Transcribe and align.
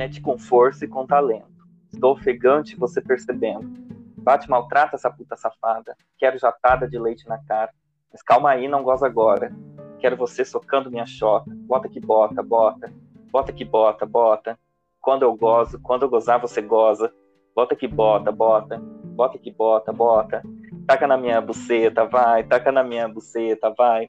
mete 0.00 0.18
com 0.18 0.38
força 0.38 0.86
e 0.86 0.88
com 0.88 1.06
talento. 1.06 1.68
Estou 1.92 2.12
ofegante, 2.12 2.74
você 2.74 3.02
percebendo. 3.02 3.70
Bate 4.16 4.48
maltrata 4.48 4.96
essa 4.96 5.10
puta 5.10 5.36
safada. 5.36 5.94
Quero 6.16 6.38
jatada 6.38 6.88
de 6.88 6.98
leite 6.98 7.28
na 7.28 7.36
cara. 7.44 7.70
Mas 8.10 8.22
calma 8.22 8.48
aí, 8.48 8.66
não 8.66 8.82
goza 8.82 9.04
agora. 9.04 9.54
Quero 9.98 10.16
você 10.16 10.42
socando 10.42 10.90
minha 10.90 11.04
chota. 11.04 11.50
Bota 11.50 11.86
que 11.86 12.00
bota, 12.00 12.42
bota. 12.42 12.90
Bota 13.30 13.52
que 13.52 13.62
bota, 13.62 14.06
bota. 14.06 14.58
Quando 15.02 15.22
eu 15.22 15.36
gozo, 15.36 15.78
quando 15.82 16.04
eu 16.04 16.08
gozar, 16.08 16.40
você 16.40 16.62
goza. 16.62 17.12
Bota 17.54 17.76
que 17.76 17.86
bota, 17.86 18.32
bota. 18.32 18.78
Bota 18.78 19.36
que 19.36 19.50
bota, 19.50 19.92
bota. 19.92 20.42
Taca 20.86 21.06
na 21.06 21.18
minha 21.18 21.42
buceta, 21.42 22.06
vai. 22.06 22.42
Taca 22.42 22.72
na 22.72 22.82
minha 22.82 23.06
buceta, 23.06 23.68
vai. 23.76 24.08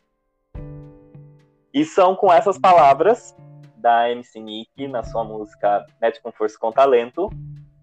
E 1.73 1.84
são 1.84 2.16
com 2.16 2.31
essas 2.31 2.58
palavras 2.58 3.36
da 3.81 4.09
MC 4.12 4.40
Nick 4.40 4.88
na 4.88 5.03
sua 5.03 5.23
música 5.23 5.85
Mete 6.02 6.22
com 6.22 6.31
Força 6.31 6.58
com 6.59 6.72
Talento 6.72 7.30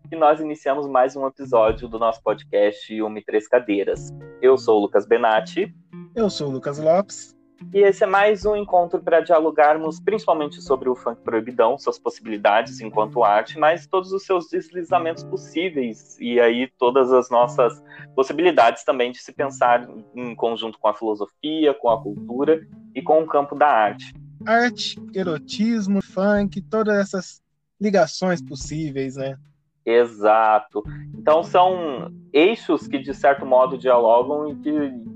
que 0.09 0.17
nós 0.17 0.41
iniciamos 0.41 0.89
mais 0.89 1.15
um 1.17 1.27
episódio 1.27 1.87
do 1.87 1.99
nosso 1.99 2.23
podcast 2.23 3.03
Uma 3.03 3.19
e 3.19 3.23
Três 3.23 3.47
Cadeiras. 3.47 4.11
Eu 4.41 4.57
sou 4.57 4.79
o 4.79 4.81
Lucas 4.81 5.07
Benatti. 5.07 5.75
Eu 6.15 6.31
sou 6.31 6.49
o 6.49 6.51
Lucas 6.51 6.79
Lopes. 6.79 7.37
E 7.75 7.81
esse 7.81 8.05
é 8.05 8.07
mais 8.07 8.47
um 8.47 8.57
encontro 8.57 9.03
para 9.03 9.21
dialogarmos 9.21 10.01
principalmente 10.01 10.63
sobre 10.63 10.89
o 10.89 10.95
funk 10.95 11.21
proibidão, 11.23 11.77
suas 11.77 11.99
possibilidades 11.99 12.81
enquanto 12.81 13.23
arte, 13.23 13.59
mas 13.59 13.87
todos 13.87 14.11
os 14.13 14.25
seus 14.25 14.49
deslizamentos 14.49 15.25
possíveis 15.25 16.17
e 16.19 16.41
aí 16.41 16.71
todas 16.79 17.13
as 17.13 17.29
nossas 17.29 17.83
possibilidades 18.15 18.85
também 18.85 19.13
de 19.13 19.19
se 19.19 19.33
pensar 19.33 19.87
em 20.15 20.35
conjunto 20.35 20.79
com 20.79 20.89
a 20.89 20.95
filosofia, 20.95 21.75
com 21.75 21.91
a 21.91 22.03
cultura 22.03 22.67
e 22.95 23.03
com 23.03 23.21
o 23.23 23.27
campo 23.27 23.55
da 23.55 23.67
arte. 23.67 24.15
Arte, 24.47 25.01
erotismo, 25.15 26.03
funk, 26.03 26.61
todas 26.63 26.97
essas 26.97 27.43
ligações 27.81 28.43
possíveis, 28.43 29.17
né? 29.17 29.37
Exato. 29.85 30.83
Então 31.17 31.43
são 31.43 32.13
eixos 32.31 32.87
que 32.87 32.99
de 32.99 33.15
certo 33.15 33.47
modo 33.47 33.79
dialogam 33.79 34.51
e 34.51 34.57
que, 34.57 35.09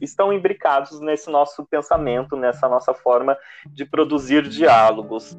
estão 0.00 0.32
imbricados 0.32 1.00
nesse 1.00 1.30
nosso 1.30 1.64
pensamento, 1.64 2.36
nessa 2.36 2.68
nossa 2.68 2.92
forma 2.92 3.36
de 3.68 3.84
produzir 3.84 4.46
diálogos. 4.48 5.38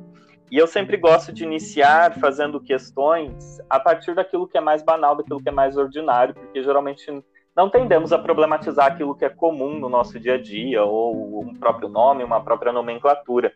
E 0.51 0.57
eu 0.57 0.67
sempre 0.67 0.97
gosto 0.97 1.31
de 1.31 1.43
iniciar 1.43 2.19
fazendo 2.19 2.59
questões 2.59 3.59
a 3.69 3.79
partir 3.79 4.15
daquilo 4.15 4.47
que 4.47 4.57
é 4.57 4.61
mais 4.61 4.83
banal, 4.83 5.15
daquilo 5.15 5.41
que 5.41 5.49
é 5.49 5.51
mais 5.51 5.77
ordinário, 5.77 6.33
porque 6.33 6.63
geralmente 6.63 7.23
não 7.55 7.69
tendemos 7.69 8.11
a 8.11 8.19
problematizar 8.19 8.87
aquilo 8.87 9.15
que 9.15 9.25
é 9.25 9.29
comum 9.29 9.79
no 9.79 9.87
nosso 9.87 10.19
dia 10.19 10.35
a 10.35 10.41
dia, 10.41 10.83
ou 10.83 11.41
um 11.41 11.55
próprio 11.55 11.87
nome, 11.87 12.23
uma 12.23 12.43
própria 12.43 12.73
nomenclatura. 12.73 13.53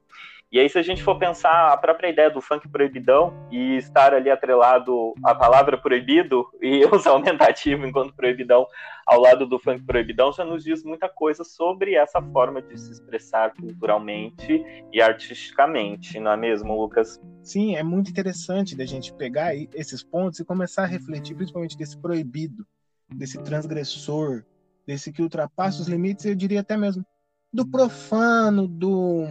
E 0.51 0.59
aí, 0.59 0.67
se 0.67 0.79
a 0.79 0.81
gente 0.81 1.03
for 1.03 1.19
pensar 1.19 1.71
a 1.71 1.77
própria 1.77 2.09
ideia 2.09 2.27
do 2.27 2.41
funk 2.41 2.67
proibidão 2.69 3.31
e 3.51 3.77
estar 3.77 4.15
ali 4.15 4.31
atrelado 4.31 5.13
à 5.23 5.35
palavra 5.35 5.77
proibido 5.77 6.43
e 6.59 6.83
usar 6.91 7.11
aumentativo 7.11 7.85
enquanto 7.85 8.15
proibidão 8.15 8.65
ao 9.05 9.21
lado 9.21 9.45
do 9.45 9.59
funk 9.59 9.83
proibidão, 9.83 10.33
já 10.33 10.43
nos 10.43 10.63
diz 10.63 10.83
muita 10.83 11.07
coisa 11.07 11.43
sobre 11.43 11.93
essa 11.93 12.19
forma 12.19 12.63
de 12.63 12.75
se 12.79 12.91
expressar 12.91 13.53
culturalmente 13.53 14.65
e 14.91 14.99
artisticamente, 14.99 16.19
não 16.19 16.31
é 16.31 16.37
mesmo, 16.37 16.81
Lucas? 16.81 17.21
Sim, 17.43 17.75
é 17.75 17.83
muito 17.83 18.09
interessante 18.09 18.75
da 18.75 18.85
gente 18.85 19.13
pegar 19.13 19.53
esses 19.55 20.03
pontos 20.03 20.39
e 20.39 20.45
começar 20.45 20.81
a 20.83 20.87
refletir, 20.87 21.35
principalmente 21.35 21.77
desse 21.77 21.95
proibido, 21.95 22.65
desse 23.15 23.37
transgressor, 23.43 24.43
desse 24.85 25.11
que 25.11 25.21
ultrapassa 25.21 25.81
os 25.81 25.87
limites, 25.87 26.25
eu 26.25 26.35
diria 26.35 26.61
até 26.61 26.77
mesmo 26.77 27.05
do 27.51 27.67
profano, 27.67 28.67
do 28.67 29.25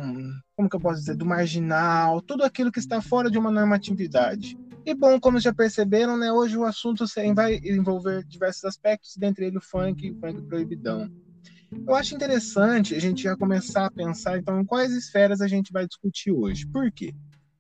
como 0.57 0.69
que 0.69 0.75
eu 0.75 0.81
posso 0.81 1.01
dizer, 1.01 1.17
do 1.17 1.25
marginal, 1.25 2.21
tudo 2.21 2.43
aquilo 2.43 2.73
que 2.73 2.81
está 2.81 3.01
fora 3.01 3.31
de 3.31 3.39
uma 3.39 3.51
normatividade. 3.51 4.59
E 4.85 4.95
bom, 4.95 5.21
como 5.21 5.39
já 5.39 5.55
perceberam, 5.55 6.17
né, 6.17 6.33
hoje 6.33 6.57
o 6.57 6.65
assunto 6.65 7.05
vai 7.35 7.61
envolver 7.63 8.25
diversos 8.25 8.65
aspectos, 8.65 9.17
dentre 9.17 9.47
eles 9.47 9.63
o 9.63 9.69
funk 9.69 10.07
e 10.07 10.11
o 10.11 10.19
funk 10.19 10.43
proibidão. 10.43 11.09
Eu 11.87 11.95
acho 11.95 12.15
interessante 12.15 12.95
a 12.95 13.01
gente 13.01 13.23
já 13.23 13.37
começar 13.37 13.87
a 13.87 13.91
pensar, 13.91 14.39
então, 14.39 14.61
em 14.61 14.65
quais 14.65 14.91
esferas 14.93 15.41
a 15.41 15.47
gente 15.47 15.73
vai 15.73 15.87
discutir 15.87 16.33
hoje. 16.33 16.67
Por 16.67 16.91
quê? 16.91 17.15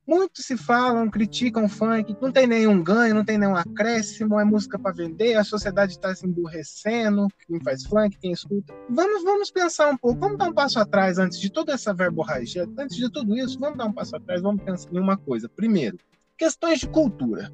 Muitos 0.08 0.46
se 0.46 0.56
falam, 0.56 1.10
criticam 1.10 1.68
funk, 1.68 2.16
não 2.18 2.32
tem 2.32 2.46
nenhum 2.46 2.82
ganho, 2.82 3.14
não 3.14 3.22
tem 3.22 3.36
nenhum 3.36 3.54
acréscimo, 3.54 4.40
é 4.40 4.44
música 4.44 4.78
para 4.78 4.94
vender, 4.94 5.34
a 5.34 5.44
sociedade 5.44 5.92
está 5.92 6.14
se 6.14 6.26
emburrecendo, 6.26 7.28
quem 7.46 7.60
faz 7.60 7.84
funk, 7.84 8.16
quem 8.18 8.32
escuta. 8.32 8.74
Vamos, 8.88 9.22
vamos 9.22 9.50
pensar 9.50 9.90
um 9.90 9.98
pouco, 9.98 10.18
vamos 10.18 10.38
dar 10.38 10.48
um 10.48 10.54
passo 10.54 10.80
atrás 10.80 11.18
antes 11.18 11.38
de 11.38 11.52
toda 11.52 11.74
essa 11.74 11.92
verborragia, 11.92 12.66
antes 12.78 12.96
de 12.96 13.10
tudo 13.10 13.36
isso, 13.36 13.60
vamos 13.60 13.76
dar 13.76 13.84
um 13.84 13.92
passo 13.92 14.16
atrás, 14.16 14.40
vamos 14.40 14.62
pensar 14.62 14.88
em 14.94 14.98
uma 14.98 15.18
coisa. 15.18 15.46
Primeiro, 15.46 15.98
questões 16.38 16.80
de 16.80 16.88
cultura. 16.88 17.52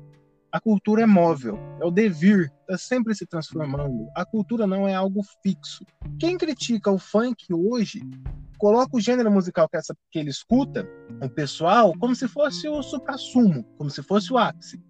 A 0.52 0.60
cultura 0.60 1.02
é 1.02 1.06
móvel, 1.06 1.58
é 1.80 1.84
o 1.84 1.90
devir, 1.90 2.52
está 2.60 2.78
sempre 2.78 3.16
se 3.16 3.26
transformando. 3.26 4.08
A 4.14 4.24
cultura 4.24 4.64
não 4.64 4.86
é 4.86 4.94
algo 4.94 5.20
fixo. 5.42 5.84
Quem 6.20 6.38
critica 6.38 6.92
o 6.92 6.98
funk 7.00 7.52
hoje 7.52 8.00
coloca 8.56 8.96
o 8.96 9.00
gênero 9.00 9.30
musical 9.30 9.68
que, 9.68 9.76
essa, 9.76 9.96
que 10.10 10.18
ele 10.18 10.30
escuta, 10.30 10.88
o 11.20 11.28
pessoal, 11.28 11.92
como 11.98 12.14
se 12.14 12.28
fosse 12.28 12.68
o 12.68 12.82
supra-sumo, 12.82 13.64
como 13.76 13.90
se 13.90 14.02
fosse 14.02 14.32
o 14.32 14.38
ápice. 14.38 14.82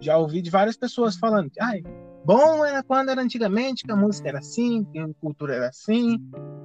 Já 0.00 0.16
ouvi 0.18 0.42
de 0.42 0.50
várias 0.50 0.76
pessoas 0.76 1.16
falando 1.16 1.50
que, 1.50 1.60
ai, 1.60 1.82
bom 2.24 2.64
era 2.64 2.82
quando 2.82 3.10
era 3.10 3.22
antigamente, 3.22 3.84
que 3.84 3.92
a 3.92 3.96
música 3.96 4.28
era 4.28 4.38
assim, 4.38 4.84
que 4.84 4.98
a 4.98 5.08
cultura 5.20 5.54
era 5.54 5.68
assim. 5.68 6.18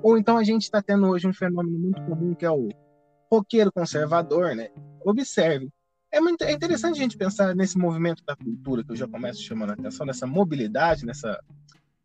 Ou 0.04 0.18
então 0.18 0.38
a 0.38 0.44
gente 0.44 0.64
está 0.64 0.82
tendo 0.82 1.08
hoje 1.08 1.28
um 1.28 1.34
fenômeno 1.34 1.78
muito 1.78 2.02
comum 2.04 2.34
que 2.34 2.46
é 2.46 2.52
o 2.52 2.70
roqueiro 3.32 3.72
conservador, 3.72 4.56
né? 4.56 4.70
Observe. 5.06 5.70
É, 6.12 6.20
muito, 6.20 6.44
é 6.44 6.52
interessante 6.52 7.00
a 7.00 7.04
gente 7.04 7.18
pensar 7.18 7.56
nesse 7.56 7.78
movimento 7.78 8.22
da 8.26 8.36
cultura, 8.36 8.84
que 8.84 8.92
eu 8.92 8.96
já 8.98 9.08
começo 9.08 9.42
chamando 9.42 9.70
a 9.70 9.74
atenção, 9.74 10.06
nessa 10.06 10.28
mobilidade, 10.28 11.06
nessa 11.06 11.40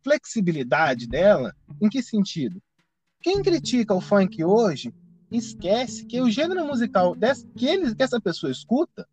flexibilidade 0.01 1.07
dela. 1.07 1.53
Em 1.81 1.89
que 1.89 2.01
sentido? 2.01 2.61
Quem 3.21 3.41
critica 3.41 3.93
o 3.93 3.99
funk 3.99 4.41
hoje 4.43 4.93
esquece 5.31 6.05
que 6.05 6.21
o 6.21 6.29
gênero 6.29 6.65
musical 6.65 7.15
desse, 7.15 7.45
que, 7.47 7.65
ele, 7.67 7.93
que 7.93 8.03
essa 8.03 8.19
pessoa 8.19 8.51
escuta, 8.51 9.07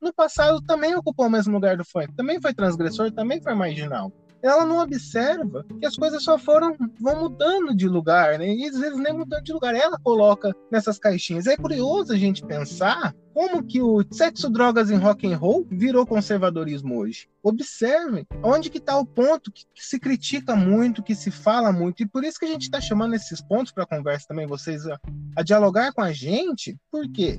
no 0.00 0.12
passado 0.12 0.60
também 0.62 0.94
ocupou 0.94 1.26
o 1.26 1.30
mesmo 1.30 1.54
lugar 1.54 1.76
do 1.76 1.84
funk, 1.84 2.14
também 2.14 2.40
foi 2.40 2.52
transgressor, 2.52 3.10
também 3.10 3.40
foi 3.40 3.54
marginal 3.54 4.12
ela 4.46 4.64
não 4.64 4.78
observa 4.78 5.64
que 5.78 5.86
as 5.86 5.96
coisas 5.96 6.22
só 6.22 6.38
foram 6.38 6.76
vão 7.00 7.20
mudando 7.20 7.74
de 7.74 7.88
lugar, 7.88 8.38
né? 8.38 8.54
E 8.54 8.68
às 8.68 8.78
vezes 8.78 8.98
nem 8.98 9.12
mudando 9.12 9.42
de 9.42 9.52
lugar, 9.52 9.74
ela 9.74 9.98
coloca 9.98 10.54
nessas 10.70 10.98
caixinhas. 10.98 11.46
É 11.46 11.56
curioso 11.56 12.12
a 12.12 12.16
gente 12.16 12.44
pensar 12.44 13.14
como 13.34 13.62
que 13.62 13.82
o 13.82 14.02
sexo, 14.10 14.48
drogas 14.48 14.90
em 14.90 14.96
rock 14.96 15.30
and 15.30 15.36
roll 15.36 15.66
virou 15.70 16.06
conservadorismo 16.06 16.96
hoje. 16.98 17.28
Observem 17.42 18.26
onde 18.42 18.70
que 18.70 18.78
está 18.78 18.98
o 18.98 19.04
ponto 19.04 19.52
que, 19.52 19.64
que, 19.74 19.84
se 19.84 20.00
critica 20.00 20.56
muito, 20.56 21.02
que 21.02 21.14
se 21.14 21.30
fala 21.30 21.70
muito, 21.70 22.02
e 22.02 22.08
por 22.08 22.24
isso 22.24 22.38
que 22.38 22.46
a 22.46 22.48
gente 22.48 22.62
está 22.62 22.80
chamando 22.80 23.14
esses 23.14 23.42
pontos 23.42 23.72
para 23.72 23.84
conversa 23.84 24.28
também, 24.28 24.46
vocês 24.46 24.86
a, 24.86 24.98
a 25.36 25.42
dialogar 25.42 25.92
com 25.92 26.00
a 26.00 26.12
gente, 26.12 26.78
por 26.90 27.06
quê? 27.12 27.38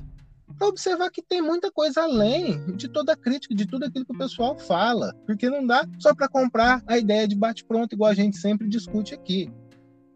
Para 0.56 0.68
observar 0.68 1.10
que 1.10 1.22
tem 1.22 1.42
muita 1.42 1.70
coisa 1.70 2.02
além 2.02 2.74
de 2.76 2.88
toda 2.88 3.12
a 3.12 3.16
crítica, 3.16 3.54
de 3.54 3.66
tudo 3.66 3.84
aquilo 3.84 4.04
que 4.04 4.14
o 4.14 4.18
pessoal 4.18 4.58
fala, 4.58 5.14
porque 5.26 5.48
não 5.48 5.66
dá 5.66 5.86
só 5.98 6.14
para 6.14 6.28
comprar 6.28 6.82
a 6.86 6.98
ideia 6.98 7.26
de 7.26 7.36
bate-pronto, 7.36 7.94
igual 7.94 8.10
a 8.10 8.14
gente 8.14 8.36
sempre 8.36 8.68
discute 8.68 9.14
aqui. 9.14 9.50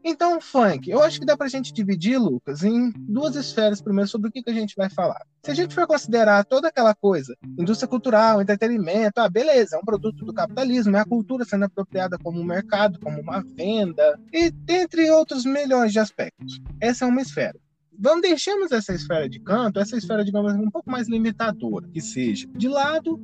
Então, 0.04 0.41
funk, 0.41 0.91
eu 0.91 1.00
acho 1.00 1.21
que 1.21 1.26
dá 1.26 1.37
para 1.37 1.47
a 1.47 1.50
gente 1.50 1.72
dividir, 1.72 2.19
Lucas, 2.19 2.65
em 2.65 2.92
duas 2.98 3.37
esferas 3.37 3.81
primeiro 3.81 4.10
sobre 4.10 4.28
o 4.28 4.32
que, 4.32 4.42
que 4.42 4.50
a 4.50 4.54
gente 4.54 4.75
vai 4.75 4.91
falar. 4.91 5.25
Se 5.44 5.53
a 5.53 5.54
gente 5.54 5.72
for 5.72 5.87
considerar 5.87 6.44
toda 6.44 6.69
aquela 6.69 6.92
coisa, 6.92 7.37
indústria 7.56 7.87
cultural, 7.87 8.42
entretenimento, 8.42 9.21
ah, 9.21 9.28
beleza, 9.28 9.76
é 9.76 9.78
um 9.78 9.84
produto 9.84 10.25
do 10.25 10.34
capitalismo, 10.34 10.97
é 10.97 11.00
a 11.00 11.04
cultura 11.04 11.44
sendo 11.44 11.66
apropriada 11.66 12.19
como 12.19 12.41
um 12.41 12.44
mercado, 12.44 12.98
como 12.98 13.21
uma 13.21 13.44
venda, 13.44 14.19
e 14.32 14.53
entre 14.69 15.09
outros 15.12 15.45
milhões 15.45 15.92
de 15.92 16.01
aspectos. 16.01 16.60
Essa 16.80 17.04
é 17.04 17.09
uma 17.09 17.22
esfera 17.22 17.61
vamos 17.98 18.22
deixamos 18.22 18.72
essa 18.72 18.92
esfera 18.92 19.28
de 19.28 19.41
canto, 19.41 19.78
essa 19.78 19.97
esfera, 19.97 20.24
digamos, 20.24 20.53
um 20.54 20.71
pouco 20.71 20.91
mais 20.91 21.09
limitadora, 21.09 21.86
que 21.89 22.00
seja, 22.00 22.47
de 22.56 22.68
lado, 22.68 23.21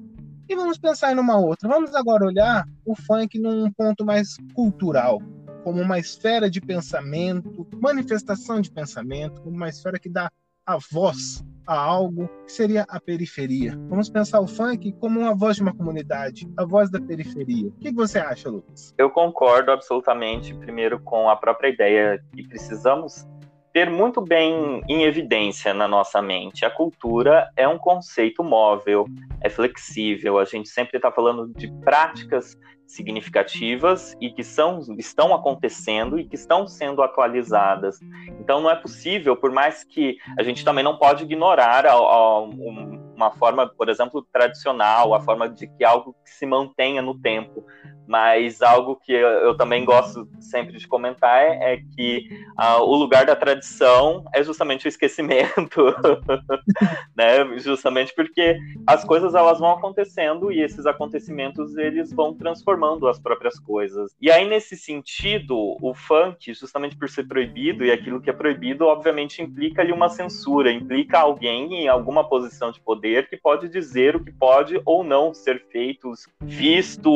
e 0.48 0.56
vamos 0.56 0.78
pensar 0.78 1.12
em 1.12 1.18
uma 1.18 1.38
outra. 1.38 1.68
Vamos 1.68 1.94
agora 1.94 2.24
olhar 2.24 2.64
o 2.84 2.94
funk 2.96 3.38
num 3.38 3.70
ponto 3.72 4.04
mais 4.04 4.36
cultural, 4.54 5.20
como 5.62 5.82
uma 5.82 5.98
esfera 5.98 6.48
de 6.48 6.60
pensamento, 6.60 7.66
manifestação 7.80 8.60
de 8.60 8.70
pensamento, 8.70 9.40
como 9.42 9.56
uma 9.56 9.68
esfera 9.68 9.98
que 9.98 10.08
dá 10.08 10.30
a 10.64 10.78
voz 10.90 11.44
a 11.66 11.78
algo 11.78 12.28
que 12.46 12.52
seria 12.52 12.86
a 12.88 12.98
periferia. 12.98 13.78
Vamos 13.88 14.08
pensar 14.08 14.40
o 14.40 14.46
funk 14.46 14.92
como 14.92 15.20
uma 15.20 15.34
voz 15.34 15.56
de 15.56 15.62
uma 15.62 15.74
comunidade, 15.74 16.48
a 16.56 16.64
voz 16.64 16.90
da 16.90 16.98
periferia. 16.98 17.68
O 17.68 17.72
que 17.72 17.92
você 17.92 18.18
acha, 18.18 18.48
Lucas? 18.48 18.94
Eu 18.96 19.10
concordo 19.10 19.70
absolutamente, 19.70 20.54
primeiro, 20.54 20.98
com 21.00 21.28
a 21.28 21.36
própria 21.36 21.68
ideia 21.68 22.24
que 22.34 22.48
precisamos 22.48 23.26
ter 23.78 23.88
muito 23.88 24.20
bem 24.20 24.82
em 24.88 25.04
evidência 25.04 25.72
na 25.72 25.86
nossa 25.86 26.20
mente. 26.20 26.64
A 26.64 26.70
cultura 26.70 27.48
é 27.56 27.68
um 27.68 27.78
conceito 27.78 28.42
móvel, 28.42 29.06
é 29.40 29.48
flexível. 29.48 30.36
A 30.36 30.44
gente 30.44 30.68
sempre 30.68 30.96
está 30.96 31.12
falando 31.12 31.46
de 31.54 31.68
práticas 31.84 32.58
significativas 32.84 34.16
e 34.20 34.30
que 34.32 34.42
são, 34.42 34.80
estão 34.98 35.32
acontecendo 35.32 36.18
e 36.18 36.24
que 36.24 36.34
estão 36.34 36.66
sendo 36.66 37.02
atualizadas. 37.02 38.00
Então 38.40 38.60
não 38.60 38.68
é 38.68 38.74
possível, 38.74 39.36
por 39.36 39.52
mais 39.52 39.84
que 39.84 40.16
a 40.36 40.42
gente 40.42 40.64
também 40.64 40.82
não 40.82 40.98
pode 40.98 41.22
ignorar 41.22 41.86
a, 41.86 41.92
a, 41.92 42.48
uma 43.18 43.32
forma, 43.32 43.66
por 43.66 43.88
exemplo, 43.88 44.24
tradicional, 44.32 45.12
a 45.12 45.20
forma 45.20 45.48
de 45.48 45.66
que 45.66 45.84
algo 45.84 46.14
que 46.24 46.30
se 46.30 46.46
mantenha 46.46 47.02
no 47.02 47.18
tempo. 47.18 47.66
Mas 48.06 48.62
algo 48.62 48.96
que 48.96 49.12
eu 49.12 49.54
também 49.54 49.84
gosto 49.84 50.26
sempre 50.40 50.78
de 50.78 50.88
comentar 50.88 51.42
é, 51.42 51.74
é 51.74 51.76
que 51.94 52.26
uh, 52.58 52.80
o 52.80 52.94
lugar 52.94 53.26
da 53.26 53.36
tradição 53.36 54.24
é 54.34 54.42
justamente 54.42 54.86
o 54.86 54.88
esquecimento, 54.88 55.94
né? 57.14 57.58
Justamente 57.58 58.14
porque 58.14 58.58
as 58.86 59.04
coisas 59.04 59.34
elas 59.34 59.58
vão 59.58 59.72
acontecendo 59.72 60.50
e 60.50 60.62
esses 60.62 60.86
acontecimentos 60.86 61.76
eles 61.76 62.10
vão 62.10 62.32
transformando 62.32 63.06
as 63.06 63.18
próprias 63.18 63.58
coisas. 63.60 64.16
E 64.18 64.30
aí 64.30 64.48
nesse 64.48 64.74
sentido, 64.74 65.76
o 65.82 65.92
funk, 65.92 66.54
justamente 66.54 66.96
por 66.96 67.10
ser 67.10 67.24
proibido 67.24 67.84
e 67.84 67.92
aquilo 67.92 68.22
que 68.22 68.30
é 68.30 68.32
proibido, 68.32 68.86
obviamente 68.86 69.42
implica 69.42 69.82
ali 69.82 69.92
uma 69.92 70.08
censura, 70.08 70.72
implica 70.72 71.18
alguém 71.18 71.82
em 71.82 71.88
alguma 71.88 72.26
posição 72.26 72.70
de 72.70 72.80
poder 72.80 73.07
que 73.28 73.36
pode 73.36 73.68
dizer 73.68 74.16
o 74.16 74.24
que 74.24 74.32
pode 74.32 74.80
ou 74.84 75.02
não 75.02 75.32
ser 75.32 75.64
feito, 75.70 76.12
visto 76.40 77.10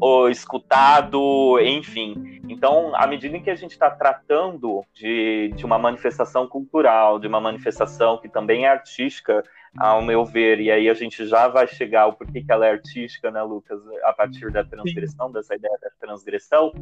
ou 0.00 0.28
escutado, 0.28 1.58
enfim. 1.60 2.40
Então, 2.48 2.94
à 2.94 3.06
medida 3.06 3.36
em 3.36 3.42
que 3.42 3.50
a 3.50 3.54
gente 3.54 3.72
está 3.72 3.90
tratando 3.90 4.84
de, 4.94 5.52
de 5.54 5.64
uma 5.64 5.78
manifestação 5.78 6.46
cultural, 6.46 7.18
de 7.18 7.26
uma 7.26 7.40
manifestação 7.40 8.18
que 8.18 8.28
também 8.28 8.64
é 8.64 8.68
artística, 8.68 9.44
ao 9.78 10.02
meu 10.02 10.24
ver, 10.24 10.60
e 10.60 10.70
aí 10.70 10.88
a 10.88 10.94
gente 10.94 11.26
já 11.26 11.48
vai 11.48 11.66
chegar 11.66 12.02
ao 12.02 12.12
porquê 12.12 12.42
que 12.42 12.52
ela 12.52 12.66
é 12.66 12.72
artística, 12.72 13.30
né, 13.30 13.42
Lucas, 13.42 13.80
a 14.04 14.12
partir 14.12 14.50
da 14.50 14.64
transgressão, 14.64 15.30
dessa 15.30 15.54
ideia 15.54 15.76
da 15.80 15.90
transgressão, 16.00 16.72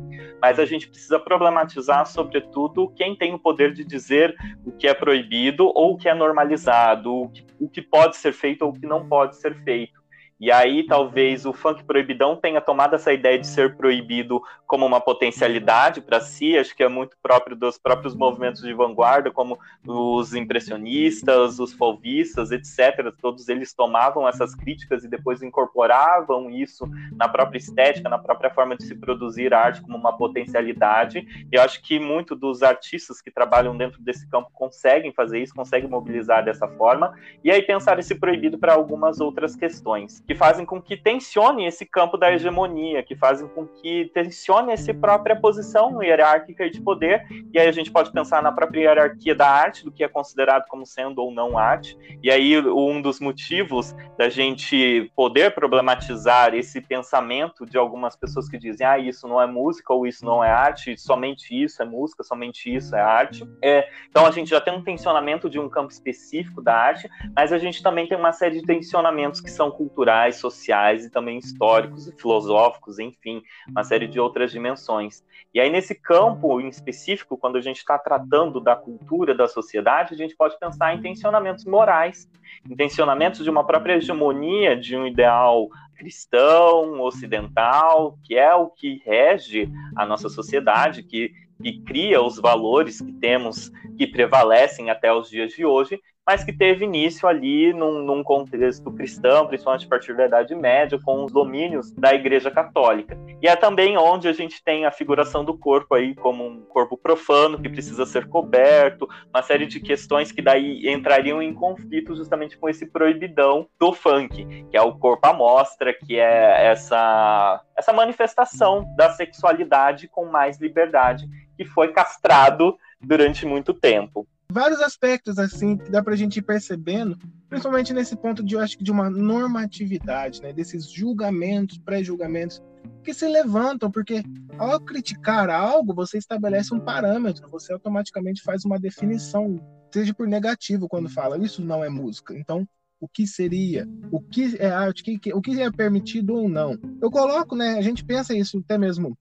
mas 0.41 0.59
a 0.59 0.67
gente 0.67 0.89
precisa 0.89 1.19
problematizar, 1.19 2.07
sobretudo, 2.07 2.89
quem 2.97 3.17
tem 3.17 3.35
o 3.35 3.39
poder 3.39 3.73
de 3.73 3.85
dizer 3.85 4.35
o 4.65 4.73
que 4.73 4.87
é 4.87 4.95
proibido 4.95 5.67
ou 5.75 5.95
o 5.95 5.97
que 5.97 6.09
é 6.09 6.15
normalizado, 6.15 7.13
o 7.15 7.29
que, 7.29 7.47
o 7.59 7.69
que 7.69 7.83
pode 7.83 8.17
ser 8.17 8.33
feito 8.33 8.63
ou 8.63 8.71
o 8.71 8.75
que 8.75 8.87
não 8.87 9.09
pode 9.09 9.37
ser 9.37 9.55
feito. 9.65 10.04
E 10.41 10.51
aí 10.51 10.85
talvez 10.85 11.47
o 11.47 11.53
funk 11.53 11.85
proibidão 11.85 12.35
tenha 12.35 12.61
tomado 12.61 12.95
essa 12.95 13.13
ideia 13.13 13.39
de 13.39 13.47
ser 13.47 13.77
proibido 13.77 14.43
como 14.67 14.85
uma 14.85 15.01
potencialidade 15.01 16.01
para 16.01 16.21
si, 16.21 16.59
acho 16.59 16.75
que 16.75 16.83
é 16.83 16.89
muito 16.89 17.17
próprio 17.23 17.55
dos 17.55 17.79
próprios 17.79 18.15
movimentos 18.15 18.63
de 18.63 18.75
vanguarda, 18.75 19.31
como 19.31 19.59
os 19.87 20.35
impressionistas, 20.35 21.61
os 21.61 21.73
fauvistas, 21.73 22.51
etc. 22.51 23.15
Todos 23.21 23.49
eles 23.49 23.73
tomavam 23.73 24.27
essas 24.27 24.55
críticas 24.55 25.05
e 25.05 25.09
depois 25.09 25.43
incorporavam 25.43 26.51
isso 26.51 26.89
na 27.13 27.29
própria 27.29 27.59
estética, 27.59 28.09
na 28.09 28.19
própria 28.19 28.51
forma 28.51 28.77
de 28.77 28.85
se 28.85 28.95
produzir 28.97 29.55
arte 29.55 29.83
como 29.83 29.97
uma 29.97 30.17
potencialidade. 30.17 31.47
E 31.53 31.57
eu 31.57 31.63
acho 31.63 31.81
que 31.81 32.01
muito 32.01 32.35
dos 32.35 32.63
artistas 32.63 33.21
que 33.21 33.31
trabalham 33.31 33.77
dentro 33.77 34.03
desse 34.03 34.29
campo 34.29 34.51
conseguem 34.53 35.13
fazer 35.13 35.41
isso, 35.41 35.55
conseguem 35.55 35.89
mobilizar 35.89 36.45
dessa 36.45 36.67
forma, 36.67 37.15
e 37.45 37.51
aí 37.51 37.63
pensar 37.63 37.99
esse 38.01 38.17
proibido 38.17 38.59
para 38.59 38.75
algumas 38.75 39.21
outras 39.21 39.55
questões 39.55 40.24
que 40.27 40.35
fazem 40.35 40.65
com 40.65 40.81
que 40.81 40.97
tensione 40.97 41.67
esse 41.67 41.85
campo 41.85 42.17
da 42.17 42.33
hegemonia, 42.33 43.03
que 43.03 43.15
fazem 43.15 43.47
com 43.49 43.67
que 43.67 44.11
tensione 44.15 44.73
essa 44.73 44.93
própria 44.95 45.37
posição 45.37 46.03
hierárquica 46.03 46.71
de 46.71 46.81
poder, 46.81 47.27
e 47.53 47.59
aí 47.59 47.69
a 47.69 47.73
gente 47.73 47.91
pode 47.91 48.11
pensar 48.11 48.43
na 48.43 48.51
própria 48.51 48.81
hierarquia 48.81 49.35
da 49.35 49.49
arte, 49.49 49.85
do 49.85 49.93
que 49.93 50.03
é 50.03 50.09
considerado 50.09 50.67
como 50.69 50.87
sendo 50.87 51.19
ou 51.19 51.31
não 51.31 51.59
arte, 51.59 51.97
e 52.23 52.31
aí 52.31 52.59
um 52.59 53.03
dos 53.03 53.21
motivos 53.21 53.95
da 54.17 54.29
gente 54.29 55.11
poder 55.15 55.55
problematizar 55.55 56.55
esse 56.55 56.81
pensamento 56.81 57.67
de 57.67 57.77
algumas 57.77 58.17
pessoas 58.17 58.49
que 58.49 58.59
dizem, 58.59 58.87
ah, 58.87 58.99
isso 58.99 59.29
não 59.29 59.41
é 59.41 59.47
música 59.47 59.93
ou 59.93 60.07
isso 60.07 60.25
não 60.25 60.43
é 60.43 60.51
arte, 60.51 60.97
somente 60.99 61.55
isso 61.55 61.83
é 61.83 61.85
música, 61.85 62.23
somente 62.23 62.75
isso 62.75 62.97
é 62.97 63.01
arte. 63.01 63.47
É, 63.63 63.89
então 64.09 64.25
a 64.25 64.31
gente 64.31 64.51
já 64.51 64.61
tem 64.61 64.75
um 64.75 64.83
tensionamento 64.83 65.51
de 65.51 65.59
um 65.59 65.69
campo 65.69 65.93
específico 65.93 66.63
da 66.63 66.75
arte, 66.75 67.09
mas 67.37 67.53
a 67.53 67.59
gente 67.59 67.83
também 67.83 68.07
tem 68.07 68.17
uma 68.17 68.33
série 68.33 68.61
de 68.61 68.67
tensionamentos 68.67 69.41
que 69.41 69.51
são 69.51 69.71
culturais 69.71 70.14
culturais, 70.15 70.37
sociais 70.37 71.05
e 71.05 71.11
também 71.11 71.39
históricos 71.39 72.07
e 72.07 72.13
filosóficos, 72.13 72.99
enfim, 72.99 73.43
uma 73.69 73.83
série 73.83 74.07
de 74.07 74.21
outras 74.21 74.53
dimensões. 74.53 75.25
E 75.53 75.61
aí, 75.61 75.71
nesse 75.71 75.95
campo 75.95 76.61
em 76.61 76.69
específico, 76.69 77.37
quando 77.37 77.57
a 77.57 77.61
gente 77.61 77.79
está 77.79 77.99
tratando 77.99 78.61
da 78.61 78.77
cultura 78.77 79.35
da 79.35 79.49
sociedade, 79.49 80.15
a 80.15 80.17
gente 80.17 80.37
pode 80.37 80.59
pensar 80.59 80.95
em 80.95 81.03
tensionamentos 81.03 81.65
morais, 81.65 82.29
em 82.69 82.77
tensionamentos 82.77 83.43
de 83.43 83.51
uma 83.51 83.67
própria 83.67 83.97
hegemonia 83.97 84.77
de 84.77 84.97
um 84.97 85.07
ideal 85.07 85.69
cristão, 85.97 87.01
ocidental, 87.01 88.19
que 88.25 88.37
é 88.37 88.55
o 88.55 88.69
que 88.69 89.01
rege 89.05 89.69
a 89.97 90.05
nossa 90.05 90.29
sociedade, 90.29 91.03
que, 91.03 91.33
que 91.63 91.81
cria 91.83 92.21
os 92.21 92.39
valores 92.39 93.01
que 93.01 93.13
temos, 93.13 93.71
que 93.97 94.07
prevalecem 94.07 94.91
até 94.91 95.13
os 95.13 95.31
dias 95.31 95.53
de 95.53 95.65
hoje, 95.65 96.01
mas 96.27 96.43
que 96.43 96.53
teve 96.53 96.85
início 96.85 97.29
ali 97.29 97.73
num, 97.73 98.03
num, 98.03 98.23
contexto 98.23 98.91
cristão, 98.93 99.47
principalmente 99.47 99.85
a 99.87 99.89
partir 99.89 100.17
da 100.17 100.27
Idade 100.27 100.55
Média, 100.55 100.99
com 100.99 101.25
os 101.25 101.33
domínios 101.33 101.93
da 101.93 102.15
Igreja 102.15 102.51
Católica. 102.51 103.19
E 103.43 103.47
é 103.47 103.55
também 103.55 103.99
onde 103.99 104.27
a 104.27 104.33
gente 104.33 104.63
tem 104.65 104.87
a 104.87 104.91
figuração 104.91 105.45
do 105.45 105.57
corpo 105.57 105.95
aí 105.95 106.15
como 106.15 106.47
um 106.47 106.63
corpo 106.63 106.97
profano 106.97 107.61
que 107.61 107.69
precisa 107.69 108.07
ser 108.07 108.27
coberto, 108.27 109.07
uma 109.29 109.43
série 109.43 109.67
de 109.67 109.81
questões 109.81 110.33
que 110.33 110.41
daí 110.41 110.89
entrariam 110.89 111.43
em 111.43 111.53
conflito 111.53 112.17
justamente 112.17 112.57
com 112.57 112.69
esse 112.69 112.87
proibidão 112.87 113.69
do 113.79 113.93
funk, 113.93 114.65
que 114.71 114.77
é 114.77 114.81
o 114.81 114.97
corpo 114.97 115.27
à 115.27 115.33
mostra, 115.35 115.93
que 115.93 116.19
é 116.19 116.67
essa, 116.67 117.63
essa 117.77 117.93
manifestação 117.93 118.87
da 118.97 119.11
sexualidade 119.11 120.09
com 120.09 120.25
mais 120.25 120.59
liberdade, 120.59 121.27
que 121.57 121.65
foi 121.65 121.93
castrado 121.93 122.79
durante 123.01 123.45
muito 123.45 123.75
tempo 123.75 124.27
vários 124.55 124.81
aspectos 124.81 125.37
assim 125.37 125.77
que 125.77 125.91
dá 125.91 126.01
para 126.01 126.15
a 126.15 126.17
gente 126.17 126.37
ir 126.37 126.43
percebendo, 126.43 127.19
principalmente 127.49 127.93
nesse 127.93 128.15
ponto 128.15 128.41
de 128.41 128.55
eu 128.55 128.61
acho 128.61 128.79
que 128.79 128.85
de 128.85 128.93
uma 128.93 129.11
normatividade, 129.11 130.41
né, 130.41 130.53
desses 130.53 130.89
julgamentos, 130.89 131.77
pré-julgamentos 131.79 132.63
que 133.03 133.13
se 133.13 133.27
levantam, 133.27 133.91
porque 133.91 134.23
ao 134.57 134.79
criticar 134.79 135.51
algo, 135.51 135.93
você 135.93 136.19
estabelece 136.19 136.73
um 136.73 136.79
parâmetro, 136.79 137.51
você 137.51 137.73
automaticamente 137.73 138.43
faz 138.45 138.65
uma 138.65 138.79
definição, 138.79 139.59
seja 139.93 140.15
por 140.15 140.29
negativo 140.29 140.89
quando 140.89 141.09
fala 141.09 141.37
isso 141.37 141.61
não 141.61 141.83
é 141.83 141.89
música. 141.89 142.33
Então, 142.39 142.65
o 143.01 143.09
que 143.09 143.27
seria, 143.27 143.89
o 144.13 144.21
que 144.21 144.57
é 144.61 144.69
arte, 144.71 145.21
o 145.35 145.43
que 145.43 145.61
é 145.61 145.71
permitido 145.73 146.37
ou 146.37 146.49
não. 146.49 146.79
Eu 147.03 147.11
coloco, 147.11 147.57
né, 147.57 147.77
a 147.77 147.83
gente 147.83 148.05
pensa 148.05 148.33
isso 148.33 148.59
até 148.59 148.79
mesmo 148.79 149.19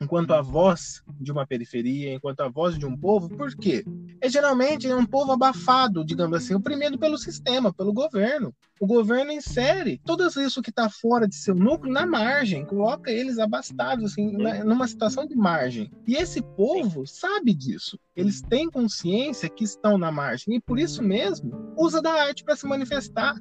enquanto 0.00 0.32
a 0.32 0.40
voz 0.40 1.02
de 1.20 1.32
uma 1.32 1.46
periferia, 1.46 2.14
enquanto 2.14 2.40
a 2.40 2.48
voz 2.48 2.78
de 2.78 2.86
um 2.86 2.96
povo, 2.96 3.28
por 3.28 3.54
quê? 3.54 3.84
É 4.20 4.28
geralmente 4.28 4.92
um 4.92 5.06
povo 5.06 5.32
abafado, 5.32 6.04
digamos 6.04 6.36
assim, 6.36 6.54
oprimido 6.54 6.98
pelo 6.98 7.18
sistema, 7.18 7.72
pelo 7.72 7.92
governo. 7.92 8.54
O 8.80 8.86
governo 8.86 9.32
insere 9.32 10.00
tudo 10.04 10.26
isso 10.26 10.60
que 10.60 10.70
está 10.70 10.90
fora 10.90 11.28
de 11.28 11.36
seu 11.36 11.54
núcleo 11.54 11.92
na 11.92 12.04
margem, 12.04 12.64
coloca 12.64 13.10
eles 13.10 13.38
abastados, 13.38 14.12
assim, 14.12 14.32
na, 14.32 14.64
numa 14.64 14.88
situação 14.88 15.26
de 15.26 15.36
margem. 15.36 15.90
E 16.06 16.16
esse 16.16 16.42
povo 16.42 17.06
sabe 17.06 17.54
disso. 17.54 17.98
Eles 18.16 18.42
têm 18.42 18.70
consciência 18.70 19.48
que 19.48 19.64
estão 19.64 19.96
na 19.96 20.10
margem 20.10 20.56
e 20.56 20.60
por 20.60 20.78
isso 20.78 21.02
mesmo 21.02 21.72
usa 21.76 22.02
da 22.02 22.12
arte 22.12 22.44
para 22.44 22.56
se 22.56 22.66
manifestar, 22.66 23.36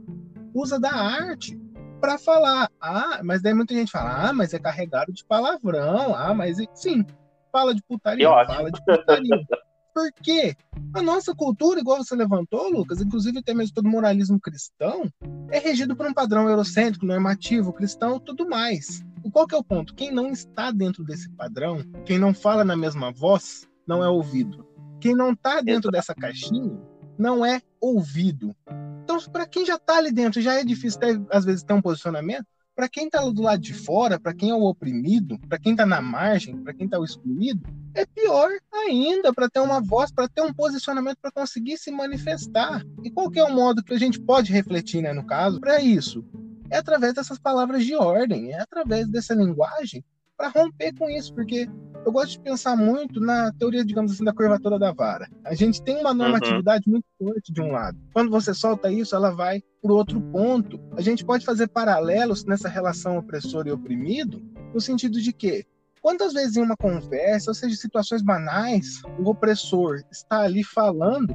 usa 0.54 0.80
da 0.80 0.94
arte 0.94 1.60
para 2.04 2.18
falar. 2.18 2.70
Ah, 2.82 3.22
mas 3.24 3.42
daí 3.42 3.54
muita 3.54 3.74
gente 3.74 3.90
fala, 3.90 4.28
ah, 4.28 4.34
mas 4.34 4.54
é 4.54 4.60
carregado 4.60 5.14
de 5.14 5.24
palavrão. 5.24 6.14
Ah, 6.14 6.34
mas 6.34 6.58
sim, 6.74 7.06
fala 7.50 7.74
de 7.74 7.82
putaria, 7.82 8.28
fala 8.28 8.70
de 8.70 8.84
putaria. 8.84 9.48
Por 9.94 10.12
quê? 10.22 10.54
A 10.94 11.02
nossa 11.02 11.34
cultura, 11.34 11.80
igual 11.80 12.04
você 12.04 12.14
levantou, 12.14 12.70
Lucas, 12.70 13.00
inclusive 13.00 13.40
até 13.40 13.54
mesmo 13.54 13.76
todo 13.76 13.88
moralismo 13.88 14.38
cristão, 14.38 15.10
é 15.50 15.60
regido 15.60 15.96
por 15.96 16.06
um 16.06 16.14
padrão 16.14 16.50
eurocêntrico, 16.50 17.06
normativo, 17.06 17.72
cristão, 17.72 18.20
tudo 18.20 18.50
mais. 18.50 19.02
E 19.24 19.32
qual 19.32 19.48
que 19.48 19.56
é 19.56 19.58
o 19.58 19.64
ponto? 19.64 19.96
Quem 19.96 20.12
não 20.12 20.32
está 20.32 20.72
dentro 20.72 21.06
desse 21.06 21.30
padrão, 21.30 21.84
quem 22.06 22.18
não 22.20 22.34
fala 22.34 22.66
na 22.66 22.76
mesma 22.76 23.14
voz, 23.14 23.66
não 23.88 24.04
é 24.04 24.10
ouvido. 24.10 24.68
Quem 25.00 25.16
não 25.16 25.32
está 25.32 25.62
dentro 25.62 25.90
dessa 25.90 26.14
caixinha, 26.14 26.78
não 27.18 27.46
é 27.46 27.62
ouvido. 27.80 28.56
Então, 29.04 29.20
para 29.32 29.46
quem 29.46 29.66
já 29.66 29.76
está 29.76 29.98
ali 29.98 30.12
dentro, 30.12 30.42
já 30.42 30.54
é 30.54 30.64
difícil 30.64 31.00
ter, 31.00 31.22
às 31.30 31.46
vezes 31.46 31.64
ter 31.64 31.74
um 31.74 31.82
posicionamento. 31.82 32.46
Para 32.76 32.90
quem 32.90 33.06
está 33.06 33.22
do 33.22 33.42
lado 33.44 33.62
de 33.62 33.74
fora, 33.74 34.20
para 34.20 34.34
quem 34.34 34.50
é 34.50 34.56
o 34.56 34.64
oprimido, 34.64 35.38
para 35.48 35.60
quem 35.60 35.74
está 35.74 35.86
na 35.86 36.02
margem, 36.02 36.58
para 36.58 36.74
quem 36.74 36.86
está 36.86 36.98
o 36.98 37.04
excluído, 37.04 37.62
é 37.94 38.04
pior 38.04 38.50
ainda 38.74 39.32
para 39.32 39.48
ter 39.48 39.60
uma 39.60 39.80
voz, 39.80 40.12
para 40.12 40.28
ter 40.28 40.42
um 40.42 40.52
posicionamento, 40.52 41.18
para 41.22 41.32
conseguir 41.32 41.78
se 41.78 41.92
manifestar. 41.92 42.84
E 43.04 43.12
qual 43.12 43.30
é 43.36 43.44
o 43.44 43.54
modo 43.54 43.84
que 43.84 43.94
a 43.94 44.00
gente 44.00 44.20
pode 44.20 44.52
refletir, 44.52 45.04
né, 45.04 45.14
no 45.14 45.24
caso, 45.24 45.60
para 45.60 45.80
isso? 45.82 46.26
É 46.72 46.78
através 46.78 47.14
dessas 47.14 47.38
palavras 47.38 47.86
de 47.86 47.94
ordem, 47.96 48.52
é 48.52 48.62
através 48.62 49.08
dessa 49.08 49.36
linguagem 49.36 50.04
para 50.38 50.50
romper 50.50 50.94
com 50.98 51.10
isso, 51.10 51.34
porque 51.34 51.68
eu 52.06 52.12
gosto 52.12 52.32
de 52.32 52.40
pensar 52.42 52.76
muito 52.76 53.20
na 53.20 53.52
teoria, 53.54 53.84
digamos 53.86 54.12
assim, 54.12 54.24
da 54.24 54.34
curvatura 54.34 54.78
da 54.78 54.92
vara. 54.92 55.30
A 55.46 55.56
gente 55.56 55.82
tem 55.82 55.98
uma 55.98 56.14
normatividade 56.14 56.84
uhum. 56.88 56.94
muito 56.94 57.06
forte 57.18 57.54
de 57.54 57.62
um 57.62 57.72
lado. 57.72 57.98
Quando 58.14 58.30
você 58.30 58.54
solta 58.54 58.92
isso, 58.92 59.16
ela 59.16 59.32
vai 59.32 59.62
para 59.82 59.94
outro 59.94 60.20
ponto. 60.20 60.80
A 60.98 61.02
gente 61.02 61.24
pode 61.26 61.46
fazer 61.46 61.68
paralelos 61.68 62.46
nessa 62.46 62.68
relação 62.68 63.18
opressor 63.18 63.68
e 63.68 63.72
oprimido, 63.72 64.42
no 64.74 64.82
sentido 64.82 65.22
de 65.22 65.32
que 65.32 65.66
quantas 66.02 66.34
vezes 66.34 66.58
em 66.58 66.62
uma 66.62 66.76
conversa, 66.76 67.52
ou 67.52 67.56
seja, 67.56 67.76
situações 67.76 68.22
banais, 68.22 69.02
o 69.18 69.30
opressor 69.30 70.02
está 70.12 70.42
ali 70.42 70.64
falando, 70.64 71.34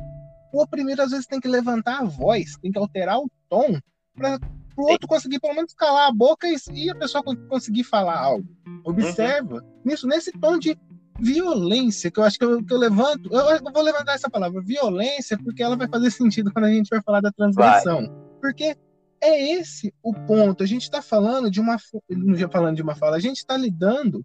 o 0.52 0.62
oprimido 0.62 1.00
às 1.00 1.10
vezes 1.10 1.26
tem 1.26 1.40
que 1.40 1.48
levantar 1.48 2.00
a 2.00 2.04
voz, 2.04 2.56
tem 2.60 2.70
que 2.70 2.78
alterar 2.78 3.18
o 3.18 3.30
tom 3.48 3.78
para 4.14 4.38
o 4.82 4.90
outro 4.90 5.08
conseguir 5.08 5.40
pelo 5.40 5.54
menos 5.54 5.74
calar 5.74 6.08
a 6.08 6.12
boca 6.12 6.46
e, 6.46 6.56
e 6.72 6.90
a 6.90 6.94
pessoa 6.94 7.22
conseguir 7.48 7.84
falar 7.84 8.18
algo. 8.18 8.48
Observa 8.84 9.56
uhum. 9.56 9.80
nisso, 9.84 10.06
nesse 10.06 10.32
tom 10.32 10.58
de 10.58 10.78
violência, 11.20 12.10
que 12.10 12.20
eu 12.20 12.24
acho 12.24 12.38
que 12.38 12.44
eu, 12.44 12.64
que 12.64 12.72
eu 12.72 12.78
levanto, 12.78 13.28
eu, 13.32 13.40
eu, 13.40 13.72
vou 13.72 13.82
levantar 13.82 14.14
essa 14.14 14.30
palavra, 14.30 14.62
violência, 14.62 15.36
porque 15.36 15.62
ela 15.62 15.76
vai 15.76 15.88
fazer 15.88 16.10
sentido 16.10 16.52
quando 16.52 16.66
a 16.66 16.70
gente 16.70 16.88
vai 16.88 17.02
falar 17.02 17.20
da 17.20 17.32
transgressão. 17.32 18.06
Vai. 18.06 18.28
Porque 18.40 18.76
é 19.20 19.52
esse 19.54 19.92
o 20.02 20.14
ponto. 20.14 20.62
A 20.62 20.66
gente 20.66 20.82
está 20.82 21.02
falando 21.02 21.50
de 21.50 21.60
uma, 21.60 21.76
não 22.08 22.36
já 22.36 22.48
falando 22.48 22.76
de 22.76 22.82
uma 22.82 22.94
fala, 22.94 23.16
a 23.16 23.20
gente 23.20 23.38
está 23.38 23.56
lidando 23.56 24.24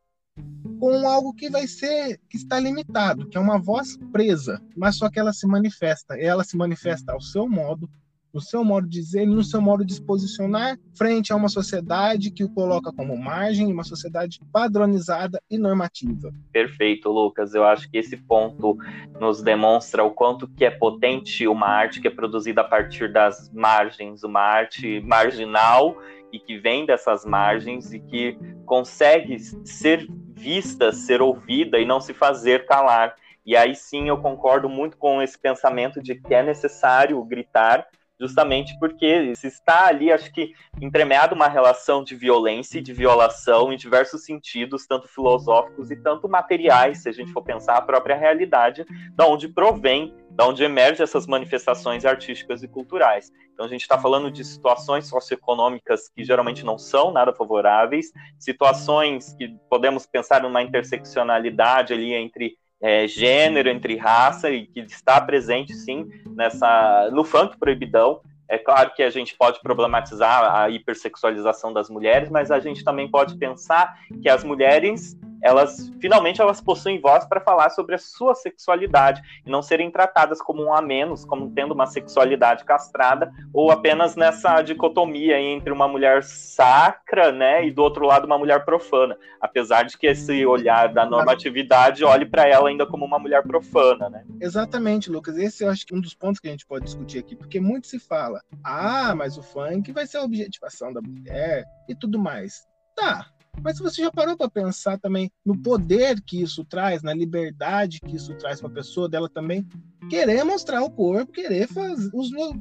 com 0.80 1.08
algo 1.08 1.34
que 1.34 1.50
vai 1.50 1.68
ser 1.68 2.20
que 2.30 2.38
está 2.38 2.60
limitado, 2.60 3.28
que 3.28 3.38
é 3.38 3.40
uma 3.40 3.60
voz 3.60 3.98
presa, 4.12 4.62
mas 4.76 4.98
só 4.98 5.10
que 5.10 5.20
ela 5.20 5.34
se 5.34 5.48
manifesta. 5.48 6.18
Ela 6.20 6.44
se 6.44 6.58
manifesta 6.58 7.14
ao 7.14 7.22
seu 7.22 7.48
modo, 7.48 7.90
no 8.34 8.42
seu 8.42 8.64
modo 8.64 8.88
de 8.88 9.00
dizer, 9.00 9.28
no 9.28 9.44
seu 9.44 9.62
modo 9.62 9.86
de 9.86 9.94
se 9.94 10.02
posicionar 10.02 10.78
frente 10.98 11.32
a 11.32 11.36
uma 11.36 11.50
sociedade 11.50 12.32
que 12.32 12.44
o 12.44 12.50
coloca 12.50 12.92
como 12.92 13.16
margem, 13.16 13.72
uma 13.72 13.84
sociedade 13.84 14.40
padronizada 14.52 15.42
e 15.50 15.58
normativa. 15.58 16.34
Perfeito, 16.52 17.10
Lucas. 17.10 17.54
Eu 17.54 17.64
acho 17.64 17.90
que 17.90 17.98
esse 17.98 18.18
ponto 18.18 18.76
nos 19.20 19.44
demonstra 19.44 20.04
o 20.04 20.12
quanto 20.12 20.48
que 20.48 20.66
é 20.66 20.72
potente 20.72 21.48
uma 21.48 21.68
arte 21.68 22.02
que 22.02 22.08
é 22.08 22.12
produzida 22.12 22.62
a 22.62 22.64
partir 22.64 23.12
das 23.12 23.52
margens, 23.54 24.24
uma 24.24 24.42
arte 24.42 25.00
marginal 25.02 25.96
e 26.32 26.40
que 26.40 26.58
vem 26.58 26.86
dessas 26.86 27.24
margens 27.24 27.94
e 27.94 28.00
que 28.00 28.36
consegue 28.66 29.38
ser 29.64 30.08
vista, 30.34 30.92
ser 30.92 31.22
ouvida 31.22 31.78
e 31.78 31.86
não 31.86 32.02
se 32.02 32.14
fazer 32.14 32.66
calar. 32.66 33.16
E 33.46 33.56
aí 33.56 33.76
sim 33.76 34.08
eu 34.08 34.18
concordo 34.18 34.68
muito 34.68 34.98
com 34.98 35.22
esse 35.22 35.38
pensamento 35.38 36.02
de 36.02 36.16
que 36.16 36.34
é 36.34 36.42
necessário 36.42 37.24
gritar 37.24 37.88
justamente 38.24 38.80
porque 38.80 39.36
se 39.36 39.48
está 39.48 39.88
ali, 39.88 40.10
acho 40.10 40.32
que 40.32 40.54
entremeado 40.82 41.36
uma 41.36 41.50
relação 41.50 42.02
de 42.02 42.16
violência 42.16 42.80
e 42.80 42.82
de 42.82 42.94
violação 42.94 43.74
em 43.74 43.76
diversos 43.76 44.24
sentidos, 44.24 44.88
tanto 44.88 45.10
filosóficos 45.10 45.92
e 45.92 45.96
tanto 45.98 46.30
materiais, 46.30 47.04
se 47.04 47.10
a 47.10 47.12
gente 47.12 47.34
for 47.34 47.44
pensar 47.44 47.76
a 47.76 47.82
própria 47.82 48.16
realidade, 48.16 48.86
da 49.14 49.28
onde 49.28 49.50
provém, 49.50 50.16
da 50.32 50.48
onde 50.48 50.64
emergem 50.64 51.04
essas 51.04 51.28
manifestações 51.28 52.06
artísticas 52.06 52.64
e 52.64 52.68
culturais. 52.68 53.30
Então 53.54 53.66
a 53.66 53.70
gente 53.70 53.82
está 53.82 54.00
falando 54.00 54.32
de 54.32 54.46
situações 54.46 55.06
socioeconômicas 55.08 56.10
que 56.10 56.24
geralmente 56.24 56.64
não 56.64 56.78
são 56.78 57.12
nada 57.12 57.34
favoráveis, 57.34 58.14
situações 58.40 59.34
que 59.34 59.54
podemos 59.70 60.06
pensar 60.06 60.42
numa 60.42 60.62
interseccionalidade 60.62 61.92
ali 61.92 62.14
entre 62.14 62.58
é, 62.84 63.08
gênero, 63.08 63.70
entre 63.70 63.96
raça, 63.96 64.52
e 64.52 64.68
que 64.68 64.82
está 64.82 65.22
presente 65.22 65.74
sim 65.74 66.10
nessa 66.36 67.10
no 67.14 67.24
funk 67.24 67.58
proibidão. 67.58 68.20
É 68.50 68.58
claro 68.58 68.92
que 68.94 69.02
a 69.02 69.10
gente 69.10 69.36
pode 69.38 69.62
problematizar 69.62 70.54
a 70.54 70.70
hipersexualização 70.70 71.72
das 71.72 71.90
mulheres, 71.90 72.30
mas 72.30 72.52
a 72.52 72.60
gente 72.60 72.84
também 72.84 73.10
pode 73.10 73.38
pensar 73.38 73.98
que 74.22 74.28
as 74.28 74.44
mulheres 74.44 75.18
elas 75.44 75.92
finalmente 76.00 76.42
elas 76.42 76.62
possuem 76.62 77.00
voz 77.00 77.26
para 77.26 77.42
falar 77.42 77.70
sobre 77.70 77.96
a 77.96 77.98
sua 78.00 78.34
sexualidade 78.34 79.22
e 79.46 79.50
não 79.50 79.62
serem 79.62 79.92
tratadas 79.92 80.42
como 80.42 80.64
um 80.64 80.74
a 80.74 80.82
menos, 80.82 81.26
como 81.26 81.52
tendo 81.52 81.74
uma 81.74 81.86
sexualidade 81.86 82.64
castrada 82.64 83.32
ou 83.54 83.70
apenas 83.70 84.16
nessa 84.16 84.62
dicotomia 84.62 85.40
entre 85.40 85.72
uma 85.72 85.88
mulher 85.88 86.24
sacra, 86.24 87.32
né, 87.32 87.66
e 87.66 87.72
do 87.72 87.84
outro 87.84 88.06
lado 88.06 88.26
uma 88.26 88.38
mulher 88.38 88.64
profana, 88.64 89.18
apesar 89.42 89.84
de 89.84 89.98
que 89.98 90.08
esse 90.08 90.46
olhar 90.46 90.94
da 90.94 91.06
normatividade 91.06 92.06
olhe 92.06 92.26
para 92.26 92.48
ela 92.48 92.70
ainda 92.70 92.86
como 92.86 93.06
uma 93.06 93.20
mulher 93.20 93.44
profana, 93.44 94.10
né? 94.10 94.24
Exatamente, 94.40 95.12
Lucas. 95.12 95.38
Esse 95.38 95.64
eu 95.64 95.70
acho 95.70 95.86
que 95.86 95.94
é 95.94 95.98
um 95.98 96.02
dos 96.02 96.16
pontos 96.16 96.40
que 96.40 96.48
a 96.48 96.52
gente 96.52 96.66
pode 96.66 96.86
discutir 96.86 97.20
aqui, 97.20 97.36
porque 97.36 97.60
muito 97.60 97.88
se 97.88 98.00
fala: 98.00 98.42
"Ah, 98.64 99.14
mas 99.16 99.38
o 99.38 99.44
funk 99.44 99.92
vai 99.92 100.08
ser 100.08 100.18
a 100.18 100.24
objetivação 100.24 100.94
da 100.94 101.02
mulher 101.02 101.66
e 101.90 101.96
tudo 101.96 102.18
mais". 102.18 102.66
Tá, 102.96 103.28
mas 103.62 103.80
você 103.80 104.02
já 104.02 104.12
parou 104.12 104.36
para 104.36 104.50
pensar 104.50 104.98
também 104.98 105.32
no 105.46 105.58
poder 105.58 106.22
que 106.22 106.42
isso 106.42 106.64
traz, 106.66 107.02
na 107.04 107.14
liberdade 107.14 108.00
que 108.00 108.16
isso 108.16 108.34
traz 108.36 108.60
para 108.60 108.70
a 108.70 108.74
pessoa 108.74 109.08
dela 109.08 109.30
também 109.30 109.68
querer 110.10 110.44
mostrar 110.44 110.82
o 110.84 110.90
corpo, 110.90 111.32
querer 111.32 111.68
fazer, 111.68 112.12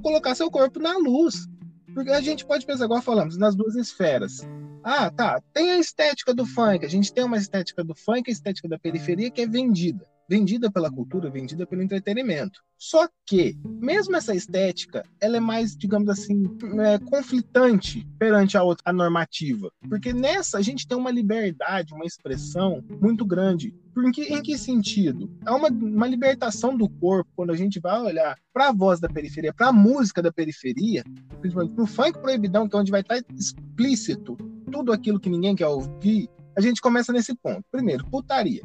colocar 0.03 0.35
seu 0.35 0.51
corpo 0.51 0.79
na 0.79 0.97
luz. 0.99 1.49
Porque 1.95 2.11
a 2.11 2.21
gente 2.21 2.47
pode 2.47 2.65
pensar, 2.65 2.87
igual 2.87 3.03
falamos, 3.03 3.37
nas 3.37 3.55
duas 3.55 3.75
esferas. 3.75 4.41
Ah, 4.83 5.11
tá. 5.11 5.43
Tem 5.53 5.73
a 5.73 5.79
estética 5.79 6.33
do 6.33 6.47
funk. 6.47 6.87
A 6.87 6.89
gente 6.89 7.13
tem 7.13 7.23
uma 7.23 7.37
estética 7.37 7.85
do 7.85 7.95
funk, 7.95 8.31
a 8.31 8.33
estética 8.33 8.67
da 8.67 8.79
periferia 8.79 9.31
que 9.31 9.43
é 9.43 9.47
vendida 9.47 10.07
vendida 10.33 10.71
pela 10.71 10.91
cultura, 10.91 11.29
vendida 11.29 11.67
pelo 11.67 11.83
entretenimento. 11.83 12.59
Só 12.79 13.07
que, 13.27 13.55
mesmo 13.65 14.17
essa 14.17 14.35
estética, 14.35 15.05
ela 15.21 15.37
é 15.37 15.41
mais, 15.41 15.77
digamos 15.77 16.09
assim, 16.09 16.45
é, 16.81 16.99
conflitante 16.99 18.09
perante 18.19 18.57
a, 18.57 18.63
outra, 18.63 18.83
a 18.87 18.95
normativa. 18.95 19.71
Porque 19.91 20.11
nessa 20.15 20.57
a 20.57 20.63
gente 20.63 20.89
tem 20.89 20.97
uma 20.97 21.11
liberdade, 21.11 21.93
uma 21.93 22.07
expressão 22.07 22.83
muito 22.99 23.27
grande. 23.27 23.75
Por 23.93 24.07
em 24.07 24.11
que, 24.11 24.57
sentido? 24.57 25.31
É 25.47 25.51
uma, 25.51 25.69
uma 25.69 26.07
libertação 26.07 26.75
do 26.75 26.89
corpo 26.89 27.31
quando 27.37 27.51
a 27.51 27.57
gente 27.57 27.79
vai 27.79 28.01
olhar 28.01 28.35
para 28.55 28.71
a 28.71 28.73
voz 28.73 29.01
da 29.01 29.11
periferia, 29.11 29.53
para 29.53 29.69
a 29.69 29.73
música 29.73 30.23
da 30.23 30.33
periferia, 30.33 31.05
principalmente 31.43 31.75
para 31.75 31.85
o 31.85 31.87
funk 31.87 32.19
proibidão, 32.19 32.67
que 32.67 32.75
é 32.75 32.79
onde 32.79 32.91
vai 32.91 33.03
estar 33.03 33.23
explícito 33.37 34.35
tudo 34.73 34.93
aquilo 34.93 35.21
que 35.21 35.29
ninguém 35.29 35.55
quer 35.55 35.67
ouvir. 35.67 36.31
A 36.57 36.61
gente 36.63 36.81
começa 36.81 37.13
nesse 37.13 37.35
ponto. 37.35 37.63
Primeiro, 37.71 38.07
putaria. 38.07 38.63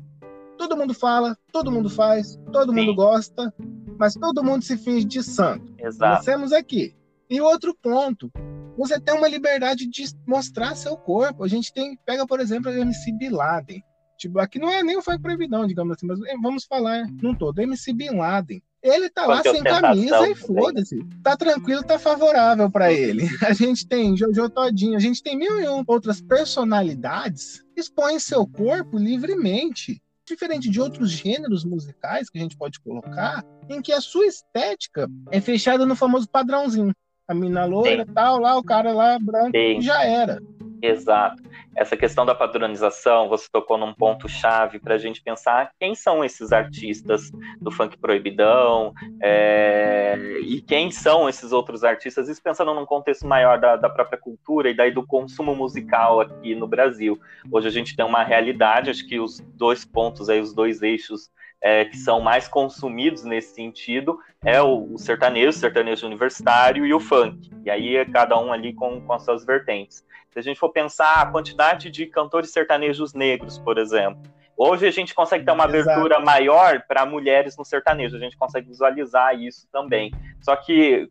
Todo 0.58 0.76
mundo 0.76 0.94
fala, 0.94 1.38
todo 1.52 1.72
mundo 1.72 1.90
faz, 1.90 2.38
todo 2.52 2.74
Sim. 2.74 2.80
mundo 2.80 2.96
gosta, 2.96 3.54
mas 3.98 4.14
todo 4.14 4.44
mundo 4.44 4.64
se 4.64 4.78
finge 4.78 5.06
de 5.06 5.24
santo. 5.24 5.74
Exato. 5.78 6.26
temos 6.26 6.52
aqui. 6.52 6.96
E 7.30 7.42
outro 7.42 7.76
ponto, 7.76 8.32
você 8.78 9.00
tem 9.00 9.16
uma 9.16 9.28
liberdade 9.28 9.88
de 9.88 10.06
mostrar 10.26 10.76
seu 10.76 10.96
corpo. 10.96 11.44
A 11.44 11.48
gente 11.48 11.74
tem, 11.74 11.98
pega 12.06 12.26
por 12.26 12.40
exemplo, 12.40 12.72
a 12.72 12.76
MC 12.76 13.12
Bin 13.14 13.30
Laden. 13.30 13.84
Tipo, 14.18 14.40
aqui 14.40 14.58
não 14.58 14.70
é 14.70 14.82
nem 14.82 14.98
o 14.98 15.02
funk 15.02 15.22
proibidão, 15.22 15.68
digamos 15.68 15.96
assim, 15.96 16.08
mas 16.08 16.20
vamos 16.42 16.66
falar 16.66 17.06
num 17.22 17.36
todo. 17.36 17.60
MC 17.60 17.94
Bin 17.94 18.16
Laden. 18.16 18.62
Ele 18.82 19.10
tá 19.10 19.26
lá 19.26 19.42
sem 19.42 19.64
camisa 19.64 20.30
e 20.30 20.36
foda-se. 20.36 21.04
Tá 21.22 21.36
tranquilo, 21.36 21.84
tá 21.84 22.00
favorável 22.00 22.72
para 22.72 22.92
ele. 22.92 23.28
A 23.46 23.52
gente 23.52 23.88
tem 23.88 24.16
Jojo 24.16 24.50
Todinho, 24.50 24.96
a 24.96 25.00
gente 25.00 25.22
tem 25.22 25.38
mil 25.38 25.60
e 25.60 25.68
um 25.68 25.84
outras 25.88 26.22
personalidades 26.22 27.64
expõem 27.76 28.20
seu 28.20 28.48
corpo 28.48 28.98
livremente 28.98 30.02
diferente 30.28 30.70
de 30.70 30.80
outros 30.80 31.10
gêneros 31.12 31.64
musicais 31.64 32.30
que 32.30 32.38
a 32.38 32.42
gente 32.42 32.58
pode 32.58 32.80
colocar, 32.80 33.44
em 33.70 33.82
que 33.82 33.92
a 33.92 34.02
sua 34.02 34.26
estética 34.26 35.10
é 35.32 35.40
fechada 35.40 35.86
no 35.86 35.96
famoso 35.96 36.28
padrãozinho. 36.30 36.94
A 37.28 37.34
mina 37.34 37.66
loira, 37.66 38.06
Sim. 38.06 38.14
tal, 38.14 38.40
lá, 38.40 38.58
o 38.58 38.64
cara 38.64 38.94
lá 38.94 39.18
branco, 39.20 39.52
Sim. 39.58 39.82
já 39.82 40.04
era. 40.04 40.42
Exato. 40.82 41.42
Essa 41.76 41.96
questão 41.96 42.26
da 42.26 42.36
padronização, 42.36 43.30
você 43.30 43.48
tocou 43.52 43.78
num 43.78 43.94
ponto 43.94 44.28
chave 44.28 44.80
para 44.80 44.96
a 44.96 44.98
gente 44.98 45.22
pensar 45.22 45.72
quem 45.80 45.96
são 45.96 46.24
esses 46.24 46.52
artistas 46.52 47.32
do 47.60 47.72
funk 47.72 47.98
proibidão 47.98 48.94
é, 49.22 50.18
e 50.42 50.62
quem 50.62 50.92
são 50.92 51.28
esses 51.28 51.52
outros 51.52 51.84
artistas, 51.84 52.30
isso 52.30 52.42
pensando 52.42 52.74
num 52.74 52.86
contexto 52.86 53.28
maior 53.28 53.60
da, 53.60 53.76
da, 53.76 53.90
própria 53.90 54.20
cultura 54.20 54.70
e 54.70 54.76
daí 54.76 54.92
do 54.92 55.06
consumo 55.06 55.56
musical 55.56 56.22
aqui 56.22 56.56
no 56.56 56.68
Brasil. 56.68 57.20
Hoje 57.52 57.68
a 57.68 57.72
gente 57.72 57.96
tem 57.96 58.06
uma 58.06 58.24
realidade, 58.24 58.90
acho 58.90 59.08
que 59.08 59.20
os 59.20 59.40
dois 59.56 59.86
pontos 59.86 60.30
aí, 60.30 60.40
os 60.40 60.54
dois 60.54 60.82
eixos 60.82 61.30
é, 61.62 61.86
que 61.86 61.98
são 61.98 62.22
mais 62.22 62.48
consumidos 62.48 63.24
nesse 63.24 63.54
sentido 63.56 64.20
é 64.44 64.62
o, 64.62 64.94
o 64.94 64.98
sertanejo, 64.98 65.50
o 65.50 65.54
sertanejo 65.54 66.06
universitário 66.06 66.86
e 66.86 66.94
o 66.94 67.00
funk. 67.00 67.50
E 67.66 67.70
aí 67.70 67.98
é 67.98 68.06
cada 68.06 68.40
um 68.40 68.52
ali 68.52 68.74
com, 68.74 69.02
com 69.02 69.14
as 69.14 69.24
suas 69.24 69.46
vertentes. 69.46 70.06
Se 70.32 70.40
a 70.40 70.42
gente 70.42 70.60
for 70.60 70.70
pensar 70.70 71.16
a 71.16 71.26
quantidade 71.26 71.90
de 71.90 72.06
cantores 72.06 72.52
sertanejos 72.52 73.14
negros, 73.14 73.58
por 73.58 73.78
exemplo, 73.78 74.22
hoje 74.56 74.86
a 74.86 74.92
gente 74.92 75.16
consegue 75.16 75.44
ter 75.44 75.52
uma 75.52 75.66
Exato. 75.66 75.90
abertura 75.90 76.20
maior 76.20 76.84
para 76.88 77.06
mulheres 77.06 77.58
no 77.58 77.66
sertanejo, 77.66 78.16
a 78.16 78.20
gente 78.20 78.38
consegue 78.38 78.68
visualizar 78.68 79.36
isso 79.40 79.68
também. 79.72 80.12
Só 80.42 80.56
que 80.56 81.10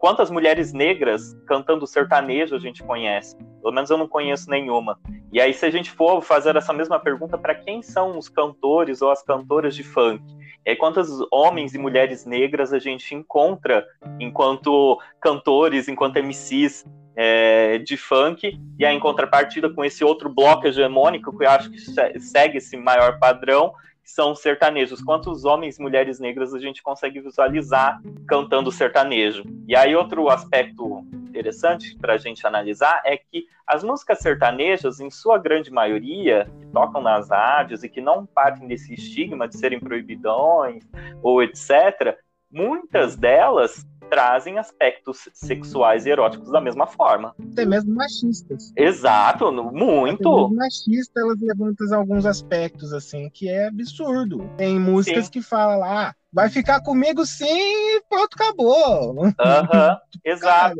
quantas 0.00 0.30
mulheres 0.30 0.72
negras 0.72 1.36
cantando 1.46 1.86
sertanejo 1.86 2.54
a 2.54 2.58
gente 2.58 2.82
conhece? 2.82 3.36
Pelo 3.60 3.74
menos 3.74 3.90
eu 3.90 3.98
não 3.98 4.08
conheço 4.08 4.50
nenhuma. 4.50 4.98
E 5.32 5.40
aí, 5.40 5.52
se 5.52 5.66
a 5.66 5.70
gente 5.70 5.90
for 5.90 6.20
fazer 6.22 6.56
essa 6.56 6.72
mesma 6.72 6.98
pergunta, 6.98 7.36
para 7.36 7.54
quem 7.54 7.82
são 7.82 8.18
os 8.18 8.28
cantores 8.28 9.02
ou 9.02 9.10
as 9.10 9.22
cantoras 9.22 9.74
de 9.74 9.82
funk? 9.82 10.22
E 10.64 10.74
quantos 10.74 11.08
homens 11.30 11.74
e 11.74 11.78
mulheres 11.78 12.24
negras 12.24 12.72
a 12.72 12.78
gente 12.78 13.14
encontra 13.14 13.86
enquanto 14.18 15.00
cantores, 15.20 15.88
enquanto 15.88 16.18
MCs 16.18 16.84
é, 17.14 17.78
de 17.78 17.96
funk? 17.96 18.58
E 18.78 18.84
aí, 18.84 18.96
em 18.96 19.00
contrapartida 19.00 19.70
com 19.70 19.84
esse 19.84 20.04
outro 20.04 20.28
bloco 20.28 20.66
hegemônico, 20.66 21.36
que 21.36 21.44
eu 21.44 21.50
acho 21.50 21.70
que 21.70 21.78
segue 22.18 22.58
esse 22.58 22.76
maior 22.76 23.18
padrão, 23.18 23.72
são 24.06 24.36
sertanejos. 24.36 25.02
Quantos 25.02 25.44
homens 25.44 25.78
e 25.78 25.82
mulheres 25.82 26.20
negras 26.20 26.54
a 26.54 26.60
gente 26.60 26.80
consegue 26.80 27.20
visualizar 27.20 28.00
cantando 28.26 28.70
sertanejo? 28.70 29.42
E 29.66 29.74
aí, 29.74 29.96
outro 29.96 30.30
aspecto 30.30 31.04
interessante 31.12 31.94
para 31.98 32.14
a 32.14 32.16
gente 32.16 32.46
analisar 32.46 33.02
é 33.04 33.16
que 33.16 33.46
as 33.66 33.82
músicas 33.82 34.20
sertanejas, 34.20 35.00
em 35.00 35.10
sua 35.10 35.38
grande 35.38 35.72
maioria, 35.72 36.48
que 36.60 36.66
tocam 36.68 37.02
nas 37.02 37.28
rádios 37.28 37.82
e 37.82 37.88
que 37.88 38.00
não 38.00 38.24
partem 38.24 38.68
desse 38.68 38.94
estigma 38.94 39.48
de 39.48 39.58
serem 39.58 39.80
proibidões 39.80 40.84
ou 41.20 41.42
etc., 41.42 42.16
muitas 42.48 43.16
delas 43.16 43.84
trazem 44.08 44.58
aspectos 44.58 45.28
sexuais 45.32 46.06
e 46.06 46.10
eróticos 46.10 46.50
da 46.50 46.60
mesma 46.60 46.86
forma. 46.86 47.34
Até 47.52 47.64
mesmo 47.64 47.94
machistas. 47.94 48.72
Exato, 48.76 49.52
muito. 49.52 50.28
Até 50.28 50.40
mesmo 50.42 50.56
machista, 50.56 51.20
elas 51.20 51.40
levantam 51.40 51.98
alguns 51.98 52.26
aspectos, 52.26 52.92
assim, 52.92 53.30
que 53.30 53.48
é 53.48 53.68
absurdo. 53.68 54.48
Tem 54.56 54.78
músicas 54.78 55.26
sim. 55.26 55.32
que 55.32 55.42
falam 55.42 55.80
lá, 55.80 56.08
ah, 56.08 56.14
vai 56.32 56.48
ficar 56.48 56.82
comigo 56.82 57.24
sim 57.24 57.46
e 57.46 58.02
pronto, 58.08 58.34
acabou. 58.34 59.14
Uhum, 59.14 59.32
exato. 60.24 60.76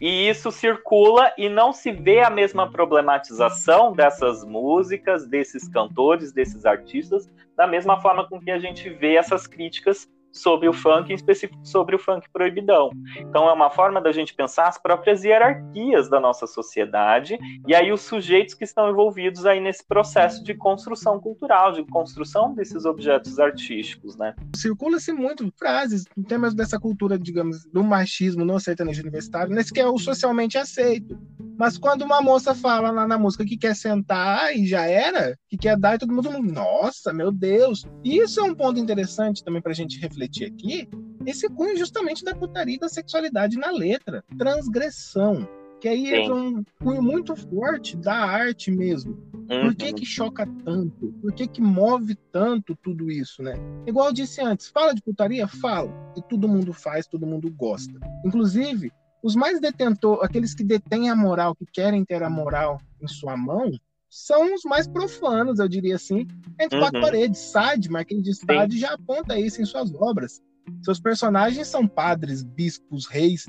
E 0.00 0.28
isso 0.28 0.50
circula 0.50 1.32
e 1.38 1.48
não 1.48 1.72
se 1.72 1.90
vê 1.92 2.20
a 2.20 2.28
mesma 2.28 2.70
problematização 2.70 3.92
dessas 3.92 4.44
músicas, 4.44 5.26
desses 5.26 5.68
cantores, 5.68 6.32
desses 6.32 6.66
artistas, 6.66 7.28
da 7.56 7.66
mesma 7.66 8.00
forma 8.00 8.28
com 8.28 8.40
que 8.40 8.50
a 8.50 8.58
gente 8.58 8.90
vê 8.90 9.14
essas 9.14 9.46
críticas 9.46 10.08
sobre 10.34 10.68
o 10.68 10.72
funk, 10.72 11.12
em 11.12 11.14
específico 11.14 11.58
sobre 11.64 11.94
o 11.94 11.98
funk 11.98 12.28
proibidão. 12.32 12.90
Então 13.18 13.48
é 13.48 13.52
uma 13.52 13.70
forma 13.70 14.00
da 14.00 14.10
gente 14.10 14.34
pensar 14.34 14.68
as 14.68 14.76
próprias 14.76 15.22
hierarquias 15.22 16.10
da 16.10 16.18
nossa 16.18 16.46
sociedade 16.46 17.38
e 17.66 17.74
aí 17.74 17.92
os 17.92 18.00
sujeitos 18.02 18.54
que 18.54 18.64
estão 18.64 18.90
envolvidos 18.90 19.46
aí 19.46 19.60
nesse 19.60 19.86
processo 19.86 20.42
de 20.42 20.52
construção 20.54 21.20
cultural, 21.20 21.72
de 21.72 21.84
construção 21.84 22.52
desses 22.52 22.84
objetos 22.84 23.38
artísticos, 23.38 24.16
né? 24.16 24.34
Circula-se 24.56 25.12
muito 25.12 25.52
frases, 25.56 26.04
temas 26.26 26.54
dessa 26.54 26.80
cultura, 26.80 27.16
digamos, 27.18 27.64
do 27.66 27.84
machismo 27.84 28.44
no 28.44 28.58
sertanejo 28.58 29.02
universitário, 29.02 29.54
nesse 29.54 29.72
que 29.72 29.80
é 29.80 29.86
o 29.86 29.98
socialmente 29.98 30.58
aceito. 30.58 31.16
Mas 31.56 31.78
quando 31.78 32.02
uma 32.02 32.20
moça 32.20 32.54
fala 32.54 32.90
lá 32.90 33.06
na 33.06 33.16
música 33.16 33.44
que 33.44 33.56
quer 33.56 33.76
sentar 33.76 34.56
e 34.56 34.66
já 34.66 34.86
era, 34.86 35.38
que 35.48 35.56
quer 35.56 35.78
dar 35.78 35.94
e 35.94 35.98
todo 35.98 36.12
mundo, 36.12 36.30
nossa, 36.42 37.12
meu 37.12 37.30
Deus. 37.30 37.86
E 38.02 38.18
isso 38.18 38.40
é 38.40 38.42
um 38.42 38.54
ponto 38.54 38.80
interessante 38.80 39.44
também 39.44 39.62
para 39.62 39.70
a 39.70 39.74
gente 39.74 40.00
refletir 40.00 40.23
aqui. 40.44 40.88
Esse 41.26 41.48
cunho 41.48 41.76
justamente 41.76 42.24
da 42.24 42.34
putaria 42.34 42.76
e 42.76 42.78
da 42.78 42.88
sexualidade 42.88 43.56
na 43.56 43.70
letra. 43.70 44.24
Transgressão. 44.36 45.48
Que 45.80 45.88
aí 45.88 46.06
Sim. 46.06 46.14
entra 46.14 46.34
um 46.34 46.64
cunho 46.82 47.02
muito 47.02 47.36
forte 47.36 47.96
da 47.96 48.14
arte 48.14 48.70
mesmo. 48.70 49.12
Uhum. 49.50 49.64
Por 49.64 49.74
que 49.74 49.92
que 49.92 50.06
choca 50.06 50.46
tanto? 50.64 51.12
Por 51.20 51.32
que 51.32 51.46
que 51.46 51.60
move 51.60 52.14
tanto 52.32 52.74
tudo 52.76 53.10
isso, 53.10 53.42
né? 53.42 53.54
Igual 53.86 54.06
eu 54.08 54.12
disse 54.12 54.40
antes, 54.40 54.68
fala 54.68 54.94
de 54.94 55.02
putaria? 55.02 55.46
Fala. 55.46 55.92
E 56.16 56.22
todo 56.22 56.48
mundo 56.48 56.72
faz, 56.72 57.06
todo 57.06 57.26
mundo 57.26 57.50
gosta. 57.50 57.92
Inclusive, 58.24 58.90
os 59.22 59.34
mais 59.34 59.60
detentores, 59.60 60.22
aqueles 60.22 60.54
que 60.54 60.64
detêm 60.64 61.10
a 61.10 61.16
moral, 61.16 61.54
que 61.54 61.66
querem 61.66 62.04
ter 62.04 62.22
a 62.22 62.30
moral 62.30 62.80
em 63.00 63.08
sua 63.08 63.36
mão, 63.36 63.70
são 64.14 64.54
os 64.54 64.62
mais 64.62 64.86
profanos, 64.86 65.58
eu 65.58 65.68
diria 65.68 65.96
assim, 65.96 66.24
entre 66.60 66.76
uhum. 66.76 66.84
quatro 66.84 67.00
paredes. 67.00 67.40
Sade, 67.40 67.90
Marquês 67.90 68.22
de 68.22 68.32
Sade, 68.32 68.74
Sim. 68.74 68.80
já 68.80 68.94
aponta 68.94 69.36
isso 69.36 69.60
em 69.60 69.64
suas 69.64 69.92
obras. 69.92 70.40
Seus 70.82 71.00
personagens 71.00 71.66
são 71.66 71.86
padres, 71.86 72.42
bispos, 72.42 73.06
reis, 73.06 73.46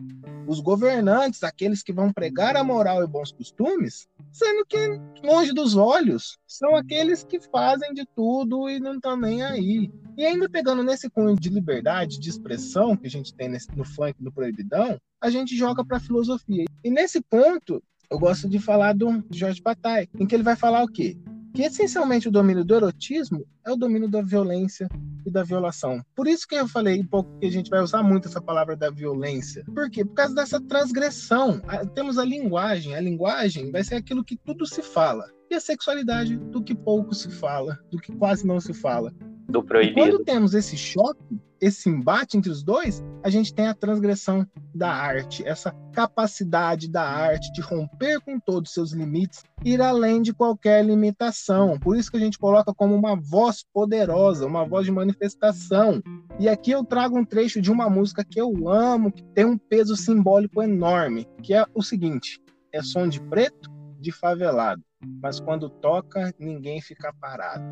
os 0.48 0.60
governantes, 0.60 1.44
aqueles 1.44 1.84
que 1.84 1.94
vão 1.94 2.12
pregar 2.12 2.58
a 2.58 2.64
moral 2.64 3.04
e 3.04 3.08
bons 3.08 3.32
costumes, 3.32 4.08
sendo 4.34 4.66
que 4.66 4.78
longe 5.24 5.54
dos 5.54 5.78
olhos 5.78 6.38
são 6.48 6.76
aqueles 6.76 7.24
que 7.24 7.40
fazem 7.40 7.94
de 7.94 8.04
tudo 8.16 8.68
e 8.68 8.80
não 8.80 8.96
estão 8.96 9.16
nem 9.16 9.44
aí. 9.44 9.90
E 10.18 10.26
ainda 10.26 10.50
pegando 10.50 10.84
nesse 10.84 11.10
cunho 11.10 11.36
de 11.36 11.50
liberdade, 11.50 12.20
de 12.20 12.30
expressão 12.30 12.98
que 12.98 13.06
a 13.06 13.10
gente 13.10 13.34
tem 13.34 13.48
nesse, 13.48 13.72
no 13.76 13.86
funk 13.86 14.16
do 14.22 14.32
proibidão, 14.32 15.00
a 15.22 15.30
gente 15.30 15.56
joga 15.56 15.86
para 15.86 15.98
a 15.98 16.02
filosofia. 16.02 16.66
E 16.84 16.90
nesse 16.90 17.22
ponto, 17.22 17.82
eu 18.10 18.20
gosto 18.20 18.50
de 18.50 18.60
falar 18.60 18.94
do 18.94 19.24
Jorge 19.32 19.62
Bataille, 19.62 20.10
em 20.20 20.26
que 20.26 20.36
ele 20.36 20.44
vai 20.44 20.56
falar 20.56 20.84
o 20.84 20.88
quê? 20.88 21.18
Que 21.54 21.64
essencialmente 21.64 22.28
o 22.28 22.32
domínio 22.32 22.66
do 22.66 22.76
erotismo 22.76 23.46
é 23.66 23.72
o 23.72 23.78
domínio 23.78 24.10
da 24.10 24.22
violência 24.22 24.90
e 25.26 25.32
da 25.32 25.44
violação. 25.44 26.04
Por 26.14 26.28
isso 26.28 26.46
que 26.48 26.56
eu 26.56 26.68
falei 26.68 27.00
um 27.00 27.08
pouco 27.08 27.40
que 27.40 27.48
a 27.48 27.52
gente 27.52 27.70
vai 27.70 27.82
usar 27.82 28.04
muito 28.04 28.28
essa 28.28 28.42
palavra 28.42 28.76
da 28.76 28.90
violência. 28.90 29.64
Por 29.74 29.90
quê? 29.90 30.04
Por 30.04 30.14
causa 30.14 30.36
dessa 30.36 30.60
transgressão. 30.60 31.62
Temos 31.94 32.18
a 32.18 32.26
linguagem. 32.26 32.94
A 32.96 33.00
linguagem 33.00 33.72
vai 33.72 33.84
ser 33.84 33.96
aquilo 33.96 34.24
que 34.24 34.36
tudo 34.36 34.66
se 34.66 34.82
fala. 34.82 35.26
E 35.50 35.56
a 35.56 35.60
sexualidade 35.62 36.36
do 36.36 36.62
que 36.62 36.76
pouco 36.76 37.16
se 37.16 37.30
fala, 37.32 37.80
do 37.90 38.00
que 38.00 38.12
quase 38.12 38.46
não 38.46 38.60
se 38.60 38.74
fala 38.74 39.14
do 39.48 39.64
proibido. 39.64 40.00
E 40.00 40.04
quando 40.04 40.24
temos 40.24 40.54
esse 40.54 40.78
choque, 40.78 41.40
esse 41.60 41.90
embate 41.90 42.38
entre 42.38 42.52
os 42.52 42.64
dois, 42.64 43.04
a 43.24 43.30
gente 43.30 43.54
tem 43.54 43.68
a 43.68 43.74
transgressão 43.74 44.46
da 44.74 44.90
arte, 44.90 45.48
essa 45.48 45.72
capacidade 45.94 46.90
da 46.90 47.04
arte 47.04 47.52
de 47.54 47.62
romper 47.62 48.20
com 48.22 48.40
todos 48.40 48.70
os 48.70 48.74
seus 48.74 48.92
limites, 48.92 49.44
ir 49.64 49.82
além 49.82 50.22
de 50.22 50.34
qualquer 50.34 50.84
limitação. 50.84 51.80
Por 51.80 51.98
isso 51.98 52.12
que 52.12 52.18
a 52.18 52.20
gente 52.20 52.38
coloca 52.38 52.74
como 52.74 52.94
uma 52.94 53.16
voz 53.16 53.64
poderosa, 53.74 54.46
uma 54.46 54.66
voz 54.68 54.86
de 54.86 54.92
manifestação. 54.92 56.02
E 56.40 56.50
aqui 56.50 56.72
eu 56.72 56.84
trago 56.84 57.18
um 57.18 57.26
trecho 57.26 57.62
de 57.62 57.72
uma 57.72 57.90
música 57.90 58.24
que 58.24 58.40
eu 58.40 58.70
amo, 58.70 59.12
que 59.12 59.24
tem 59.34 59.46
um 59.46 59.58
peso 59.58 59.96
simbólico 59.96 60.62
enorme, 60.62 61.28
que 61.42 61.54
é 61.54 61.66
o 61.74 61.82
seguinte: 61.82 62.40
é 62.74 62.82
som 62.84 63.08
de 63.08 63.22
preto, 63.22 63.72
de 64.00 64.12
favelado, 64.12 64.84
mas 65.22 65.40
quando 65.40 65.70
toca, 65.70 66.34
ninguém 66.38 66.82
fica 66.82 67.14
parado. 67.20 67.64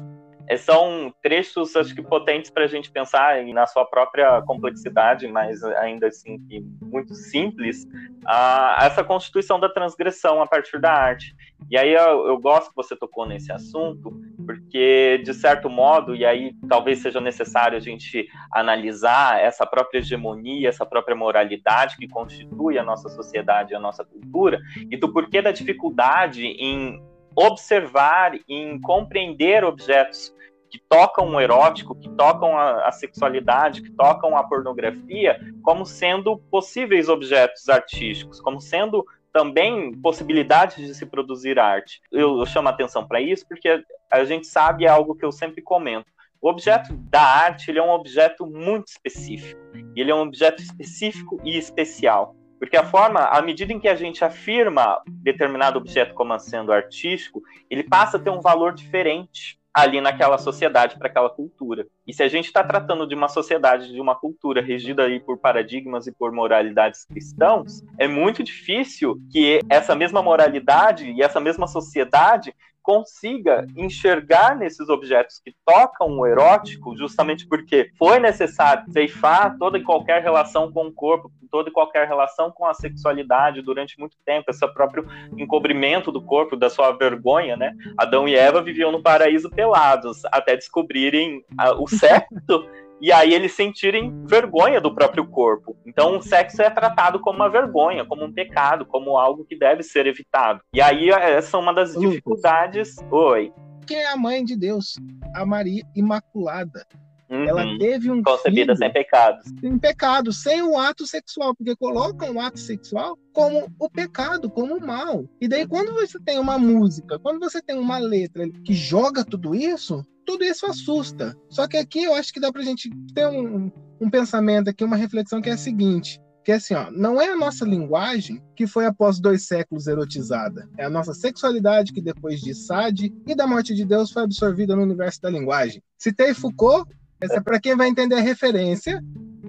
É, 0.48 0.58
são 0.58 1.14
trechos, 1.22 1.76
acho 1.76 1.96
que 1.96 2.02
potentes 2.02 2.52
para 2.52 2.66
a 2.66 2.68
gente 2.68 2.92
pensar 2.92 3.44
na 3.46 3.66
sua 3.66 3.86
própria 3.86 4.42
complexidade, 4.42 5.28
mas 5.28 5.64
ainda 5.64 6.08
assim 6.08 6.40
muito 6.82 7.16
simples, 7.16 7.88
a, 8.26 8.78
essa 8.82 9.04
constituição 9.04 9.60
da 9.60 9.70
transgressão 9.70 10.42
a 10.42 10.48
partir 10.48 10.80
da 10.80 10.92
arte. 10.92 11.36
E 11.70 11.78
aí 11.78 11.94
eu, 11.94 12.28
eu, 12.28 12.38
gosto 12.38 12.70
que 12.70 12.76
você 12.76 12.96
tocou 12.96 13.26
nesse 13.26 13.52
assunto, 13.52 14.12
porque 14.46 15.22
de 15.24 15.34
certo 15.34 15.70
modo, 15.70 16.14
e 16.14 16.26
aí 16.26 16.54
talvez 16.68 17.00
seja 17.00 17.22
necessário 17.22 17.78
a 17.78 17.82
gente 17.82 18.28
analisar 18.52 19.40
essa 19.40 19.66
própria 19.66 20.00
hegemonia, 20.00 20.70
essa 20.70 20.86
própria 20.86 21.16
moralidade 21.16 21.96
que 21.98 22.08
constitui 22.08 22.78
a 22.78 22.84
nossa 22.84 23.10
sociedade 23.10 23.74
a 23.74 23.80
nossa 23.80 24.04
cultura, 24.04 24.60
e 24.92 24.98
do 24.98 25.12
porquê 25.12 25.42
da 25.42 25.52
dificuldade 25.52 26.46
em 26.46 27.02
observar, 27.36 28.34
em 28.48 28.80
compreender 28.82 29.64
objetos 29.64 30.34
que 30.70 30.80
tocam 30.90 31.30
o 31.30 31.40
erótico, 31.40 31.94
que 31.94 32.10
tocam 32.10 32.58
a, 32.58 32.88
a, 32.88 32.92
sexualidade, 32.92 33.84
que 33.84 33.92
tocam 33.92 34.36
a 34.36 34.44
pornografia, 34.44 35.40
como 35.62 35.86
sendo 35.86 36.38
possíveis 36.50 37.10
objetos 37.10 37.70
artísticos, 37.70 38.42
como 38.42 38.60
sendo 38.60 39.06
também 39.32 39.94
possibilidades 40.00 40.78
de 40.78 40.96
se 40.96 41.06
produzir 41.06 41.60
arte. 41.60 42.02
Eu, 42.12 42.40
eu 42.40 42.46
chamo 42.46 42.70
atenção 42.70 43.08
para 43.08 43.22
isso 43.22 43.48
porque 43.48 43.84
a 44.12 44.24
gente 44.24 44.48
sabe 44.48 44.86
é 44.86 44.88
algo 44.88 45.16
que 45.16 45.26
eu 45.26 45.32
sempre 45.32 45.62
comento. 45.62 46.06
O 46.42 46.50
objeto 46.50 46.94
da 47.10 47.22
arte 47.22 47.70
ele 47.70 47.80
é 47.80 47.84
um 47.84 47.92
objeto 47.92 48.46
muito 48.46 48.88
específico. 48.88 49.62
Ele 49.96 50.12
é 50.12 50.16
um 50.16 50.22
objeto 50.22 50.62
específico 50.62 51.40
e 51.44 51.58
especial. 51.58 52.36
Porque 52.64 52.78
a 52.78 52.86
forma, 52.86 53.20
à 53.20 53.42
medida 53.42 53.74
em 53.74 53.80
que 53.80 53.90
a 53.90 53.96
gente 53.96 54.24
afirma 54.24 55.02
determinado 55.06 55.78
objeto 55.78 56.14
como 56.14 56.40
sendo 56.40 56.72
artístico, 56.72 57.44
ele 57.70 57.84
passa 57.84 58.16
a 58.16 58.20
ter 58.22 58.30
um 58.30 58.40
valor 58.40 58.74
diferente 58.74 59.60
ali 59.74 60.00
naquela 60.00 60.38
sociedade, 60.38 60.98
para 60.98 61.10
aquela 61.10 61.30
cultura. 61.30 61.86
E 62.08 62.14
se 62.14 62.24
a 62.24 62.30
gente 62.30 62.46
está 62.46 62.64
tratando 62.64 63.06
de 63.06 63.14
uma 63.16 63.28
sociedade, 63.28 63.92
de 63.92 64.00
uma 64.00 64.16
cultura 64.16 64.62
regida 64.62 65.04
aí 65.04 65.20
por 65.20 65.40
paradigmas 65.40 66.08
e 66.08 66.14
por 66.14 66.32
moralidades 66.32 67.04
cristãos, 67.04 67.84
é 68.00 68.08
muito 68.08 68.42
difícil 68.42 69.20
que 69.30 69.60
essa 69.70 69.94
mesma 69.94 70.24
moralidade 70.24 71.12
e 71.12 71.22
essa 71.22 71.42
mesma 71.42 71.68
sociedade 71.68 72.56
consiga 72.84 73.66
enxergar 73.76 74.56
nesses 74.56 74.90
objetos 74.90 75.40
que 75.44 75.56
tocam 75.66 76.20
o 76.20 76.28
erótico, 76.28 76.96
justamente 76.98 77.48
porque 77.48 77.90
foi 77.98 78.20
necessário 78.20 78.84
ceifar 78.92 79.58
toda 79.58 79.78
e 79.78 79.84
qualquer 79.84 80.22
relação 80.22 80.72
com 80.72 80.88
o 80.88 80.94
corpo, 80.94 81.32
toda 81.50 81.70
e 81.70 81.74
qualquer 81.74 82.08
relação 82.08 82.52
com 82.52 82.66
a 82.66 82.74
sexualidade 82.74 83.62
durante 83.62 83.98
muito 84.00 84.18
tempo, 84.26 84.52
esse 84.52 84.68
próprio 84.74 85.08
encobrimento 85.38 86.12
do 86.12 86.22
corpo, 86.22 86.58
da 86.58 86.70
sua 86.70 86.92
vergonha, 86.92 87.56
né? 87.56 87.74
Adão 87.98 88.28
e 88.28 88.36
Eva 88.36 88.62
viviam 88.62 88.92
no 88.92 89.02
paraíso 89.02 89.50
pelados, 89.50 90.26
até 90.26 90.56
descobrirem 90.56 91.44
a, 91.58 91.74
o 91.74 91.88
sexo 91.88 92.68
e 93.04 93.12
aí 93.12 93.34
eles 93.34 93.52
sentirem 93.52 94.26
vergonha 94.26 94.80
do 94.80 94.96
próprio 94.96 95.28
corpo. 95.28 95.76
Então 95.86 96.18
o 96.18 96.22
sexo 96.22 96.62
é 96.62 96.70
tratado 96.70 97.20
como 97.20 97.36
uma 97.36 97.50
vergonha, 97.50 98.06
como 98.06 98.24
um 98.24 98.32
pecado, 98.32 98.86
como 98.86 99.18
algo 99.18 99.44
que 99.44 99.58
deve 99.58 99.84
ser 99.84 100.08
evitado. 100.08 100.62
E 100.74 100.82
aí 100.82 101.10
essa 101.10 101.58
é 101.58 101.60
uma 101.60 101.74
das 101.74 101.92
dificuldades. 102.00 102.96
Oi. 103.12 103.52
Quem 103.86 103.98
é 103.98 104.08
a 104.08 104.16
mãe 104.16 104.42
de 104.42 104.56
Deus? 104.56 104.96
A 105.36 105.46
Maria 105.46 105.84
Imaculada. 105.94 106.88
Uhum. 107.30 107.44
Ela 107.44 107.78
teve 107.78 108.10
um 108.10 108.24
concebida 108.24 108.74
sem 108.74 108.90
pecados. 108.94 109.52
Sem 109.60 109.78
pecado, 109.78 110.32
sem 110.32 110.62
o 110.62 110.78
ato 110.78 111.06
sexual, 111.06 111.54
porque 111.54 111.76
colocam 111.76 112.36
o 112.36 112.40
ato 112.40 112.60
sexual 112.60 113.18
como 113.34 113.68
o 113.80 113.90
pecado, 113.90 114.50
como 114.50 114.78
o 114.78 114.86
mal. 114.86 115.26
E 115.42 115.48
daí 115.50 115.68
quando 115.68 115.94
você 115.94 116.18
tem 116.22 116.40
uma 116.40 116.58
música, 116.58 117.20
quando 117.20 117.42
você 117.42 117.62
tem 117.62 117.78
uma 117.78 117.98
letra 117.98 118.50
que 118.64 118.74
joga 118.74 119.26
tudo 119.26 119.54
isso, 119.54 120.06
tudo 120.34 120.44
isso 120.46 120.66
assusta. 120.66 121.38
Só 121.48 121.68
que 121.68 121.78
aqui 121.78 122.04
eu 122.04 122.16
acho 122.16 122.34
que 122.34 122.40
dá 122.40 122.52
pra 122.52 122.64
gente 122.64 122.90
ter 123.14 123.28
um, 123.28 123.72
um 124.02 124.10
pensamento 124.10 124.68
aqui, 124.68 124.84
uma 124.84 124.96
reflexão 124.96 125.40
que 125.40 125.50
é 125.50 125.54
a 125.54 125.58
seguinte. 125.58 126.20
Que 126.44 126.52
é 126.52 126.56
assim, 126.56 126.74
ó, 126.74 126.90
não 126.92 127.22
é 127.22 127.30
a 127.30 127.36
nossa 127.36 127.64
linguagem 127.64 128.44
que 128.56 128.66
foi 128.66 128.86
após 128.88 129.20
dois 129.20 129.46
séculos 129.46 129.86
erotizada. 129.86 130.68
É 130.76 130.86
a 130.86 130.90
nossa 130.90 131.14
sexualidade 131.14 131.94
que 131.94 132.02
depois 132.02 132.42
de 132.42 132.56
Sade 132.56 133.14
e 133.28 133.36
da 133.36 133.46
morte 133.46 133.76
de 133.76 133.86
Deus 133.86 134.12
foi 134.12 134.24
absorvida 134.24 134.76
no 134.76 134.82
universo 134.82 135.22
da 135.22 135.30
linguagem. 135.30 135.84
Citei 136.00 136.34
Foucault, 136.34 136.92
essa 137.22 137.36
é 137.36 137.42
para 137.42 137.60
quem 137.60 137.76
vai 137.76 137.88
entender 137.88 138.16
a 138.16 138.22
referência. 138.22 139.02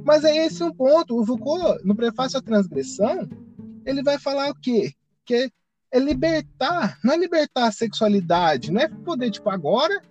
Mas 0.04 0.22
é 0.22 0.36
esse 0.44 0.62
um 0.62 0.70
ponto. 0.70 1.18
O 1.18 1.24
Foucault, 1.24 1.80
no 1.82 1.96
prefácio 1.96 2.38
à 2.38 2.42
transgressão, 2.42 3.26
ele 3.86 4.02
vai 4.02 4.18
falar 4.18 4.50
o 4.50 4.54
quê? 4.54 4.92
Que 5.24 5.50
é 5.90 5.98
libertar, 5.98 6.98
não 7.02 7.14
é 7.14 7.16
libertar 7.16 7.68
a 7.68 7.72
sexualidade, 7.72 8.70
não 8.70 8.82
é 8.82 8.88
poder, 8.88 9.30
tipo, 9.30 9.48
agora 9.48 10.02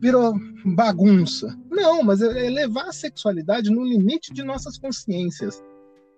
virou 0.00 0.34
bagunça. 0.64 1.56
Não, 1.70 2.02
mas 2.02 2.20
é 2.22 2.50
levar 2.50 2.88
a 2.88 2.92
sexualidade 2.92 3.70
no 3.70 3.84
limite 3.84 4.32
de 4.32 4.42
nossas 4.42 4.78
consciências. 4.78 5.62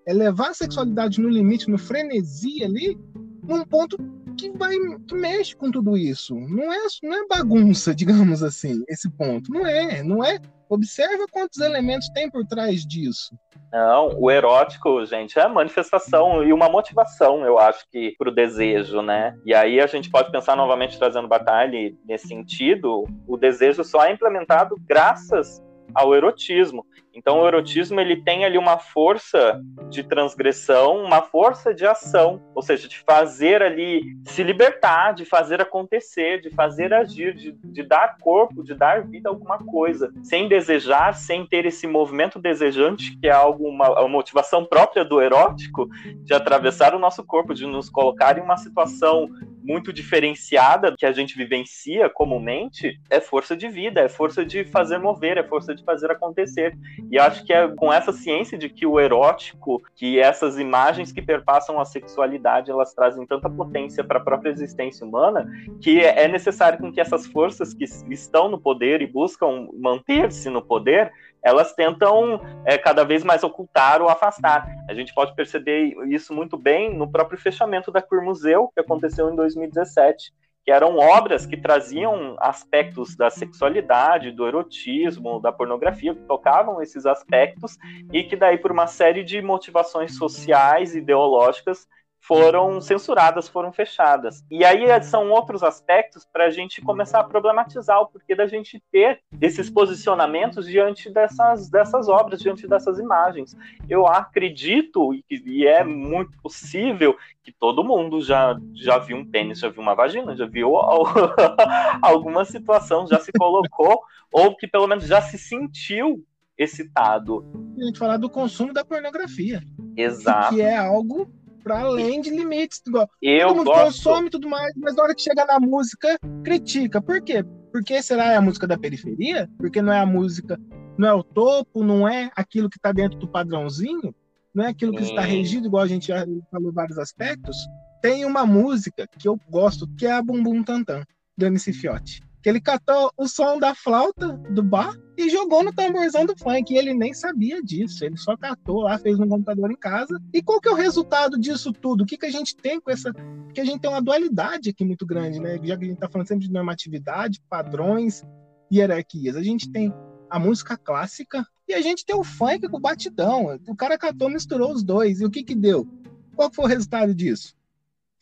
É 0.06 0.12
levar 0.12 0.50
a 0.50 0.54
sexualidade 0.54 1.20
no 1.20 1.28
limite, 1.28 1.70
no 1.70 1.78
frenesi 1.78 2.62
ali, 2.62 2.98
num 3.42 3.64
ponto 3.64 3.96
que 4.36 4.50
vai 4.50 4.76
que 5.06 5.14
mexe 5.14 5.56
com 5.56 5.70
tudo 5.70 5.96
isso. 5.96 6.34
Não 6.34 6.72
é, 6.72 6.86
não 7.02 7.14
é 7.14 7.26
bagunça, 7.26 7.94
digamos 7.94 8.42
assim, 8.42 8.82
esse 8.88 9.08
ponto. 9.10 9.50
Não 9.50 9.66
é, 9.66 10.02
não 10.02 10.22
é. 10.22 10.38
Observa 10.68 11.26
quantos 11.30 11.60
elementos 11.60 12.08
tem 12.10 12.30
por 12.30 12.44
trás 12.46 12.84
disso. 12.86 13.36
Não, 13.72 14.16
o 14.18 14.30
erótico, 14.30 15.04
gente, 15.04 15.38
é 15.38 15.48
manifestação 15.48 16.44
e 16.44 16.52
uma 16.52 16.68
motivação, 16.68 17.44
eu 17.44 17.58
acho 17.58 17.84
que, 17.90 18.14
para 18.16 18.28
o 18.28 18.34
desejo, 18.34 19.02
né? 19.02 19.34
E 19.44 19.54
aí 19.54 19.80
a 19.80 19.86
gente 19.86 20.10
pode 20.10 20.30
pensar 20.30 20.56
novamente 20.56 20.98
trazendo 20.98 21.26
batalha 21.26 21.92
nesse 22.04 22.28
sentido, 22.28 23.04
o 23.26 23.36
desejo 23.36 23.82
só 23.82 24.04
é 24.04 24.12
implementado 24.12 24.76
graças 24.86 25.63
ao 25.94 26.14
erotismo. 26.14 26.86
Então 27.14 27.40
o 27.40 27.46
erotismo 27.46 28.00
ele 28.00 28.16
tem 28.16 28.44
ali 28.44 28.58
uma 28.58 28.76
força 28.78 29.60
de 29.88 30.02
transgressão, 30.02 31.04
uma 31.04 31.22
força 31.22 31.72
de 31.72 31.86
ação, 31.86 32.42
ou 32.54 32.60
seja, 32.60 32.88
de 32.88 32.98
fazer 32.98 33.62
ali 33.62 34.02
se 34.26 34.42
libertar, 34.42 35.12
de 35.12 35.24
fazer 35.24 35.60
acontecer, 35.60 36.40
de 36.40 36.50
fazer 36.50 36.92
agir, 36.92 37.34
de, 37.34 37.52
de 37.52 37.82
dar 37.84 38.18
corpo, 38.18 38.64
de 38.64 38.74
dar 38.74 39.04
vida 39.04 39.28
a 39.28 39.32
alguma 39.32 39.58
coisa, 39.58 40.12
sem 40.22 40.48
desejar, 40.48 41.14
sem 41.14 41.46
ter 41.46 41.64
esse 41.66 41.86
movimento 41.86 42.40
desejante 42.40 43.16
que 43.18 43.28
é 43.28 43.32
algo 43.32 43.68
uma, 43.68 44.00
uma 44.00 44.08
motivação 44.08 44.64
própria 44.64 45.04
do 45.04 45.22
erótico, 45.22 45.88
de 46.24 46.34
atravessar 46.34 46.94
o 46.94 46.98
nosso 46.98 47.22
corpo, 47.24 47.54
de 47.54 47.66
nos 47.66 47.88
colocar 47.88 48.36
em 48.38 48.42
uma 48.42 48.56
situação 48.56 49.28
muito 49.64 49.92
diferenciada 49.92 50.94
que 50.96 51.06
a 51.06 51.12
gente 51.12 51.36
vivencia 51.36 52.10
comumente, 52.10 53.00
é 53.08 53.20
força 53.20 53.56
de 53.56 53.68
vida, 53.68 54.00
é 54.00 54.08
força 54.08 54.44
de 54.44 54.64
fazer 54.64 54.98
mover, 54.98 55.38
é 55.38 55.42
força 55.42 55.74
de 55.74 55.82
fazer 55.82 56.10
acontecer. 56.10 56.76
E 57.10 57.18
acho 57.18 57.44
que 57.44 57.52
é 57.52 57.66
com 57.68 57.92
essa 57.92 58.12
ciência 58.12 58.58
de 58.58 58.68
que 58.68 58.86
o 58.86 59.00
erótico, 59.00 59.82
que 59.96 60.20
essas 60.20 60.58
imagens 60.58 61.10
que 61.10 61.22
perpassam 61.22 61.80
a 61.80 61.84
sexualidade, 61.84 62.70
elas 62.70 62.92
trazem 62.92 63.26
tanta 63.26 63.48
potência 63.48 64.04
para 64.04 64.18
a 64.18 64.22
própria 64.22 64.50
existência 64.50 65.06
humana, 65.06 65.50
que 65.80 66.00
é 66.00 66.28
necessário 66.28 66.78
com 66.78 66.92
que 66.92 67.00
essas 67.00 67.26
forças 67.26 67.72
que 67.72 67.84
estão 68.10 68.48
no 68.48 68.60
poder 68.60 69.00
e 69.00 69.06
buscam 69.06 69.68
manter-se 69.78 70.50
no 70.50 70.60
poder, 70.60 71.10
elas 71.44 71.74
tentam 71.74 72.40
é, 72.64 72.78
cada 72.78 73.04
vez 73.04 73.22
mais 73.22 73.44
ocultar 73.44 74.00
ou 74.00 74.08
afastar. 74.08 74.66
A 74.88 74.94
gente 74.94 75.14
pode 75.14 75.34
perceber 75.34 75.94
isso 76.08 76.32
muito 76.32 76.56
bem 76.56 76.96
no 76.96 77.10
próprio 77.10 77.38
fechamento 77.38 77.92
da 77.92 78.00
Queer 78.00 78.24
Museu, 78.24 78.70
que 78.74 78.80
aconteceu 78.80 79.30
em 79.30 79.36
2017 79.36 80.32
que 80.64 80.70
eram 80.70 80.96
obras 80.96 81.44
que 81.44 81.58
traziam 81.58 82.36
aspectos 82.40 83.14
da 83.14 83.28
sexualidade, 83.28 84.30
do 84.30 84.46
erotismo, 84.46 85.38
da 85.38 85.52
pornografia, 85.52 86.14
que 86.14 86.22
tocavam 86.22 86.80
esses 86.80 87.04
aspectos 87.04 87.76
e 88.10 88.24
que 88.24 88.34
daí 88.34 88.56
por 88.56 88.72
uma 88.72 88.86
série 88.86 89.22
de 89.22 89.42
motivações 89.42 90.16
sociais, 90.16 90.96
ideológicas, 90.96 91.86
foram 92.26 92.80
censuradas, 92.80 93.48
foram 93.48 93.70
fechadas. 93.70 94.42
E 94.50 94.64
aí 94.64 94.86
são 95.02 95.30
outros 95.30 95.62
aspectos 95.62 96.24
para 96.24 96.46
a 96.46 96.50
gente 96.50 96.80
começar 96.80 97.20
a 97.20 97.24
problematizar 97.24 98.00
o 98.00 98.06
porquê 98.06 98.34
da 98.34 98.46
gente 98.46 98.82
ter 98.90 99.20
esses 99.42 99.68
posicionamentos 99.68 100.66
diante 100.66 101.10
dessas, 101.10 101.68
dessas 101.68 102.08
obras, 102.08 102.40
diante 102.40 102.66
dessas 102.66 102.98
imagens. 102.98 103.54
Eu 103.90 104.06
acredito, 104.06 105.10
e 105.28 105.66
é 105.66 105.84
muito 105.84 106.40
possível, 106.40 107.14
que 107.42 107.52
todo 107.52 107.84
mundo 107.84 108.22
já, 108.22 108.58
já 108.74 108.96
viu 108.98 109.18
um 109.18 109.30
pênis, 109.30 109.58
já 109.58 109.68
viu 109.68 109.82
uma 109.82 109.94
vagina, 109.94 110.34
já 110.34 110.46
viu 110.46 110.76
alguma 112.00 112.46
situação, 112.46 113.06
já 113.06 113.20
se 113.20 113.32
colocou, 113.32 114.00
ou 114.32 114.56
que 114.56 114.66
pelo 114.66 114.86
menos 114.86 115.06
já 115.06 115.20
se 115.20 115.36
sentiu 115.36 116.24
excitado. 116.56 117.44
A 117.78 117.84
gente 117.84 117.98
falar 117.98 118.16
do 118.16 118.30
consumo 118.30 118.72
da 118.72 118.82
pornografia. 118.82 119.60
Exato. 119.94 120.54
Que 120.54 120.62
é 120.62 120.76
algo 120.76 121.30
para 121.64 121.80
além 121.80 122.20
de 122.20 122.30
limites. 122.30 122.80
Igual, 122.86 123.10
eu 123.20 123.48
todo 123.48 123.56
mundo 123.56 123.66
gosto... 123.66 123.84
consome 123.84 124.30
tudo 124.30 124.48
mais, 124.48 124.72
mas 124.76 124.94
na 124.94 125.02
hora 125.02 125.14
que 125.14 125.22
chega 125.22 125.44
na 125.44 125.58
música, 125.58 126.18
critica. 126.44 127.00
Por 127.00 127.20
quê? 127.22 127.44
Porque 127.72 128.00
será 128.02 128.32
é 128.32 128.36
a 128.36 128.42
música 128.42 128.66
da 128.66 128.78
periferia? 128.78 129.50
Porque 129.58 129.82
não 129.82 129.92
é 129.92 129.98
a 129.98 130.06
música, 130.06 130.60
não 130.96 131.08
é 131.08 131.12
o 131.14 131.24
topo, 131.24 131.82
não 131.82 132.06
é 132.06 132.30
aquilo 132.36 132.70
que 132.70 132.76
está 132.76 132.92
dentro 132.92 133.18
do 133.18 133.26
padrãozinho, 133.26 134.14
não 134.54 134.64
é 134.64 134.68
aquilo 134.68 134.94
que 134.94 135.02
está 135.02 135.22
regido, 135.22 135.66
igual 135.66 135.82
a 135.82 135.88
gente 135.88 136.08
já 136.08 136.24
falou 136.50 136.70
vários 136.70 136.98
aspectos. 136.98 137.56
Tem 138.00 138.24
uma 138.24 138.46
música 138.46 139.08
que 139.18 139.26
eu 139.26 139.40
gosto, 139.50 139.88
que 139.96 140.06
é 140.06 140.12
a 140.12 140.22
Bumbum 140.22 140.62
Tantan, 140.62 141.02
do 141.36 141.46
MC 141.46 141.72
Fiote 141.72 142.22
que 142.44 142.50
ele 142.50 142.60
catou 142.60 143.10
o 143.16 143.26
som 143.26 143.58
da 143.58 143.74
flauta 143.74 144.34
do 144.50 144.62
bar 144.62 144.94
e 145.16 145.30
jogou 145.30 145.64
no 145.64 145.72
tamborzão 145.72 146.26
do 146.26 146.36
funk. 146.36 146.74
E 146.74 146.76
ele 146.76 146.92
nem 146.92 147.14
sabia 147.14 147.62
disso. 147.62 148.04
Ele 148.04 148.18
só 148.18 148.36
catou 148.36 148.82
lá, 148.82 148.98
fez 148.98 149.18
no 149.18 149.26
computador 149.26 149.70
em 149.70 149.76
casa. 149.76 150.20
E 150.30 150.42
qual 150.42 150.60
que 150.60 150.68
é 150.68 150.70
o 150.70 150.74
resultado 150.74 151.40
disso 151.40 151.72
tudo? 151.72 152.02
O 152.02 152.06
que, 152.06 152.18
que 152.18 152.26
a 152.26 152.30
gente 152.30 152.54
tem 152.54 152.78
com 152.78 152.90
essa. 152.90 153.14
Porque 153.14 153.62
a 153.62 153.64
gente 153.64 153.80
tem 153.80 153.90
uma 153.90 154.02
dualidade 154.02 154.68
aqui 154.68 154.84
muito 154.84 155.06
grande, 155.06 155.40
né? 155.40 155.58
Já 155.62 155.74
que 155.78 155.84
a 155.84 155.88
gente 155.88 155.94
está 155.94 156.06
falando 156.06 156.28
sempre 156.28 156.46
de 156.46 156.52
normatividade, 156.52 157.40
padrões, 157.48 158.22
hierarquias. 158.70 159.36
A 159.36 159.42
gente 159.42 159.72
tem 159.72 159.90
a 160.28 160.38
música 160.38 160.76
clássica 160.76 161.46
e 161.66 161.72
a 161.72 161.80
gente 161.80 162.04
tem 162.04 162.14
o 162.14 162.22
funk 162.22 162.68
com 162.68 162.76
o 162.76 162.80
batidão. 162.80 163.58
O 163.66 163.74
cara 163.74 163.96
catou, 163.96 164.28
misturou 164.28 164.70
os 164.70 164.84
dois. 164.84 165.22
E 165.22 165.24
o 165.24 165.30
que 165.30 165.42
que 165.42 165.54
deu? 165.54 165.88
Qual 166.36 166.52
foi 166.52 166.66
o 166.66 166.68
resultado 166.68 167.14
disso? 167.14 167.54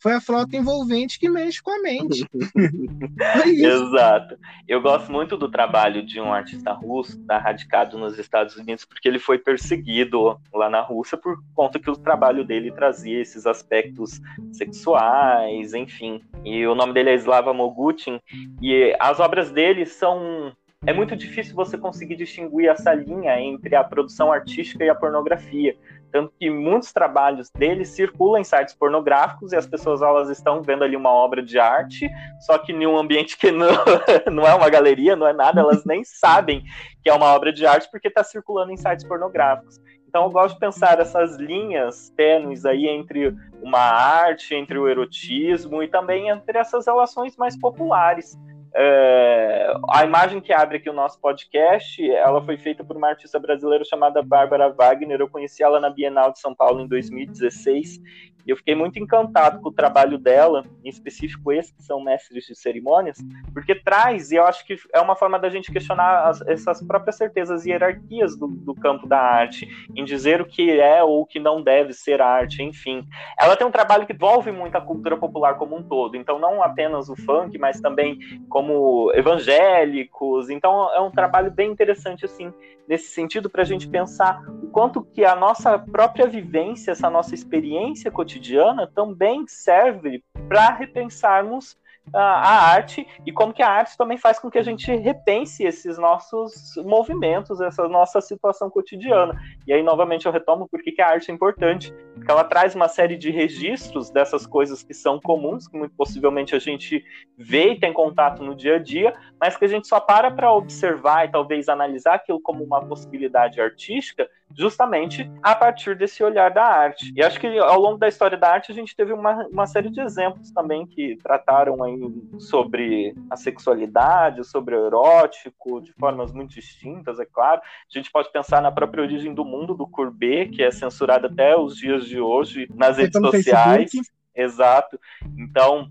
Foi 0.03 0.11
a 0.11 0.19
frota 0.19 0.57
envolvente 0.57 1.17
que 1.17 1.29
mexe 1.29 1.63
com 1.63 1.71
a 1.71 1.81
mente. 1.81 2.27
Exato. 3.47 4.37
Eu 4.67 4.81
gosto 4.81 5.09
muito 5.09 5.37
do 5.37 5.49
trabalho 5.49 6.05
de 6.05 6.19
um 6.19 6.33
artista 6.33 6.73
russo, 6.73 7.17
tá 7.25 7.37
radicado 7.37 7.97
nos 7.97 8.19
Estados 8.19 8.57
Unidos, 8.57 8.83
porque 8.83 9.07
ele 9.07 9.17
foi 9.17 9.37
perseguido 9.37 10.37
lá 10.53 10.69
na 10.69 10.81
Rússia 10.81 11.17
por 11.17 11.37
conta 11.55 11.79
que 11.79 11.89
o 11.89 11.95
trabalho 11.95 12.43
dele 12.43 12.69
trazia 12.69 13.21
esses 13.21 13.47
aspectos 13.47 14.19
sexuais, 14.51 15.73
enfim. 15.73 16.21
E 16.43 16.67
o 16.67 16.75
nome 16.75 16.91
dele 16.93 17.11
é 17.11 17.15
Slava 17.15 17.53
Mogutin, 17.53 18.19
e 18.61 18.93
as 18.99 19.21
obras 19.21 19.51
dele 19.51 19.85
são 19.85 20.53
é 20.85 20.91
muito 20.91 21.15
difícil 21.15 21.55
você 21.55 21.77
conseguir 21.77 22.17
distinguir 22.17 22.67
essa 22.67 22.93
linha 22.93 23.39
entre 23.39 23.73
a 23.73 23.85
produção 23.85 24.33
artística 24.33 24.83
e 24.83 24.89
a 24.89 24.95
pornografia. 24.95 25.77
Tanto 26.13 26.31
que 26.39 26.47
muitos 26.47 26.93
trabalhos 26.93 27.49
dele 27.49 27.83
circulam 27.83 28.39
em 28.39 28.43
sites 28.43 28.75
pornográficos 28.75 29.51
e 29.51 29.55
as 29.55 29.65
pessoas 29.65 29.99
elas 29.99 30.29
estão 30.29 30.61
vendo 30.61 30.83
ali 30.83 30.95
uma 30.95 31.09
obra 31.09 31.41
de 31.41 31.57
arte, 31.57 32.07
só 32.39 32.55
que 32.59 32.71
em 32.71 32.85
um 32.85 32.95
ambiente 32.95 33.35
que 33.35 33.51
não, 33.51 33.71
não 34.31 34.45
é 34.45 34.53
uma 34.53 34.69
galeria, 34.69 35.15
não 35.15 35.27
é 35.27 35.33
nada, 35.33 35.61
elas 35.61 35.83
nem 35.83 36.03
sabem 36.05 36.63
que 37.01 37.09
é 37.09 37.13
uma 37.13 37.33
obra 37.33 37.51
de 37.51 37.65
arte 37.65 37.89
porque 37.89 38.09
está 38.09 38.23
circulando 38.23 38.71
em 38.71 38.77
sites 38.77 39.03
pornográficos. 39.07 39.81
Então 40.07 40.25
eu 40.25 40.29
gosto 40.29 40.53
de 40.53 40.59
pensar 40.59 40.99
essas 40.99 41.37
linhas 41.37 42.11
tênues 42.11 42.63
aí 42.63 42.87
entre 42.87 43.35
uma 43.59 43.79
arte, 43.79 44.53
entre 44.53 44.77
o 44.77 44.87
erotismo 44.87 45.81
e 45.81 45.87
também 45.87 46.29
entre 46.29 46.59
essas 46.59 46.85
relações 46.85 47.35
mais 47.35 47.59
populares. 47.59 48.37
É, 48.75 49.52
a 49.93 50.03
imagem 50.03 50.41
que 50.41 50.51
abre 50.51 50.77
aqui 50.77 50.89
o 50.89 50.93
nosso 50.93 51.19
podcast, 51.19 52.03
ela 52.09 52.43
foi 52.43 52.57
feita 52.57 52.83
por 52.83 52.97
uma 52.97 53.09
artista 53.09 53.39
brasileira 53.39 53.85
chamada 53.85 54.23
Bárbara 54.23 54.73
Wagner. 54.73 55.21
Eu 55.21 55.29
conheci 55.29 55.61
ela 55.61 55.79
na 55.79 55.87
Bienal 55.87 56.31
de 56.31 56.39
São 56.39 56.55
Paulo 56.55 56.81
em 56.81 56.87
2016 56.87 58.01
e 58.45 58.51
eu 58.51 58.57
fiquei 58.57 58.75
muito 58.75 58.99
encantado 58.99 59.61
com 59.61 59.69
o 59.69 59.73
trabalho 59.73 60.17
dela, 60.17 60.65
em 60.83 60.89
específico 60.89 61.51
esses 61.51 61.71
que 61.71 61.83
são 61.83 62.03
mestres 62.03 62.45
de 62.45 62.55
cerimônias, 62.55 63.17
porque 63.53 63.75
traz, 63.75 64.31
e 64.31 64.35
eu 64.35 64.45
acho 64.45 64.65
que 64.65 64.77
é 64.93 64.99
uma 64.99 65.15
forma 65.15 65.39
da 65.39 65.49
gente 65.49 65.71
questionar 65.71 66.27
as, 66.27 66.41
essas 66.41 66.81
próprias 66.81 67.15
certezas 67.15 67.65
e 67.65 67.69
hierarquias 67.69 68.37
do, 68.37 68.47
do, 68.47 68.75
campo 68.75 69.07
da 69.07 69.19
arte, 69.19 69.67
em 69.95 70.03
dizer 70.03 70.41
o 70.41 70.45
que 70.45 70.71
é 70.79 71.03
ou 71.03 71.21
o 71.21 71.25
que 71.25 71.39
não 71.39 71.61
deve 71.61 71.93
ser 71.93 72.21
arte, 72.21 72.61
enfim. 72.61 73.05
Ela 73.39 73.55
tem 73.55 73.65
um 73.65 73.71
trabalho 73.71 74.05
que 74.05 74.13
envolve 74.13 74.51
muito 74.51 74.75
a 74.75 74.81
cultura 74.81 75.17
popular 75.17 75.55
como 75.55 75.75
um 75.75 75.83
todo, 75.83 76.15
então 76.15 76.39
não 76.39 76.61
apenas 76.61 77.09
o 77.09 77.15
funk, 77.15 77.57
mas 77.57 77.79
também 77.79 78.19
como 78.49 79.11
evangélicos, 79.13 80.49
então 80.49 80.93
é 80.93 80.99
um 80.99 81.11
trabalho 81.11 81.51
bem 81.51 81.71
interessante, 81.71 82.25
assim, 82.25 82.51
nesse 82.87 83.09
sentido, 83.11 83.49
para 83.49 83.61
a 83.61 83.65
gente 83.65 83.87
pensar 83.87 84.41
o 84.61 84.67
quanto 84.67 85.03
que 85.03 85.23
a 85.23 85.35
nossa 85.35 85.77
própria 85.79 86.27
vivência, 86.27 86.91
essa 86.91 87.09
nossa 87.09 87.33
experiência 87.33 88.11
cotidiana, 88.11 88.32
cotidiana 88.33 88.87
também 88.87 89.45
serve 89.47 90.23
para 90.47 90.71
repensarmos 90.71 91.77
a 92.11 92.73
arte 92.73 93.07
e 93.25 93.31
como 93.31 93.53
que 93.53 93.63
a 93.63 93.69
arte 93.69 93.95
também 93.95 94.17
faz 94.17 94.37
com 94.37 94.51
que 94.51 94.57
a 94.57 94.63
gente 94.63 94.93
repense 94.93 95.63
esses 95.63 95.97
nossos 95.97 96.73
movimentos, 96.83 97.61
essa 97.61 97.87
nossa 97.87 98.19
situação 98.19 98.69
cotidiana. 98.69 99.39
E 99.65 99.71
aí, 99.71 99.81
novamente, 99.81 100.25
eu 100.25 100.31
retomo 100.31 100.67
por 100.67 100.81
que 100.83 101.01
a 101.01 101.07
arte 101.07 101.31
é 101.31 101.33
importante, 101.33 101.93
porque 102.13 102.29
ela 102.29 102.43
traz 102.43 102.75
uma 102.75 102.89
série 102.89 103.15
de 103.15 103.31
registros 103.31 104.09
dessas 104.09 104.45
coisas 104.45 104.83
que 104.83 104.93
são 104.93 105.17
comuns, 105.17 105.65
que 105.65 105.77
muito 105.77 105.95
possivelmente 105.95 106.53
a 106.53 106.59
gente 106.59 107.05
vê 107.37 107.71
e 107.71 107.79
tem 107.79 107.93
contato 107.93 108.43
no 108.43 108.53
dia 108.53 108.75
a 108.75 108.79
dia, 108.79 109.13
mas 109.39 109.55
que 109.55 109.63
a 109.63 109.69
gente 109.69 109.87
só 109.87 110.01
para 110.01 110.29
para 110.29 110.51
observar 110.51 111.25
e 111.25 111.31
talvez 111.31 111.69
analisar 111.69 112.15
aquilo 112.15 112.41
como 112.41 112.65
uma 112.65 112.85
possibilidade 112.85 113.61
artística 113.61 114.29
justamente 114.55 115.29
a 115.41 115.55
partir 115.55 115.95
desse 115.95 116.23
olhar 116.23 116.51
da 116.51 116.63
arte. 116.63 117.11
E 117.15 117.23
acho 117.23 117.39
que 117.39 117.47
ao 117.59 117.79
longo 117.79 117.97
da 117.97 118.07
história 118.07 118.37
da 118.37 118.51
arte 118.51 118.71
a 118.71 118.75
gente 118.75 118.95
teve 118.95 119.13
uma, 119.13 119.47
uma 119.47 119.67
série 119.67 119.89
de 119.89 119.99
exemplos 119.99 120.51
também 120.51 120.85
que 120.85 121.17
trataram 121.17 121.83
aí 121.83 121.99
sobre 122.39 123.15
a 123.29 123.35
sexualidade, 123.35 124.43
sobre 124.43 124.75
o 124.75 124.85
erótico, 124.85 125.81
de 125.81 125.91
formas 125.93 126.31
muito 126.31 126.51
distintas, 126.51 127.19
é 127.19 127.25
claro. 127.25 127.61
A 127.61 127.97
gente 127.97 128.11
pode 128.11 128.31
pensar 128.31 128.61
na 128.61 128.71
própria 128.71 129.03
origem 129.03 129.33
do 129.33 129.45
mundo 129.45 129.73
do 129.73 129.87
Courbet, 129.87 130.49
que 130.49 130.63
é 130.63 130.71
censurado 130.71 131.27
até 131.27 131.55
os 131.55 131.75
dias 131.75 132.05
de 132.05 132.19
hoje 132.19 132.67
nas 132.73 132.97
redes 132.97 133.19
sociais. 133.19 133.91
Facebook. 133.91 134.23
Exato. 134.35 134.99
Então, 135.37 135.89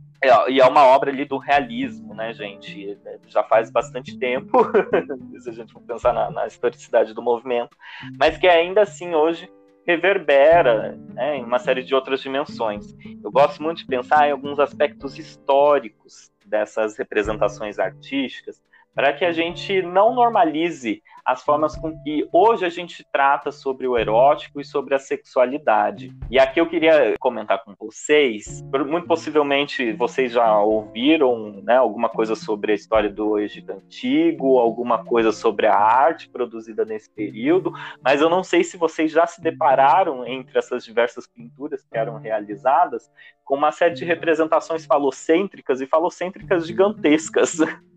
e 0.49 0.61
é 0.61 0.67
uma 0.67 0.85
obra 0.87 1.11
ali 1.11 1.25
do 1.25 1.37
realismo, 1.37 2.15
né, 2.15 2.33
gente? 2.33 2.99
Já 3.27 3.43
faz 3.43 3.71
bastante 3.71 4.17
tempo, 4.19 4.59
se 5.41 5.51
a 5.51 5.53
gente 5.53 5.73
for 5.73 5.83
pensar 5.83 6.13
na, 6.13 6.31
na, 6.31 6.47
historicidade 6.47 7.13
do 7.13 7.21
movimento, 7.21 7.77
mas 8.19 8.39
que 8.39 8.47
ainda 8.47 8.83
assim 8.83 9.15
hoje 9.15 9.51
reverbera 9.85 10.97
né, 11.13 11.39
em 11.39 11.45
uma 11.45 11.59
série 11.59 11.83
de 11.83 11.93
outras 11.93 12.21
dimensões. 12.21 12.95
Eu 13.23 13.33
gosto 13.33 13.61
muito 13.61 13.79
de 13.79 13.87
pensar 13.87 14.29
em 14.29 14.33
alguns 14.33 14.61
aspectos 14.61 15.19
históricos 15.19 16.31
dessas 16.47 16.97
representações 16.97 17.81
artísticas, 17.81 18.63
para 18.95 19.13
que 19.13 19.25
a 19.25 19.33
gente 19.33 19.83
não 19.83 20.15
normalize 20.15 21.03
as 21.25 21.43
formas 21.43 21.77
com 21.77 21.97
que 22.03 22.29
hoje 22.33 22.65
a 22.65 22.69
gente 22.69 23.07
trata 23.13 23.53
sobre 23.53 23.87
o 23.87 23.97
erótico 23.97 24.61
e 24.61 24.65
sobre 24.65 24.95
a 24.95 24.99
sexualidade. 24.99 26.13
E 26.31 26.39
aqui 26.39 26.61
eu 26.61 26.69
queria 26.69 27.15
comentar 27.21 27.63
com 27.65 27.75
vocês, 27.79 28.63
muito 28.87 29.07
possivelmente 29.07 29.93
vocês 29.93 30.33
já 30.33 30.59
ouviram 30.59 31.63
né, 31.63 31.77
alguma 31.77 32.09
coisa 32.09 32.35
sobre 32.35 32.73
a 32.73 32.75
história 32.75 33.09
do 33.09 33.39
Egito 33.39 33.73
Antigo, 33.73 34.59
alguma 34.59 35.05
coisa 35.05 35.33
sobre 35.33 35.67
a 35.67 35.77
arte 35.77 36.29
produzida 36.29 36.85
nesse 36.85 37.11
período, 37.11 37.73
mas 38.03 38.21
eu 38.21 38.29
não 38.29 38.43
sei 38.43 38.65
se 38.65 38.77
vocês 38.77 39.13
já 39.13 39.27
se 39.27 39.41
depararam 39.41 40.27
entre 40.27 40.59
essas 40.59 40.85
diversas 40.85 41.27
pinturas 41.27 41.83
que 41.83 41.97
eram 41.97 42.19
realizadas 42.19 43.11
com 43.45 43.55
uma 43.55 43.73
série 43.73 43.95
de 43.95 44.05
representações 44.05 44.85
falocêntricas 44.85 45.81
e 45.81 45.87
falocêntricas 45.87 46.67
gigantescas. 46.67 47.59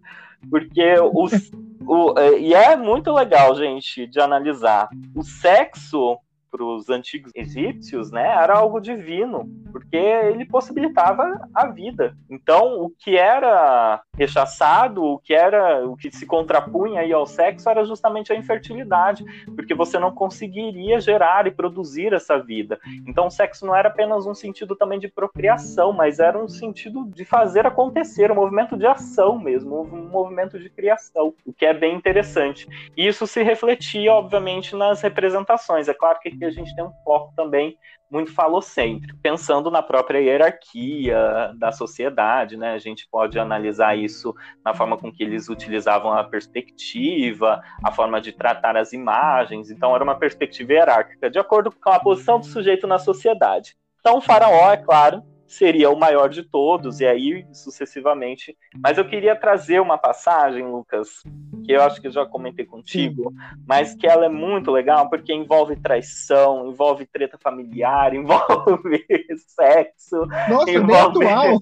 Porque 0.49 0.95
os, 1.13 1.51
o, 1.87 2.17
é, 2.17 2.39
e 2.39 2.53
é 2.53 2.75
muito 2.75 3.11
legal, 3.11 3.55
gente, 3.55 4.07
de 4.07 4.19
analisar. 4.19 4.89
O 5.15 5.23
sexo 5.23 6.17
para 6.55 6.63
os 6.63 6.89
antigos 6.89 7.31
egípcios, 7.35 8.11
né, 8.11 8.25
era 8.25 8.57
algo 8.57 8.79
divino, 8.79 9.49
porque 9.73 9.97
ele 9.97 10.45
possibilitava 10.45 11.47
a 11.53 11.67
vida. 11.67 12.15
Então, 12.29 12.81
o 12.81 12.89
que 12.89 13.17
era 13.17 14.01
rechaçado, 14.17 15.03
o 15.03 15.19
que 15.19 15.33
era, 15.33 15.85
o 15.85 15.97
que 15.97 16.09
se 16.15 16.25
contrapunha 16.25 17.01
aí 17.01 17.11
ao 17.11 17.25
sexo 17.25 17.69
era 17.69 17.83
justamente 17.83 18.31
a 18.31 18.35
infertilidade, 18.35 19.25
porque 19.55 19.75
você 19.75 19.99
não 19.99 20.13
conseguiria 20.13 21.01
gerar 21.01 21.45
e 21.45 21.51
produzir 21.51 22.13
essa 22.13 22.37
vida. 22.37 22.79
Então, 23.05 23.27
o 23.27 23.31
sexo 23.31 23.65
não 23.65 23.75
era 23.75 23.89
apenas 23.89 24.25
um 24.25 24.33
sentido 24.33 24.75
também 24.75 24.97
de 24.97 25.09
procriação, 25.09 25.91
mas 25.91 26.19
era 26.19 26.37
um 26.37 26.47
sentido 26.47 27.05
de 27.13 27.25
fazer 27.25 27.65
acontecer, 27.65 28.31
um 28.31 28.35
movimento 28.35 28.77
de 28.77 28.85
ação 28.85 29.37
mesmo, 29.37 29.81
um 29.81 30.09
movimento 30.09 30.57
de 30.57 30.69
criação, 30.69 31.33
o 31.45 31.51
que 31.51 31.65
é 31.65 31.73
bem 31.73 31.95
interessante. 31.95 32.65
E 32.95 33.05
isso 33.05 33.27
se 33.27 33.43
refletia, 33.43 34.13
obviamente, 34.13 34.73
nas 34.73 35.01
representações. 35.01 35.89
É 35.89 35.93
claro 35.93 36.19
que 36.21 36.29
a 36.45 36.51
gente 36.51 36.75
tem 36.75 36.83
um 36.83 36.91
foco 37.03 37.33
também 37.35 37.77
muito 38.09 38.33
falocêntrico, 38.33 39.19
pensando 39.21 39.71
na 39.71 39.81
própria 39.81 40.19
hierarquia 40.19 41.53
da 41.57 41.71
sociedade, 41.71 42.55
né? 42.55 42.73
A 42.73 42.77
gente 42.77 43.07
pode 43.09 43.37
analisar 43.39 43.97
isso 43.97 44.33
na 44.63 44.73
forma 44.73 44.97
com 44.97 45.11
que 45.11 45.23
eles 45.23 45.49
utilizavam 45.49 46.13
a 46.13 46.23
perspectiva, 46.23 47.61
a 47.83 47.91
forma 47.91 48.21
de 48.21 48.31
tratar 48.31 48.77
as 48.77 48.93
imagens. 48.93 49.71
Então, 49.71 49.93
era 49.93 50.03
uma 50.03 50.15
perspectiva 50.15 50.73
hierárquica, 50.73 51.29
de 51.29 51.39
acordo 51.39 51.71
com 51.71 51.89
a 51.89 51.99
posição 51.99 52.39
do 52.39 52.45
sujeito 52.45 52.85
na 52.87 52.99
sociedade. 52.99 53.75
Então, 53.99 54.17
o 54.17 54.21
faraó, 54.21 54.71
é 54.71 54.77
claro, 54.77 55.23
seria 55.47 55.89
o 55.89 55.99
maior 55.99 56.29
de 56.29 56.43
todos, 56.43 56.99
e 56.99 57.05
aí 57.05 57.45
sucessivamente. 57.51 58.55
Mas 58.77 58.97
eu 58.97 59.05
queria 59.05 59.35
trazer 59.35 59.79
uma 59.79 59.97
passagem, 59.97 60.63
Lucas, 60.63 61.23
que 61.65 61.71
eu 61.71 61.81
acho 61.81 61.99
que 61.99 62.07
eu 62.07 62.11
já 62.11 62.25
comentei 62.25 62.65
contigo, 62.65 63.33
mas 63.67 63.95
que 63.95 64.05
ela 64.05 64.25
é 64.25 64.29
muito 64.29 64.71
legal 64.71 65.09
porque 65.09 65.33
envolve 65.33 65.75
traição, 65.75 66.69
envolve 66.69 67.05
treta 67.05 67.37
familiar, 67.37 68.13
envolve 68.15 69.05
sexo. 69.47 70.25
Nossa, 70.49 70.71
envolve... 70.71 71.19
bem 71.19 71.31
atual. 71.31 71.61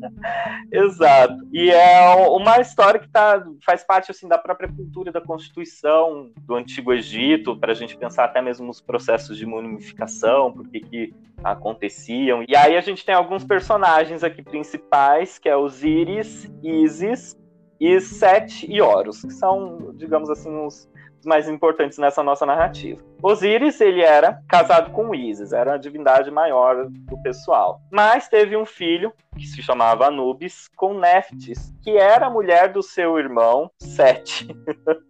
Exato. 0.72 1.36
E 1.52 1.70
é 1.70 2.14
uma 2.28 2.60
história 2.60 2.98
que 2.98 3.08
tá, 3.08 3.44
faz 3.64 3.84
parte 3.84 4.10
assim 4.10 4.26
da 4.26 4.38
própria 4.38 4.68
cultura 4.68 5.12
da 5.12 5.20
Constituição 5.20 6.30
do 6.38 6.54
Antigo 6.54 6.92
Egito, 6.92 7.56
para 7.56 7.72
a 7.72 7.74
gente 7.74 7.96
pensar 7.96 8.24
até 8.24 8.40
mesmo 8.40 8.66
nos 8.66 8.80
processos 8.80 9.36
de 9.36 9.44
mumificação, 9.44 10.52
porque 10.52 10.80
que 10.80 11.14
aconteciam. 11.42 12.44
E 12.48 12.56
aí 12.56 12.76
a 12.76 12.80
gente 12.80 13.04
tem 13.04 13.14
alguns 13.14 13.44
personagens 13.44 14.24
aqui 14.24 14.42
principais, 14.42 15.38
que 15.38 15.48
é 15.48 15.56
Osíris, 15.56 16.50
Isis 16.62 17.36
e 17.80 18.00
Sete 18.00 18.70
e 18.70 18.80
Horus, 18.80 19.22
que 19.22 19.32
são, 19.32 19.92
digamos 19.94 20.30
assim, 20.30 20.54
os 20.64 20.88
mais 21.24 21.48
importantes 21.48 21.98
nessa 21.98 22.22
nossa 22.22 22.46
narrativa. 22.46 23.02
Osíris, 23.22 23.80
ele 23.80 24.02
era 24.02 24.40
casado 24.48 24.90
com 24.92 25.14
Isis, 25.14 25.52
era 25.52 25.74
a 25.74 25.78
divindade 25.78 26.30
maior 26.30 26.86
do 26.88 27.20
pessoal. 27.22 27.80
Mas 27.90 28.28
teve 28.28 28.56
um 28.56 28.66
filho, 28.66 29.12
que 29.36 29.46
se 29.46 29.62
chamava 29.62 30.06
Anubis, 30.06 30.68
com 30.76 30.98
Neftis, 30.98 31.74
que 31.82 31.96
era 31.96 32.26
a 32.26 32.30
mulher 32.30 32.72
do 32.72 32.82
seu 32.82 33.18
irmão 33.18 33.70
Sete, 33.78 34.48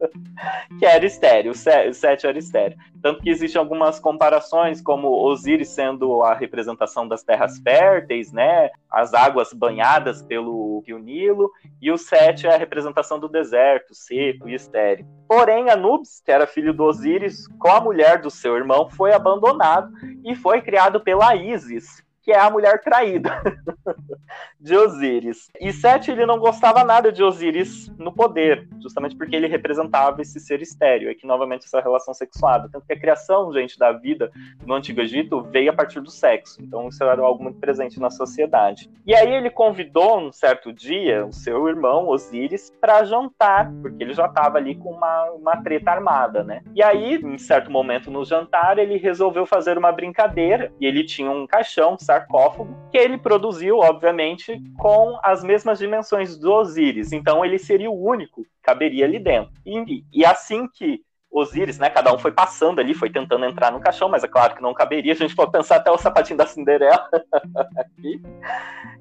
que 0.78 0.84
era 0.84 1.04
estéreo, 1.06 1.52
Sete 1.54 2.26
era 2.26 2.38
estéreo. 2.38 2.76
Tanto 3.02 3.22
que 3.22 3.30
existem 3.30 3.60
algumas 3.60 4.00
comparações, 4.00 4.80
como 4.80 5.08
Osíris 5.08 5.68
sendo 5.68 6.22
a 6.22 6.34
representação 6.34 7.06
das 7.06 7.22
terras 7.22 7.58
férteis, 7.58 8.32
né, 8.32 8.70
as 8.90 9.14
águas 9.14 9.52
banhadas 9.52 10.22
pelo 10.22 10.82
rio 10.86 10.98
Nilo, 10.98 11.50
e 11.80 11.90
o 11.92 11.96
Sete 11.96 12.46
é 12.46 12.54
a 12.54 12.58
representação 12.58 13.20
do 13.20 13.28
deserto, 13.28 13.94
seco 13.94 14.48
e 14.48 14.54
estéreo. 14.54 15.06
Porém, 15.28 15.70
Anubis, 15.70 16.20
que 16.24 16.32
era 16.32 16.46
filho 16.46 16.72
do 16.72 16.84
Osíris, 16.84 17.46
com 17.58 17.68
a 17.68 17.80
mulher 17.80 17.95
do 18.22 18.30
seu 18.30 18.56
irmão, 18.56 18.88
foi 18.90 19.12
abandonado 19.12 19.92
e 20.24 20.34
foi 20.34 20.60
criado 20.60 21.00
pela 21.00 21.34
Isis, 21.34 22.02
que 22.26 22.32
é 22.32 22.40
a 22.40 22.50
mulher 22.50 22.80
traída 22.80 23.40
de 24.60 24.76
Osíris. 24.76 25.48
E 25.60 25.72
Sete 25.72 26.10
ele 26.10 26.26
não 26.26 26.40
gostava 26.40 26.82
nada 26.82 27.12
de 27.12 27.22
Osíris 27.22 27.88
no 27.96 28.12
poder, 28.12 28.68
justamente 28.82 29.16
porque 29.16 29.36
ele 29.36 29.46
representava 29.46 30.20
esse 30.20 30.40
ser 30.40 30.60
estéreo, 30.60 31.08
aqui 31.08 31.24
novamente 31.24 31.66
essa 31.66 31.80
relação 31.80 32.12
sexuada. 32.12 32.68
Tanto 32.68 32.84
que 32.84 32.92
a 32.92 32.98
criação, 32.98 33.52
gente, 33.52 33.78
da 33.78 33.92
vida 33.92 34.32
no 34.66 34.74
Antigo 34.74 35.00
Egito 35.00 35.40
veio 35.40 35.70
a 35.70 35.72
partir 35.72 36.00
do 36.00 36.10
sexo. 36.10 36.60
Então 36.60 36.88
isso 36.88 37.02
era 37.04 37.22
algo 37.22 37.44
muito 37.44 37.60
presente 37.60 38.00
na 38.00 38.10
sociedade. 38.10 38.90
E 39.06 39.14
aí 39.14 39.32
ele 39.32 39.48
convidou 39.48 40.18
um 40.18 40.32
certo 40.32 40.72
dia 40.72 41.24
o 41.24 41.32
seu 41.32 41.68
irmão 41.68 42.08
Osíris 42.08 42.72
para 42.80 43.04
jantar, 43.04 43.70
porque 43.80 44.02
ele 44.02 44.14
já 44.14 44.26
estava 44.26 44.58
ali 44.58 44.74
com 44.74 44.90
uma, 44.90 45.30
uma 45.30 45.62
treta 45.62 45.92
armada, 45.92 46.42
né? 46.42 46.62
E 46.74 46.82
aí, 46.82 47.14
em 47.14 47.38
certo 47.38 47.70
momento 47.70 48.10
no 48.10 48.24
jantar, 48.24 48.78
ele 48.78 48.96
resolveu 48.96 49.46
fazer 49.46 49.78
uma 49.78 49.92
brincadeira 49.92 50.72
e 50.80 50.86
ele 50.86 51.04
tinha 51.04 51.30
um 51.30 51.46
caixão, 51.46 51.96
certo? 51.96 52.15
Sarcófago, 52.16 52.76
que 52.90 52.98
ele 52.98 53.18
produziu, 53.18 53.78
obviamente, 53.78 54.58
com 54.78 55.18
as 55.22 55.42
mesmas 55.42 55.78
dimensões 55.78 56.36
do 56.38 56.52
Osíris. 56.52 57.12
Então 57.12 57.44
ele 57.44 57.58
seria 57.58 57.90
o 57.90 58.02
único 58.02 58.42
que 58.42 58.50
caberia 58.62 59.04
ali 59.04 59.18
dentro. 59.18 59.52
E, 59.64 60.04
e 60.12 60.24
assim 60.24 60.66
que 60.68 61.00
Osíris, 61.38 61.78
né? 61.78 61.90
Cada 61.90 62.14
um 62.14 62.18
foi 62.18 62.32
passando 62.32 62.80
ali, 62.80 62.94
foi 62.94 63.10
tentando 63.10 63.44
entrar 63.44 63.70
no 63.70 63.78
caixão, 63.78 64.08
mas 64.08 64.24
é 64.24 64.28
claro 64.28 64.54
que 64.54 64.62
não 64.62 64.72
caberia. 64.72 65.12
A 65.12 65.16
gente 65.16 65.36
pode 65.36 65.52
pensar 65.52 65.76
até 65.76 65.90
o 65.90 65.98
sapatinho 65.98 66.38
da 66.38 66.46
Cinderela 66.46 67.08
aqui. 67.76 68.22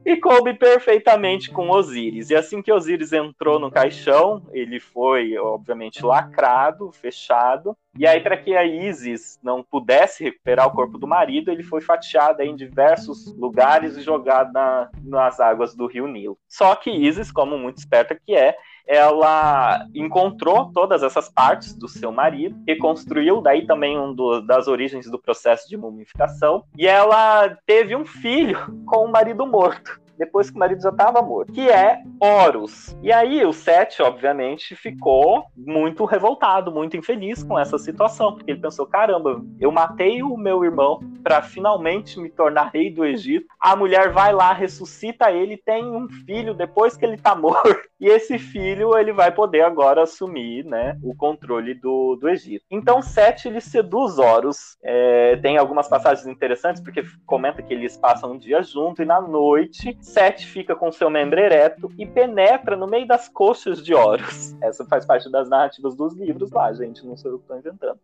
E 0.05 0.17
coube 0.17 0.53
perfeitamente 0.53 1.49
com 1.49 1.69
Osíris. 1.69 2.29
E 2.29 2.35
assim 2.35 2.61
que 2.61 2.71
Osíris 2.71 3.13
entrou 3.13 3.57
no 3.57 3.71
caixão, 3.71 4.45
ele 4.51 4.81
foi, 4.81 5.37
obviamente, 5.37 6.05
lacrado, 6.05 6.91
fechado. 6.91 7.75
E 7.97 8.05
aí, 8.05 8.19
para 8.19 8.35
que 8.35 8.53
a 8.53 8.65
Isis 8.65 9.39
não 9.41 9.63
pudesse 9.63 10.25
recuperar 10.25 10.67
o 10.67 10.71
corpo 10.71 10.97
do 10.97 11.07
marido, 11.07 11.49
ele 11.49 11.63
foi 11.63 11.79
fatiado 11.79 12.41
em 12.41 12.53
diversos 12.53 13.33
lugares 13.37 13.95
e 13.95 14.01
jogado 14.01 14.51
na, 14.51 14.89
nas 15.01 15.39
águas 15.39 15.73
do 15.73 15.87
rio 15.87 16.05
Nilo. 16.05 16.37
Só 16.47 16.75
que 16.75 16.91
Isis, 16.91 17.31
como 17.31 17.57
muito 17.57 17.77
esperta 17.77 18.13
que 18.13 18.35
é, 18.35 18.57
ela 18.87 19.87
encontrou 19.93 20.71
todas 20.71 21.03
essas 21.03 21.29
partes 21.29 21.73
do 21.73 21.87
seu 21.87 22.11
marido, 22.11 22.55
reconstruiu 22.67 23.41
daí 23.41 23.65
também 23.65 23.97
um 23.99 24.13
do, 24.13 24.41
das 24.41 24.67
origens 24.67 25.09
do 25.09 25.19
processo 25.19 25.67
de 25.67 25.77
mumificação, 25.77 26.63
e 26.77 26.87
ela 26.87 27.57
teve 27.65 27.95
um 27.95 28.05
filho 28.05 28.59
com 28.85 29.05
o 29.05 29.11
marido 29.11 29.45
morto. 29.45 30.04
Depois 30.17 30.49
que 30.49 30.55
o 30.55 30.59
marido 30.59 30.81
já 30.81 30.89
estava 30.89 31.21
morto, 31.21 31.51
que 31.51 31.69
é 31.69 32.01
Horus. 32.19 32.95
E 33.01 33.11
aí 33.11 33.45
o 33.45 33.53
Sete, 33.53 34.01
obviamente, 34.01 34.75
ficou 34.75 35.45
muito 35.55 36.05
revoltado, 36.05 36.71
muito 36.71 36.97
infeliz 36.97 37.43
com 37.43 37.57
essa 37.57 37.77
situação, 37.77 38.33
porque 38.33 38.51
ele 38.51 38.61
pensou: 38.61 38.85
caramba, 38.85 39.43
eu 39.59 39.71
matei 39.71 40.23
o 40.23 40.37
meu 40.37 40.63
irmão 40.63 40.99
para 41.23 41.41
finalmente 41.41 42.19
me 42.19 42.29
tornar 42.29 42.71
rei 42.73 42.91
do 42.91 43.05
Egito. 43.05 43.47
A 43.59 43.75
mulher 43.75 44.11
vai 44.11 44.33
lá, 44.33 44.53
ressuscita 44.53 45.31
ele, 45.31 45.57
tem 45.57 45.85
um 45.85 46.07
filho 46.07 46.53
depois 46.53 46.95
que 46.95 47.05
ele 47.05 47.17
tá 47.17 47.35
morto. 47.35 47.75
E 47.97 48.07
esse 48.09 48.37
filho 48.37 48.97
ele 48.97 49.13
vai 49.13 49.31
poder 49.31 49.61
agora 49.61 50.03
assumir, 50.03 50.65
né, 50.65 50.99
o 51.01 51.15
controle 51.15 51.73
do, 51.73 52.17
do 52.17 52.27
Egito. 52.27 52.65
Então 52.69 53.01
Sete 53.01 53.47
ele 53.47 53.61
seduz 53.61 54.19
Horus. 54.19 54.77
É, 54.83 55.37
tem 55.37 55.57
algumas 55.57 55.87
passagens 55.87 56.27
interessantes 56.27 56.83
porque 56.83 57.03
comenta 57.25 57.63
que 57.63 57.73
eles 57.73 57.95
passam 57.95 58.33
um 58.33 58.37
dia 58.37 58.61
junto 58.61 59.01
e 59.01 59.05
na 59.05 59.21
noite 59.21 59.97
Sete 60.05 60.45
fica 60.45 60.75
com 60.75 60.91
seu 60.91 61.09
membro 61.09 61.39
ereto 61.39 61.91
e 61.97 62.05
penetra 62.05 62.77
no 62.77 62.87
meio 62.87 63.07
das 63.07 63.27
coxas 63.27 63.83
de 63.83 63.93
Horus. 63.93 64.55
Essa 64.61 64.85
faz 64.85 65.05
parte 65.05 65.29
das 65.31 65.49
narrativas 65.49 65.95
dos 65.95 66.13
livros 66.15 66.51
lá, 66.51 66.71
gente, 66.71 67.05
não 67.05 67.17
sou 67.17 67.31
eu 67.31 67.37
que 67.37 67.43
estou 67.43 67.57
inventando. 67.57 67.99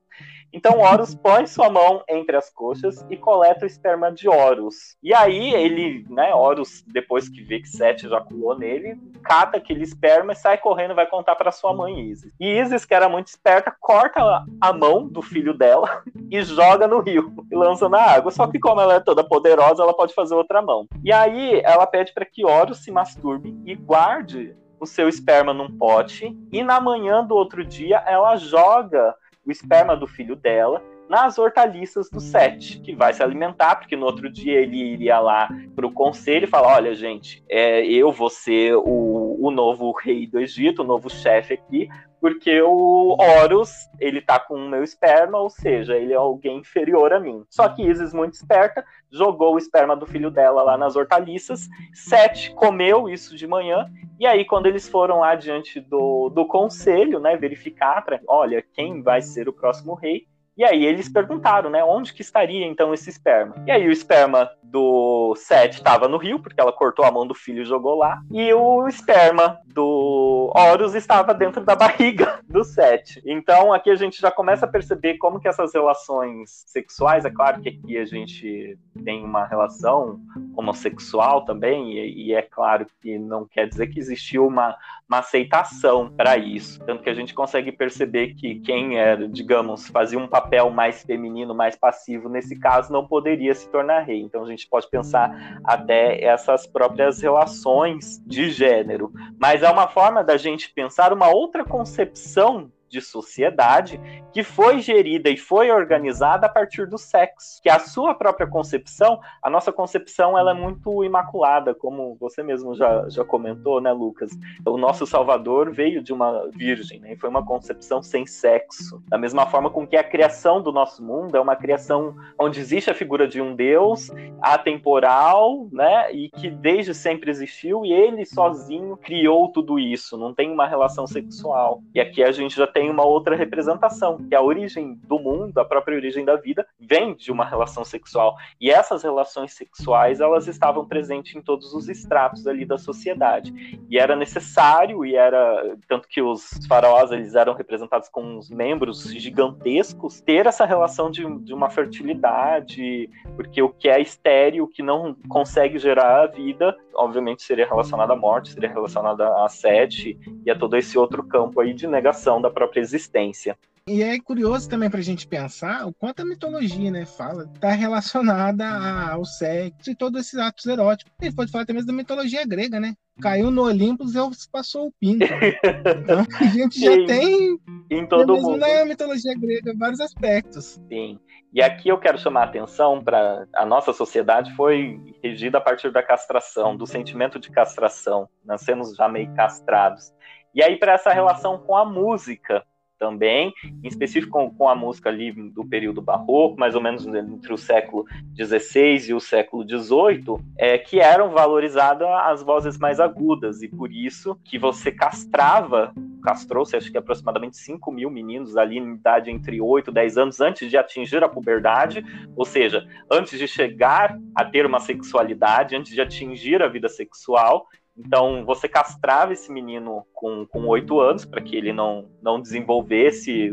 Então 0.54 0.80
Horus 0.80 1.16
põe 1.16 1.48
sua 1.48 1.70
mão 1.70 2.04
entre 2.10 2.36
as 2.36 2.50
coxas 2.50 3.06
e 3.10 3.16
coleta 3.16 3.64
o 3.64 3.68
esperma 3.68 4.12
de 4.12 4.28
Horus. 4.28 4.98
E 5.02 5.14
aí 5.14 5.54
ele, 5.54 6.06
né, 6.10 6.34
Horus, 6.34 6.84
depois 6.88 7.30
que 7.30 7.42
vê 7.42 7.62
que 7.62 7.70
Sete 7.70 8.08
ejaculou 8.08 8.58
nele, 8.58 9.00
cata 9.24 9.58
aquele 9.58 9.84
esperma 9.84 10.34
e 10.34 10.36
sai 10.36 10.58
correndo 10.58 10.96
vai 10.96 11.06
contar 11.06 11.36
para 11.36 11.52
sua 11.52 11.74
mãe 11.74 12.02
Isis. 12.02 12.34
E 12.40 12.60
Isis, 12.60 12.84
que 12.84 12.94
era 12.94 13.08
muito 13.08 13.28
esperta, 13.28 13.74
corta 13.80 14.44
a 14.60 14.74
mão 14.74 15.08
do 15.08 15.22
filho 15.22 15.54
dela 15.54 16.04
e 16.30 16.42
joga 16.42 16.88
no 16.88 17.00
rio 17.00 17.34
e 17.50 17.56
lança 17.56 17.88
na 17.88 18.02
água. 18.02 18.32
Só 18.32 18.48
que 18.48 18.60
como 18.60 18.82
ela 18.82 18.96
é 18.96 19.00
toda 19.00 19.24
poderosa, 19.24 19.84
ela 19.84 19.94
pode 19.94 20.14
fazer 20.14 20.36
outra 20.36 20.62
mão. 20.62 20.88
E 21.04 21.14
aí 21.14 21.62
ela 21.64 21.88
pede 21.92 22.14
para 22.14 22.26
que 22.26 22.46
Horus 22.46 22.84
se 22.84 22.92
masturbe 22.92 23.56
e 23.66 23.76
guarde 23.76 24.56
o 24.80 24.86
seu 24.86 25.08
esperma 25.08 25.54
num 25.54 25.78
pote 25.78 26.36
e 26.52 26.64
na 26.64 26.80
manhã 26.80 27.24
do 27.24 27.36
outro 27.36 27.64
dia 27.64 27.98
ela 28.08 28.36
joga 28.38 29.14
o 29.46 29.52
esperma 29.52 29.96
do 29.96 30.08
filho 30.08 30.36
dela 30.36 30.82
nas 31.12 31.38
hortaliças 31.38 32.10
do 32.10 32.22
Sete, 32.22 32.80
que 32.80 32.96
vai 32.96 33.14
se 33.14 33.22
alimentar, 33.22 33.76
porque 33.76 33.98
no 33.98 34.06
outro 34.06 34.32
dia 34.32 34.62
ele 34.62 34.78
iria 34.78 35.20
lá 35.20 35.50
para 35.76 35.86
o 35.86 35.92
conselho 35.92 36.46
e 36.46 36.48
falar: 36.48 36.76
olha, 36.76 36.96
gente, 36.96 37.44
é, 37.50 37.86
eu 37.86 38.14
vou 38.14 38.30
ser 38.30 38.76
o, 38.76 39.38
o 39.38 39.52
novo 39.52 39.92
rei 39.92 40.26
do 40.26 40.40
Egito, 40.40 40.84
o 40.84 40.88
novo 40.88 41.10
chefe 41.10 41.54
aqui, 41.56 41.90
porque 42.22 42.62
o 42.62 43.18
Horus, 43.20 43.90
ele 44.00 44.22
tá 44.22 44.40
com 44.40 44.54
o 44.54 44.70
meu 44.70 44.84
esperma, 44.84 45.40
ou 45.40 45.50
seja, 45.50 45.98
ele 45.98 46.14
é 46.14 46.16
alguém 46.16 46.60
inferior 46.60 47.12
a 47.12 47.20
mim. 47.20 47.44
Só 47.50 47.68
que 47.68 47.82
Isis, 47.82 48.14
muito 48.14 48.36
esperta, 48.36 48.86
jogou 49.10 49.56
o 49.56 49.58
esperma 49.58 49.96
do 49.96 50.06
filho 50.06 50.30
dela 50.30 50.62
lá 50.62 50.78
nas 50.78 50.96
hortaliças, 50.96 51.68
Sete 51.94 52.54
comeu 52.54 53.10
isso 53.10 53.36
de 53.36 53.48
manhã, 53.48 53.92
e 54.20 54.28
aí 54.28 54.46
quando 54.46 54.68
eles 54.68 54.88
foram 54.88 55.22
lá 55.22 55.34
diante 55.34 55.80
do, 55.80 56.30
do 56.30 56.46
conselho, 56.46 57.20
né, 57.20 57.36
verificar, 57.36 58.06
pra, 58.06 58.20
olha, 58.28 58.64
quem 58.72 59.02
vai 59.02 59.22
ser 59.22 59.50
o 59.50 59.54
próximo 59.54 59.96
rei, 59.96 60.28
e 60.58 60.64
aí 60.64 60.86
eles 60.86 61.10
perguntaram, 61.10 61.70
né, 61.70 61.84
onde 61.84 62.14
que 62.14 62.22
estaria 62.22 62.66
então 62.66 62.94
esse 62.94 63.10
esperma? 63.10 63.56
E 63.66 63.72
aí 63.72 63.88
o 63.88 63.92
esperma 63.92 64.50
do 64.64 65.34
Seth 65.36 65.74
estava 65.74 66.08
no 66.08 66.18
rio, 66.18 66.40
porque 66.40 66.60
ela 66.60 66.72
cortou 66.72 67.04
a 67.04 67.12
mão 67.12 67.28
do 67.28 67.34
filho 67.34 67.62
e 67.62 67.66
jogou 67.66 67.96
lá, 67.96 68.22
e 68.32 68.54
o 68.54 68.88
esperma 68.88 69.60
do 69.66 70.52
Horus 70.56 70.94
estava 70.94 71.34
dentro 71.34 71.64
da 71.64 71.76
barriga 71.76 72.40
do 72.48 72.64
Seth. 72.64 73.22
Então 73.26 73.74
aqui 73.74 73.90
a 73.90 73.96
gente 73.96 74.22
já 74.22 74.32
começa 74.32 74.66
a 74.66 74.70
perceber 74.70 75.18
como 75.18 75.40
que 75.40 75.48
essas 75.48 75.74
relações 75.74 76.64
sexuais, 76.68 77.26
é 77.26 77.30
claro 77.30 77.62
que 77.62 77.70
aqui 77.70 77.98
a 77.98 78.06
gente 78.06 78.78
tem 79.04 79.24
uma 79.24 79.46
relação 79.46 80.20
homossexual 80.56 81.46
também, 81.46 81.94
e, 81.94 82.28
e 82.28 82.34
é 82.34 82.42
claro 82.42 82.86
que 83.02 83.18
não 83.18 83.46
quer 83.46 83.68
dizer 83.68 83.88
que 83.88 84.00
existiu 84.00 84.46
uma, 84.46 84.78
uma 85.08 85.20
aceitação 85.20 86.10
para 86.10 86.38
isso. 86.38 86.80
Tanto 86.86 87.04
que 87.04 87.10
a 87.10 87.14
gente 87.14 87.34
consegue 87.34 87.72
perceber 87.72 88.34
que 88.36 88.56
quem 88.60 88.98
era, 88.98 89.28
digamos, 89.28 89.88
fazia 89.88 90.20
um 90.20 90.28
papel 90.28 90.70
mais 90.70 91.04
feminino, 91.04 91.56
mais 91.56 91.76
passivo, 91.76 92.30
nesse 92.30 92.58
caso, 92.60 92.92
não 92.92 93.08
poderia 93.08 93.54
se 93.56 93.70
tornar 93.70 94.02
rei. 94.02 94.22
Então 94.22 94.44
a 94.44 94.48
gente 94.48 94.68
pode 94.68 94.90
pensar 94.90 95.60
até 95.64 96.24
essas 96.24 96.68
próprias 96.68 97.22
relações 97.22 98.22
de 98.26 98.50
gênero. 98.50 99.12
Mas 99.40 99.64
é 99.64 99.70
uma 99.70 99.88
forma 99.88 100.24
da 100.24 100.38
gente 100.38 100.74
pensar 100.74 101.14
uma 101.14 101.30
outra 101.30 101.64
concepção 101.64 102.72
de 102.92 103.02
sociedade 103.02 104.00
que 104.34 104.44
foi 104.44 104.82
gerida 104.82 105.30
e 105.30 105.38
foi 105.38 105.72
organizada 105.72 106.46
a 106.46 106.50
partir 106.50 106.88
do 106.88 106.98
sexo, 106.98 107.62
que 107.62 107.70
a 107.70 107.80
sua 107.80 108.14
própria 108.14 108.46
concepção, 108.46 109.20
a 109.42 109.50
nossa 109.50 109.72
concepção, 109.72 110.38
ela 110.38 110.52
é 110.52 110.54
muito 110.54 111.04
imaculada, 111.04 111.74
como 111.74 112.16
você 112.20 112.44
mesmo 112.44 112.76
já, 112.76 113.08
já 113.10 113.24
comentou, 113.24 113.80
né, 113.80 113.92
Lucas? 113.92 114.32
O 114.66 114.78
nosso 114.78 115.08
Salvador 115.08 115.72
veio 115.72 116.04
de 116.04 116.12
uma 116.12 116.50
virgem, 116.50 117.00
né, 117.00 117.16
foi 117.16 117.30
uma 117.30 117.46
concepção 117.46 118.02
sem 118.02 118.26
sexo. 118.26 119.02
Da 119.08 119.18
mesma 119.18 119.46
forma 119.46 119.70
com 119.70 119.88
que 119.88 119.96
a 119.96 120.04
criação 120.04 120.62
do 120.62 120.72
nosso 120.72 121.04
mundo 121.04 121.36
é 121.36 121.40
uma 121.40 121.56
criação 121.56 122.16
onde 122.38 122.60
existe 122.60 122.90
a 122.90 122.94
figura 122.94 123.28
de 123.28 123.42
um 123.42 123.56
Deus 123.56 124.10
atemporal, 124.42 125.68
né, 125.72 126.12
e 126.14 126.30
que 126.30 126.50
desde 126.50 126.94
sempre 126.94 127.32
existiu, 127.32 127.86
e 127.86 127.94
ele 127.94 128.26
sozinho 128.26 128.98
criou 128.98 129.50
tudo 129.50 129.80
isso, 129.80 130.18
não 130.18 130.34
tem 130.34 130.52
uma 130.52 130.68
relação 130.68 131.08
sexual. 131.08 131.82
E 131.94 132.00
aqui 132.02 132.24
a 132.24 132.32
gente 132.32 132.56
já 132.56 132.68
tem 132.68 132.81
tem 132.82 132.90
uma 132.90 133.06
outra 133.06 133.36
representação, 133.36 134.18
que 134.28 134.34
a 134.34 134.42
origem 134.42 135.00
do 135.04 135.20
mundo, 135.20 135.56
a 135.60 135.64
própria 135.64 135.96
origem 135.96 136.26
da 136.26 136.36
vida, 136.36 136.66
vem 136.80 137.14
de 137.14 137.32
uma 137.32 137.46
relação 137.46 137.86
sexual. 137.86 138.36
E 138.60 138.72
essas 138.72 139.04
relações 139.04 139.54
sexuais, 139.54 140.20
elas 140.20 140.48
estavam 140.48 140.84
presentes 140.88 141.36
em 141.36 141.44
todos 141.44 141.76
os 141.76 141.88
estratos 141.88 142.48
ali 142.48 142.66
da 142.66 142.80
sociedade. 142.80 143.54
E 143.88 144.00
era 144.00 144.16
necessário, 144.16 145.06
e 145.06 145.16
era 145.16 145.78
tanto 145.88 146.08
que 146.08 146.24
os 146.24 146.66
faraós 146.68 147.12
eles 147.12 147.36
eram 147.36 147.54
representados 147.54 148.10
com 148.10 148.24
uns 148.24 148.50
membros 148.50 149.04
gigantescos, 149.14 150.20
ter 150.20 150.48
essa 150.48 150.66
relação 150.66 151.12
de, 151.12 151.24
de 151.42 151.54
uma 151.54 151.70
fertilidade, 151.70 153.08
porque 153.36 153.62
o 153.62 153.70
que 153.70 153.90
é 153.90 154.02
estéreo, 154.02 154.64
o 154.64 154.68
que 154.68 154.82
não 154.82 155.14
consegue 155.30 155.78
gerar 155.78 156.24
a 156.24 156.26
vida, 156.26 156.76
obviamente 156.96 157.44
seria 157.44 157.68
relacionado 157.68 158.12
à 158.12 158.16
morte, 158.16 158.54
seria 158.54 158.70
relacionado 158.70 159.22
à 159.22 159.48
sete 159.50 160.18
e 160.44 160.50
a 160.50 160.58
todo 160.58 160.76
esse 160.76 160.98
outro 160.98 161.22
campo 161.24 161.60
aí 161.60 161.74
de 161.74 161.86
negação 161.86 162.42
da 162.42 162.50
própria 162.50 162.71
própria 162.72 162.82
existência. 162.82 163.58
E 163.88 164.04
é 164.04 164.20
curioso 164.20 164.70
também 164.70 164.90
para 164.90 165.00
a 165.00 165.04
gente 165.04 165.28
pensar 165.28 165.88
o 165.88 165.94
quanto 165.94 166.22
a 166.22 166.26
mitologia, 166.26 166.92
né, 166.92 167.04
fala, 167.04 167.50
está 167.54 167.72
relacionada 167.72 168.64
ao 169.12 169.26
sexo 169.26 169.90
e 169.90 169.96
todos 169.96 170.22
esses 170.22 170.40
atos 170.40 170.66
eróticos. 170.68 171.12
A 171.20 171.26
gente 171.26 171.36
pode 171.36 171.52
falar 171.52 171.64
até 171.64 171.74
mesmo 171.74 171.88
da 171.88 171.94
mitologia 171.94 172.46
grega, 172.46 172.80
né? 172.80 172.94
Caiu 173.20 173.50
no 173.50 173.64
Olimpo, 173.64 174.08
Zeus 174.08 174.48
passou 174.48 174.88
o 174.88 174.94
pinto. 175.00 175.26
Né? 175.26 175.58
Então 176.04 176.26
a 176.40 176.44
gente 176.46 176.80
já 176.80 176.94
Sim, 176.94 177.06
tem 177.06 177.60
em 177.90 178.06
todo 178.06 178.34
mesmo 178.34 178.52
mundo. 178.52 178.60
na 178.60 178.86
mitologia 178.86 179.34
grega 179.36 179.74
vários 179.76 180.00
aspectos. 180.00 180.80
Sim. 180.88 181.20
E 181.52 181.62
aqui 181.62 181.90
eu 181.90 182.00
quero 182.00 182.18
chamar 182.18 182.42
a 182.42 182.46
atenção 182.46 183.04
para 183.04 183.48
a 183.56 183.66
nossa 183.66 183.92
sociedade 183.94 184.56
foi 184.56 185.00
regida 185.24 185.58
a 185.58 185.62
partir 185.62 185.92
da 185.92 186.04
castração, 186.04 186.78
do 186.78 186.86
sentimento 186.86 187.40
de 187.40 187.50
castração. 187.50 188.30
Nascemos 188.46 188.96
já 188.96 189.10
meio 189.10 189.34
castrados. 189.34 190.14
E 190.54 190.64
aí, 190.64 190.78
para 190.78 190.94
essa 190.94 191.14
relação 191.14 191.58
com 191.58 191.76
a 191.76 191.86
música 191.86 192.64
também, 193.02 193.52
em 193.84 193.88
específico 193.88 194.32
com, 194.32 194.54
com, 194.54 194.70
a 194.70 194.76
música 194.76 195.10
ali 195.10 195.32
do 195.32 195.66
período 195.66 196.04
barroco, 196.04 196.60
mais 196.60 196.76
ou 196.76 196.82
menos 196.82 197.04
entre 197.08 197.52
o 197.52 197.58
século 197.58 198.06
XVI 198.38 199.10
e 199.10 199.14
o 199.16 199.20
século 199.20 199.68
XVIII, 199.68 200.38
é, 200.56 200.78
que 200.78 201.00
eram 201.00 201.32
valorizadas 201.32 202.08
as 202.08 202.44
vozes 202.44 202.78
mais 202.78 203.00
agudas, 203.00 203.64
e 203.64 203.68
por 203.68 203.92
isso 203.92 204.40
que 204.46 204.60
você 204.60 204.92
castrava, 204.92 205.92
castrou-se 206.24 206.78
acho 206.78 206.92
que 206.92 206.98
aproximadamente 206.98 207.58
5 207.58 207.92
mil 207.92 208.12
meninos 208.12 208.56
ali 208.56 208.78
em 208.78 208.94
idade 208.94 209.32
entre 209.32 209.60
8 209.60 209.90
e 209.90 209.94
10 209.96 210.18
anos 210.20 210.40
antes 210.40 210.70
de 210.70 210.78
atingir 210.78 211.24
a 211.24 211.30
puberdade, 211.30 212.06
ou 212.36 212.46
seja, 212.46 212.88
antes 213.12 213.40
de 213.40 213.48
chegar 213.48 214.16
a 214.36 214.46
ter 214.46 214.64
uma 214.64 214.80
sexualidade, 214.80 215.76
antes 215.76 215.92
de 215.92 216.02
atingir 216.02 216.62
a 216.62 216.68
vida 216.68 216.88
sexual, 216.88 217.66
então, 217.98 218.46
você 218.46 218.68
castrava 218.68 219.34
esse 219.34 219.52
menino 219.52 220.06
com 220.14 220.48
oito 220.68 221.00
anos 221.00 221.26
para 221.26 221.42
que 221.42 221.56
ele 221.56 221.74
não, 221.74 222.10
não 222.22 222.42
desenvolvesse 222.42 223.52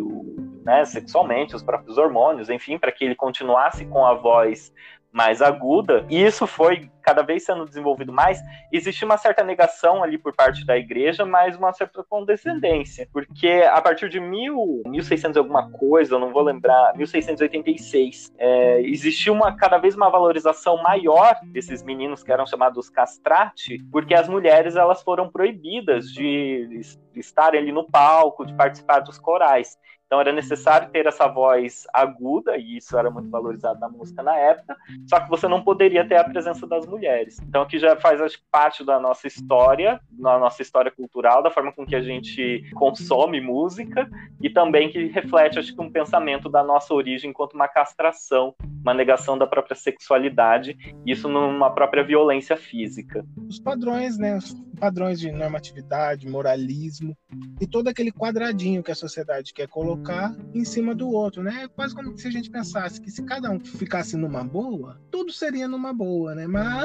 né, 0.65 0.85
sexualmente 0.85 1.57
os 1.57 1.63
próprios 1.63 1.99
hormônios, 1.99 2.49
enfim, 2.49 2.79
para 2.79 2.93
que 2.93 3.05
ele 3.05 3.15
continuasse 3.15 3.85
com 3.87 4.07
a 4.07 4.15
voz 4.15 4.73
mais 5.11 5.41
aguda, 5.41 6.05
e 6.09 6.23
isso 6.23 6.47
foi 6.47 6.91
cada 7.09 7.23
vez 7.23 7.43
sendo 7.43 7.65
desenvolvido 7.65 8.13
mais. 8.13 8.39
Existia 8.71 9.07
uma 9.07 9.17
certa 9.17 9.43
negação 9.43 10.03
ali 10.03 10.19
por 10.19 10.35
parte 10.37 10.67
da 10.67 10.77
igreja, 10.77 11.25
mas 11.25 11.57
uma 11.57 11.73
certa 11.73 12.05
condescendência, 12.05 13.09
porque 13.11 13.67
a 13.67 13.81
partir 13.81 14.11
de 14.11 14.21
mil, 14.21 14.83
1600 14.85 15.39
alguma 15.39 15.71
coisa, 15.71 16.15
eu 16.15 16.19
não 16.19 16.31
vou 16.31 16.43
lembrar, 16.43 16.95
1686, 16.95 18.35
é, 18.37 18.83
existia 18.83 19.33
uma 19.33 19.57
cada 19.57 19.79
vez 19.79 19.95
uma 19.95 20.11
valorização 20.11 20.83
maior 20.83 21.35
desses 21.45 21.83
meninos 21.83 22.23
que 22.23 22.31
eram 22.31 22.47
chamados 22.47 22.91
castrati, 22.91 23.83
porque 23.91 24.15
as 24.15 24.29
mulheres 24.29 24.77
elas 24.77 25.03
foram 25.03 25.31
proibidas 25.31 26.13
de, 26.13 26.69
de 26.69 26.81
estarem 27.19 27.59
ali 27.59 27.73
no 27.73 27.91
palco, 27.91 28.45
de 28.45 28.53
participar 28.53 29.01
dos 29.01 29.19
corais. 29.19 29.79
Então 30.09 30.21
era 30.23 30.33
necessário 30.33 30.89
ter 30.91 31.07
essa 31.07 31.29
voz 31.29 31.87
aguda, 31.93 32.57
e 32.57 32.79
isso 32.79 32.99
era 32.99 33.11
muito 33.11 33.29
valorizado 33.29 33.79
na 33.79 33.91
música 33.91 34.23
na 34.23 34.35
época, 34.35 34.75
só 35.07 35.21
que 35.21 35.29
você 35.29 35.47
não 35.47 35.63
poderia 35.63 36.09
ter 36.09 36.17
a 36.17 36.25
presença 36.25 36.67
das 36.67 36.87
mulheres 36.87 36.98
mulheres. 36.99 37.41
Então, 37.41 37.67
que 37.67 37.79
já 37.79 37.97
faz 37.97 38.21
parte 38.51 38.85
da 38.85 38.99
nossa 38.99 39.27
história, 39.27 40.01
da 40.11 40.39
nossa 40.39 40.61
história 40.61 40.91
cultural, 40.91 41.43
da 41.43 41.51
forma 41.51 41.73
com 41.73 41.87
que 41.87 41.95
a 41.95 42.03
gente 42.03 42.69
consome 42.75 43.41
música 43.41 44.09
e 44.43 44.51
também 44.51 44.91
que 44.91 45.07
reflete, 45.07 45.59
acho 45.59 45.75
que, 45.75 45.81
um 45.81 45.91
pensamento 45.91 46.49
da 46.49 46.63
nossa 46.63 46.93
origem 46.93 47.31
enquanto 47.31 47.55
uma 47.55 47.69
castração, 47.69 48.55
uma 48.83 48.93
negação 48.93 49.39
da 49.39 49.47
própria 49.47 49.77
sexualidade, 49.77 50.77
isso 51.07 51.29
numa 51.29 51.71
própria 51.71 52.03
violência 52.03 52.57
física. 52.57 53.25
Os 53.49 53.61
padrões, 53.61 54.19
né? 54.19 54.37
Os 54.37 54.55
padrões 54.79 55.19
de 55.19 55.31
normatividade, 55.31 56.29
moralismo 56.29 57.17
e 57.61 57.67
todo 57.67 57.89
aquele 57.89 58.13
quadradinho 58.13 58.83
que 58.83 58.93
a 58.93 58.95
sociedade 58.95 59.53
quer 59.53 59.67
colocar 59.67 60.35
em 60.55 60.65
cima 60.65 60.95
do 60.95 61.11
outro, 61.11 61.43
né? 61.43 61.65
É 61.65 61.69
quase 61.69 61.95
como 61.95 62.17
se 62.17 62.29
a 62.29 62.31
gente 62.31 62.51
pensasse 62.51 63.01
que 63.01 63.11
se 63.11 63.25
cada 63.25 63.51
um 63.51 63.59
ficasse 63.61 64.17
numa 64.17 64.45
boa, 64.45 65.01
tudo 65.11 65.33
seria 65.33 65.67
numa 65.67 65.93
boa, 65.93 66.35
né? 66.35 66.47
Mas 66.47 66.78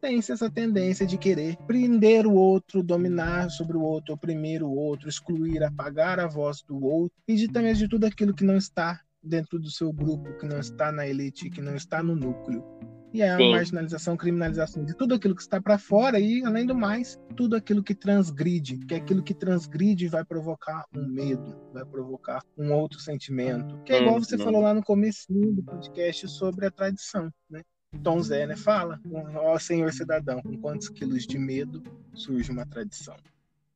tem-se 0.00 0.32
essa 0.32 0.50
tendência 0.50 1.06
de 1.06 1.18
querer 1.18 1.56
prender 1.66 2.26
o 2.26 2.34
outro, 2.34 2.82
dominar 2.82 3.50
sobre 3.50 3.76
o 3.76 3.82
outro, 3.82 4.14
oprimir 4.14 4.62
o 4.62 4.74
outro, 4.74 5.08
excluir, 5.08 5.62
apagar 5.62 6.18
a 6.18 6.26
voz 6.26 6.62
do 6.62 6.82
outro 6.82 7.16
e 7.28 7.36
de 7.36 7.48
também 7.48 7.74
de 7.74 7.88
tudo 7.88 8.06
aquilo 8.06 8.34
que 8.34 8.44
não 8.44 8.56
está 8.56 9.00
dentro 9.22 9.58
do 9.58 9.70
seu 9.70 9.92
grupo, 9.92 10.36
que 10.38 10.46
não 10.46 10.58
está 10.58 10.90
na 10.90 11.06
elite, 11.06 11.50
que 11.50 11.60
não 11.60 11.76
está 11.76 12.02
no 12.02 12.16
núcleo. 12.16 12.64
E 13.12 13.22
é 13.22 13.30
a 13.30 13.36
Sim. 13.36 13.50
marginalização, 13.50 14.16
criminalização 14.16 14.84
de 14.84 14.96
tudo 14.96 15.16
aquilo 15.16 15.34
que 15.34 15.42
está 15.42 15.60
para 15.60 15.76
fora 15.78 16.20
e, 16.20 16.44
além 16.44 16.64
do 16.64 16.76
mais, 16.76 17.18
tudo 17.36 17.56
aquilo 17.56 17.82
que 17.82 17.94
transgride, 17.94 18.78
que 18.86 18.94
é 18.94 18.98
aquilo 18.98 19.22
que 19.22 19.34
transgride 19.34 20.06
vai 20.06 20.24
provocar 20.24 20.84
um 20.94 21.08
medo, 21.08 21.56
vai 21.72 21.84
provocar 21.84 22.40
um 22.56 22.72
outro 22.72 23.00
sentimento. 23.00 23.82
Que 23.84 23.94
é 23.94 24.02
igual 24.02 24.20
você 24.20 24.36
uhum. 24.36 24.44
falou 24.44 24.62
lá 24.62 24.72
no 24.72 24.82
começo 24.82 25.26
do 25.28 25.62
podcast 25.62 26.28
sobre 26.28 26.66
a 26.66 26.70
tradição, 26.70 27.32
né? 27.50 27.62
Tom 28.02 28.22
Zé, 28.22 28.46
né? 28.46 28.56
Fala, 28.56 29.00
ó 29.34 29.58
senhor 29.58 29.92
cidadão, 29.92 30.40
com 30.42 30.56
quantos 30.58 30.88
quilos 30.88 31.26
de 31.26 31.38
medo 31.38 31.82
surge 32.14 32.50
uma 32.50 32.66
tradição? 32.66 33.16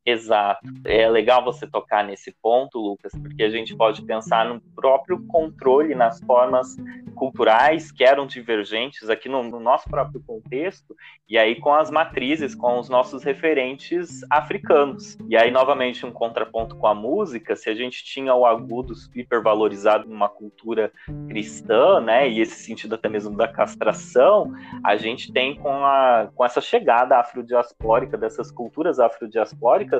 Exato. 0.07 0.68
É 0.84 1.09
legal 1.09 1.42
você 1.42 1.66
tocar 1.66 2.05
nesse 2.05 2.30
ponto, 2.42 2.78
Lucas, 2.78 3.12
porque 3.12 3.42
a 3.42 3.48
gente 3.48 3.74
pode 3.74 4.02
pensar 4.02 4.44
no 4.44 4.61
próprio 4.61 5.24
controle 5.26 5.94
nas 5.94 6.20
formas 6.20 6.76
culturais 7.14 7.90
que 7.90 8.05
eram 8.05 8.26
divergentes 8.26 9.09
aqui 9.09 9.28
no, 9.28 9.42
no, 9.42 9.59
nosso 9.59 9.88
próprio 9.88 10.20
contexto, 10.26 10.94
e 11.28 11.38
aí 11.38 11.55
com 11.55 11.72
as 11.72 11.90
matrizes, 11.90 12.55
com 12.55 12.78
os 12.78 12.88
nossos 12.88 13.22
referentes 13.22 14.20
africanos. 14.28 15.16
E 15.28 15.36
aí, 15.36 15.50
novamente, 15.50 16.05
um 16.05 16.11
contraponto 16.11 16.76
com 16.76 16.86
a 16.86 16.94
música, 16.94 17.57
se 17.57 17.70
a 17.70 17.74
gente 17.74 18.05
tinha 18.05 18.34
o 18.34 18.44
agudo 18.44 18.92
hipervalorizado 19.14 20.09
numa 20.09 20.28
cultura 20.28 20.92
cristã, 21.28 22.00
né, 22.00 22.28
e 22.28 22.40
esse 22.40 22.62
sentido 22.62 22.96
até 22.96 23.09
mesmo 23.09 23.36
da 23.36 23.48
castração, 23.48 24.52
a 24.84 24.96
gente 24.96 25.32
tem 25.32 25.55
com, 25.55 25.84
a, 25.84 26.28
com 26.34 26.44
essa 26.44 26.61
chegada 26.61 27.18
afrodiaspórica, 27.18 28.18
dessas 28.18 28.50
culturas 28.50 28.98
afrodiaspóricas, 28.98 29.93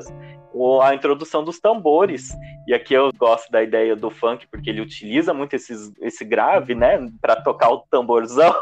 a 0.81 0.95
introdução 0.95 1.43
dos 1.43 1.59
tambores. 1.59 2.29
E 2.67 2.73
aqui 2.73 2.93
eu 2.93 3.11
gosto 3.17 3.51
da 3.51 3.61
ideia 3.61 3.95
do 3.95 4.09
funk, 4.09 4.47
porque 4.47 4.69
ele 4.69 4.81
utiliza 4.81 5.33
muito 5.33 5.55
esses, 5.55 5.91
esse 6.01 6.23
grave, 6.23 6.73
né, 6.73 7.05
para 7.21 7.41
tocar 7.41 7.69
o 7.69 7.79
tamborzão. 7.89 8.53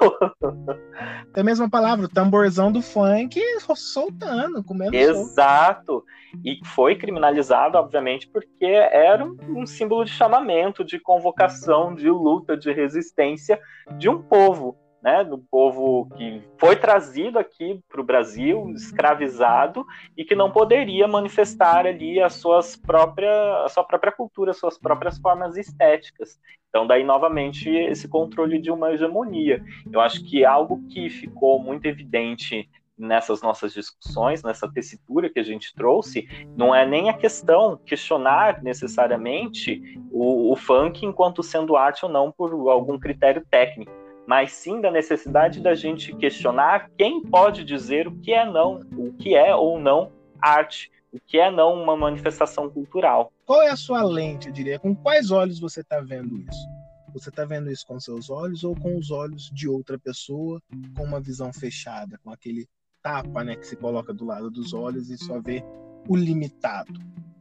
É 1.36 1.41
a 1.41 1.43
mesma 1.43 1.69
palavra, 1.69 2.05
o 2.05 2.09
tamborzão 2.09 2.71
do 2.71 2.81
funk 2.81 3.41
soltando, 3.75 4.63
comendo 4.63 4.95
Exato. 4.95 5.93
Solto. 5.93 6.05
E 6.43 6.59
foi 6.65 6.95
criminalizado, 6.95 7.77
obviamente, 7.77 8.27
porque 8.27 8.65
era 8.65 9.25
um 9.25 9.65
símbolo 9.65 10.03
de 10.03 10.11
chamamento, 10.11 10.84
de 10.84 10.99
convocação, 10.99 11.93
de 11.93 12.09
luta, 12.09 12.57
de 12.57 12.71
resistência 12.71 13.59
de 13.97 14.09
um 14.09 14.21
povo 14.21 14.77
né, 15.04 15.22
do 15.22 15.38
povo 15.38 16.08
que 16.16 16.41
foi 16.58 16.78
trazido 16.78 17.38
aqui 17.38 17.84
para 17.89 17.99
o 17.99 18.06
Brasil, 18.06 18.72
escravizado, 18.74 19.86
e 20.18 20.24
que 20.24 20.34
não 20.34 20.49
poderia 20.49 21.06
manifestar 21.10 21.86
ali 21.86 22.22
as 22.22 22.36
suas 22.36 22.78
próprias, 22.78 23.36
a 23.66 23.68
sua 23.68 23.84
própria 23.84 24.14
cultura, 24.14 24.51
as 24.51 24.58
suas 24.58 24.78
próprias 24.78 25.18
formas 25.18 25.58
estéticas. 25.58 26.39
Então, 26.70 26.88
daí, 26.88 27.04
novamente, 27.04 27.70
esse 27.70 28.08
controle 28.08 28.58
de 28.60 28.72
uma 28.72 28.93
hegemonia. 28.93 29.62
Eu 29.91 29.99
acho 29.99 30.24
que 30.24 30.45
algo 30.45 30.82
que 30.88 31.10
ficou 31.10 31.62
muito 31.62 31.86
evidente 31.86 32.70
nessas 32.97 33.41
nossas 33.41 33.74
discussões, 33.74 34.41
nessa 34.41 34.72
tessitura 34.72 35.30
que 35.30 35.39
a 35.39 35.43
gente 35.43 35.76
trouxe, 35.76 36.30
não 36.56 36.74
é 36.74 36.86
nem 36.86 37.10
a 37.10 37.14
questão 37.14 37.78
questionar 37.86 38.64
necessariamente 38.64 39.99
o, 40.12 40.51
o 40.51 40.56
funk 40.56 41.06
enquanto 41.06 41.43
sendo 41.43 41.76
arte 41.76 42.06
ou 42.06 42.12
não 42.12 42.32
por 42.32 42.54
algum 42.70 42.97
critério 42.97 43.45
técnico 43.49 44.03
mas 44.28 44.53
sim 44.53 44.82
da 44.82 44.91
necessidade 44.91 45.61
da 45.61 45.76
gente 45.76 46.15
questionar 46.15 46.89
quem 46.97 47.21
pode 47.21 47.63
dizer 47.63 48.07
o 48.07 48.15
que 48.19 48.32
é 48.32 48.45
não, 48.45 48.80
o 48.97 49.13
que 49.13 49.36
é 49.36 49.53
ou 49.55 49.80
não 49.80 50.11
arte, 50.41 50.91
o 51.11 51.19
que 51.19 51.38
é 51.38 51.51
não 51.51 51.82
uma 51.82 51.95
manifestação 51.95 52.69
cultural. 52.69 53.32
Qual 53.45 53.61
é 53.61 53.69
a 53.69 53.76
sua 53.76 54.03
lente, 54.03 54.47
eu 54.47 54.53
diria? 54.53 54.80
Com 54.80 54.95
quais 54.95 55.32
olhos 55.32 55.59
você 55.59 55.82
está 55.82 56.01
vendo 56.01 56.38
isso? 56.38 56.67
Você 57.13 57.30
está 57.30 57.45
vendo 57.45 57.71
isso 57.71 57.86
com 57.86 57.99
seus 57.99 58.30
olhos 58.30 58.63
ou 58.63 58.76
com 58.76 58.97
os 58.97 59.11
olhos 59.11 59.51
de 59.53 59.69
outra 59.69 59.99
pessoa, 59.99 60.59
com 60.97 61.03
uma 61.03 61.21
visão 61.21 61.53
fechada, 61.53 62.19
com 62.24 62.32
aquele 62.32 62.67
tapa, 63.03 63.43
né, 63.43 63.55
que 63.55 63.67
se 63.67 63.76
coloca 63.76 64.13
do 64.13 64.26
lado 64.26 64.49
dos 64.49 64.74
olhos 64.74 65.09
e 65.09 65.17
só 65.17 65.39
vê 65.39 65.63
o 66.07 66.15
limitado? 66.15 66.93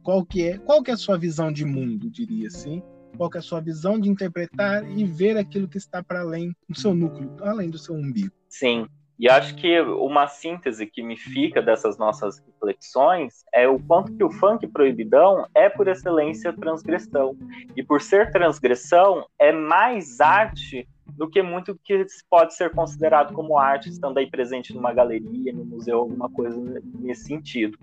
Qual 0.03 0.23
que 0.23 0.43
é, 0.43 0.57
qual 0.59 0.83
que 0.83 0.91
é 0.91 0.93
a 0.93 0.97
sua 0.97 1.17
visão 1.17 1.51
de 1.51 1.65
mundo, 1.65 2.11
diria 2.11 2.47
assim? 2.47 2.83
Qual 3.17 3.29
é 3.33 3.37
a 3.37 3.41
sua 3.41 3.61
visão 3.61 3.99
de 3.99 4.09
interpretar 4.09 4.83
e 4.89 5.03
ver 5.03 5.37
aquilo 5.37 5.67
que 5.67 5.77
está 5.77 6.03
para 6.03 6.21
além 6.21 6.53
do 6.67 6.77
seu 6.77 6.93
núcleo, 6.93 7.35
além 7.41 7.69
do 7.69 7.77
seu 7.77 7.95
umbigo. 7.95 8.33
Sim, 8.49 8.87
e 9.19 9.29
acho 9.29 9.55
que 9.55 9.79
uma 9.79 10.27
síntese 10.27 10.85
que 10.85 11.03
me 11.03 11.15
fica 11.15 11.61
dessas 11.61 11.97
nossas 11.97 12.39
reflexões 12.39 13.45
é 13.53 13.67
o 13.67 13.79
quanto 13.79 14.13
que 14.15 14.23
o 14.23 14.31
funk 14.31 14.67
proibidão 14.67 15.47
é 15.55 15.69
por 15.69 15.87
excelência 15.87 16.51
transgressão. 16.51 17.37
E 17.75 17.83
por 17.83 18.01
ser 18.01 18.31
transgressão, 18.31 19.25
é 19.39 19.51
mais 19.51 20.19
arte 20.19 20.87
do 21.15 21.29
que 21.29 21.41
muito 21.41 21.77
que 21.83 22.05
pode 22.29 22.55
ser 22.55 22.71
considerado 22.71 23.33
como 23.33 23.57
arte, 23.57 23.89
estando 23.89 24.17
aí 24.17 24.29
presente 24.29 24.73
numa 24.73 24.93
galeria, 24.93 25.53
no 25.53 25.65
museu, 25.65 25.99
alguma 25.99 26.29
coisa 26.29 26.59
nesse 26.99 27.25
sentido. 27.25 27.77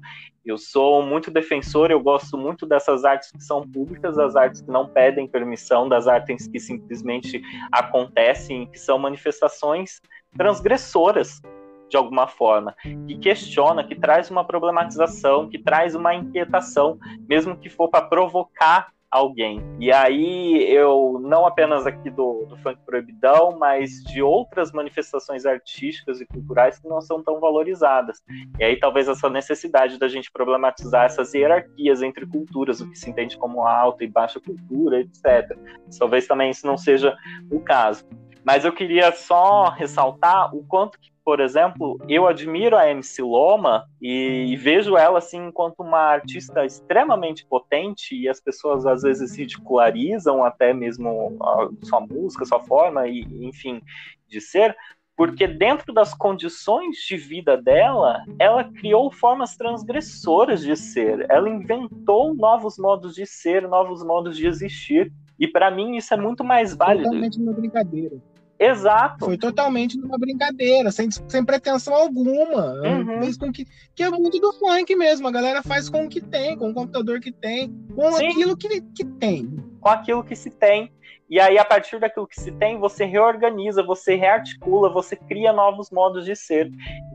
Eu 0.45 0.59
sou 0.59 1.03
muito 1.03 1.31
defensor, 1.31 1.91
eu 1.91 2.01
gosto 2.01 2.37
muito 2.37 2.67
dessas 2.67 3.05
artes 3.05 3.31
que 3.31 3.43
são 3.43 3.69
públicas, 3.69 4.17
das 4.17 4.35
artes 4.35 4.61
que 4.61 4.71
não 4.71 4.89
pedem 4.89 5.29
permissão, 5.29 5.89
das 5.89 6.09
artes 6.09 6.47
que 6.47 6.59
simplesmente 6.59 7.41
acontecem, 7.71 8.67
que 8.67 8.79
são 8.79 8.99
manifestações 8.99 10.01
transgressoras 10.37 11.41
de 11.89 11.97
alguma 11.97 12.29
forma, 12.29 12.75
que 13.07 13.19
questiona, 13.19 13.83
que 13.83 13.97
traz 13.97 14.31
uma 14.31 14.45
problematização, 14.45 15.49
que 15.49 15.59
traz 15.59 15.97
uma 15.97 16.15
inquietação, 16.15 16.97
mesmo 17.29 17.57
que 17.57 17.69
for 17.69 17.89
para 17.89 18.07
provocar 18.07 18.93
alguém. 19.11 19.61
E 19.79 19.91
aí 19.91 20.65
eu, 20.73 21.19
não 21.21 21.47
apenas 21.47 21.87
aqui 21.87 22.11
do, 22.11 22.47
do 22.47 22.57
funk 22.59 22.79
proibidão, 22.87 23.59
mas 23.59 24.03
de 24.05 24.23
outras 24.23 24.71
manifestações 24.73 25.45
artísticas 25.45 26.21
e 26.21 26.27
culturais 26.27 26.79
que 26.79 26.89
não 26.89 27.01
são 27.01 27.23
tão 27.23 27.41
valorizadas. 27.41 28.23
E 28.59 28.65
aí 28.65 28.79
talvez 28.79 29.09
essa 29.09 29.29
necessidade 29.29 29.99
da 29.99 30.07
gente 30.07 30.31
problematizar 30.31 31.07
essas 31.07 31.35
hierarquias 31.35 32.03
entre 32.03 32.25
culturas, 32.27 32.81
o 32.81 32.89
que 32.89 32.99
se 32.99 33.11
entende 33.11 33.37
como 33.37 33.67
alta 33.67 34.05
e 34.05 34.09
baixa 34.09 34.39
cultura, 34.39 35.01
etc. 35.01 35.59
Talvez 35.99 36.27
também 36.27 36.51
isso 36.51 36.67
não 36.67 36.77
seja 36.77 37.17
o 37.51 37.61
caso. 37.61 38.05
Mas 38.45 38.65
eu 38.65 38.73
queria 38.73 39.13
só 39.13 39.69
ressaltar 39.71 40.55
o 40.55 40.65
quanto 40.65 40.99
que, 40.99 41.11
por 41.31 41.39
exemplo, 41.39 41.97
eu 42.09 42.27
admiro 42.27 42.77
a 42.77 42.91
MC 42.91 43.23
Loma 43.23 43.87
e, 44.03 44.57
vejo 44.57 44.97
ela 44.97 45.19
assim 45.19 45.47
enquanto 45.47 45.79
uma 45.79 46.01
artista 46.01 46.67
extremamente 46.67 47.47
potente 47.47 48.17
e 48.17 48.29
as 48.29 48.41
pessoas 48.41 48.85
às 48.85 49.03
vezes 49.03 49.37
ridicularizam 49.37 50.43
até 50.43 50.75
mesmo 50.75 51.37
a 51.41 51.69
sua 51.87 52.01
música, 52.01 52.45
sua 52.45 52.59
forma 52.59 53.07
e 53.07 53.21
enfim 53.47 53.81
de 54.27 54.41
ser, 54.41 54.77
porque 55.17 55.47
dentro 55.47 55.93
das 55.93 56.13
condições 56.13 56.97
de 57.09 57.17
vida 57.17 57.57
dela, 57.57 58.25
ela 58.37 58.65
criou 58.65 59.09
formas 59.13 59.57
transgressoras 59.57 60.63
de 60.63 60.75
ser. 60.75 61.27
Ela 61.31 61.49
inventou 61.49 62.35
novos 62.35 62.77
modos 62.77 63.15
de 63.15 63.25
ser, 63.25 63.69
novos 63.69 64.03
modos 64.03 64.37
de 64.37 64.49
existir. 64.49 65.13
E 65.39 65.47
para 65.47 65.71
mim 65.71 65.97
isso 65.97 66.13
é 66.13 66.17
muito 66.17 66.43
mais 66.43 66.75
válido. 66.75 67.05
Totalmente 67.05 67.39
uma 67.39 67.53
brincadeira. 67.53 68.21
Exato. 68.61 69.25
Foi 69.25 69.39
totalmente 69.39 69.99
numa 69.99 70.19
brincadeira, 70.19 70.93
sem, 70.93 71.09
sem 71.11 71.43
pretensão 71.43 71.95
alguma. 71.95 72.75
Uhum. 72.83 73.23
Fez 73.23 73.39
com 73.39 73.51
que, 73.51 73.65
que 73.95 74.03
é 74.03 74.11
muito 74.11 74.39
do 74.39 74.53
funk 74.53 74.95
mesmo. 74.95 75.27
A 75.27 75.33
galera 75.33 75.63
faz 75.63 75.89
com 75.89 76.05
o 76.05 76.09
que 76.11 76.21
tem, 76.21 76.59
com 76.59 76.69
o 76.69 76.75
computador 76.75 77.21
que 77.21 77.33
tem, 77.33 77.75
com 77.95 78.13
Sim. 78.13 78.27
aquilo 78.27 78.55
que, 78.55 78.83
que 78.95 79.05
tem. 79.19 79.49
Com 79.81 79.89
aquilo 79.89 80.23
que 80.23 80.37
se 80.37 80.51
tem. 80.51 80.93
E 81.31 81.41
aí, 81.41 81.57
a 81.59 81.65
partir 81.65 81.99
daquilo 81.99 82.27
que 82.27 82.39
se 82.39 82.53
tem, 82.53 82.79
você 82.79 83.07
reorganiza, 83.07 83.83
você 83.83 84.15
rearticula, 84.15 84.93
você 84.93 85.17
cria 85.17 85.55
novos 85.55 85.89
modos 85.91 86.27
de 86.27 86.37
ser. 86.37 86.69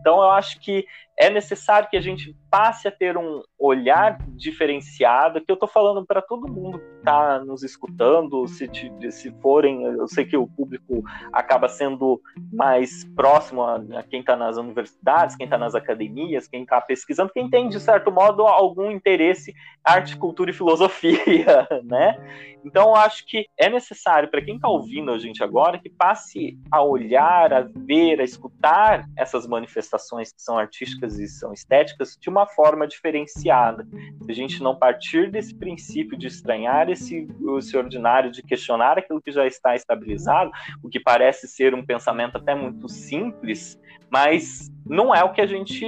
Então 0.05 0.17
eu 0.17 0.29
acho 0.29 0.59
que 0.59 0.85
é 1.17 1.31
necessário 1.31 1.89
que 1.89 1.97
a 1.97 2.01
gente 2.01 2.35
passe 2.51 2.87
a 2.87 2.91
ter 2.91 3.17
um 3.17 3.41
olhar 3.57 4.17
diferenciado, 4.29 5.41
que 5.41 5.49
eu 5.49 5.55
estou 5.55 5.67
falando 5.67 6.05
para 6.05 6.21
todo 6.21 6.47
mundo 6.47 6.77
que 6.77 6.97
está 6.97 7.39
nos 7.39 7.63
escutando, 7.63 8.45
se, 8.47 8.69
se 9.11 9.31
forem, 9.41 9.83
eu 9.83 10.07
sei 10.07 10.25
que 10.25 10.37
o 10.37 10.45
público 10.45 11.03
acaba 11.31 11.67
sendo 11.67 12.21
mais 12.53 13.03
próximo 13.15 13.63
a, 13.63 13.77
a 13.97 14.03
quem 14.03 14.19
está 14.19 14.35
nas 14.35 14.57
universidades, 14.57 15.35
quem 15.35 15.45
está 15.45 15.57
nas 15.57 15.73
academias, 15.73 16.47
quem 16.47 16.63
está 16.63 16.79
pesquisando, 16.81 17.31
quem 17.33 17.49
tem, 17.49 17.67
de 17.67 17.79
certo 17.79 18.11
modo, 18.11 18.43
algum 18.43 18.91
interesse 18.91 19.55
arte, 19.83 20.17
cultura 20.17 20.51
e 20.51 20.53
filosofia, 20.53 21.67
né? 21.83 22.17
Então, 22.65 22.89
eu 22.89 22.95
acho 22.95 23.25
que 23.27 23.45
é 23.59 23.69
necessário, 23.69 24.29
para 24.29 24.41
quem 24.41 24.55
está 24.55 24.67
ouvindo 24.67 25.11
a 25.11 25.19
gente 25.19 25.43
agora, 25.43 25.77
que 25.77 25.89
passe 25.89 26.57
a 26.71 26.81
olhar, 26.81 27.53
a 27.53 27.61
ver, 27.61 28.19
a 28.19 28.23
escutar 28.23 29.05
essas 29.15 29.45
manifestações 29.45 29.94
que 30.33 30.41
são 30.41 30.57
artísticas 30.57 31.17
e 31.19 31.27
são 31.27 31.53
estéticas 31.53 32.17
de 32.19 32.29
uma 32.29 32.45
forma 32.45 32.87
diferenciada. 32.87 33.87
Se 34.23 34.31
a 34.31 34.35
gente 34.35 34.61
não 34.61 34.75
partir 34.75 35.31
desse 35.31 35.55
princípio 35.55 36.17
de 36.17 36.27
estranhar 36.27 36.89
esse, 36.89 37.27
esse 37.57 37.77
ordinário, 37.77 38.31
de 38.31 38.41
questionar 38.41 38.97
aquilo 38.97 39.21
que 39.21 39.31
já 39.31 39.45
está 39.45 39.75
estabilizado, 39.75 40.51
o 40.83 40.89
que 40.89 40.99
parece 40.99 41.47
ser 41.47 41.73
um 41.73 41.85
pensamento 41.85 42.37
até 42.37 42.53
muito 42.53 42.89
simples, 42.89 43.79
mas 44.09 44.71
não 44.85 45.13
é 45.13 45.23
o 45.23 45.31
que 45.31 45.41
a 45.41 45.47
gente 45.47 45.83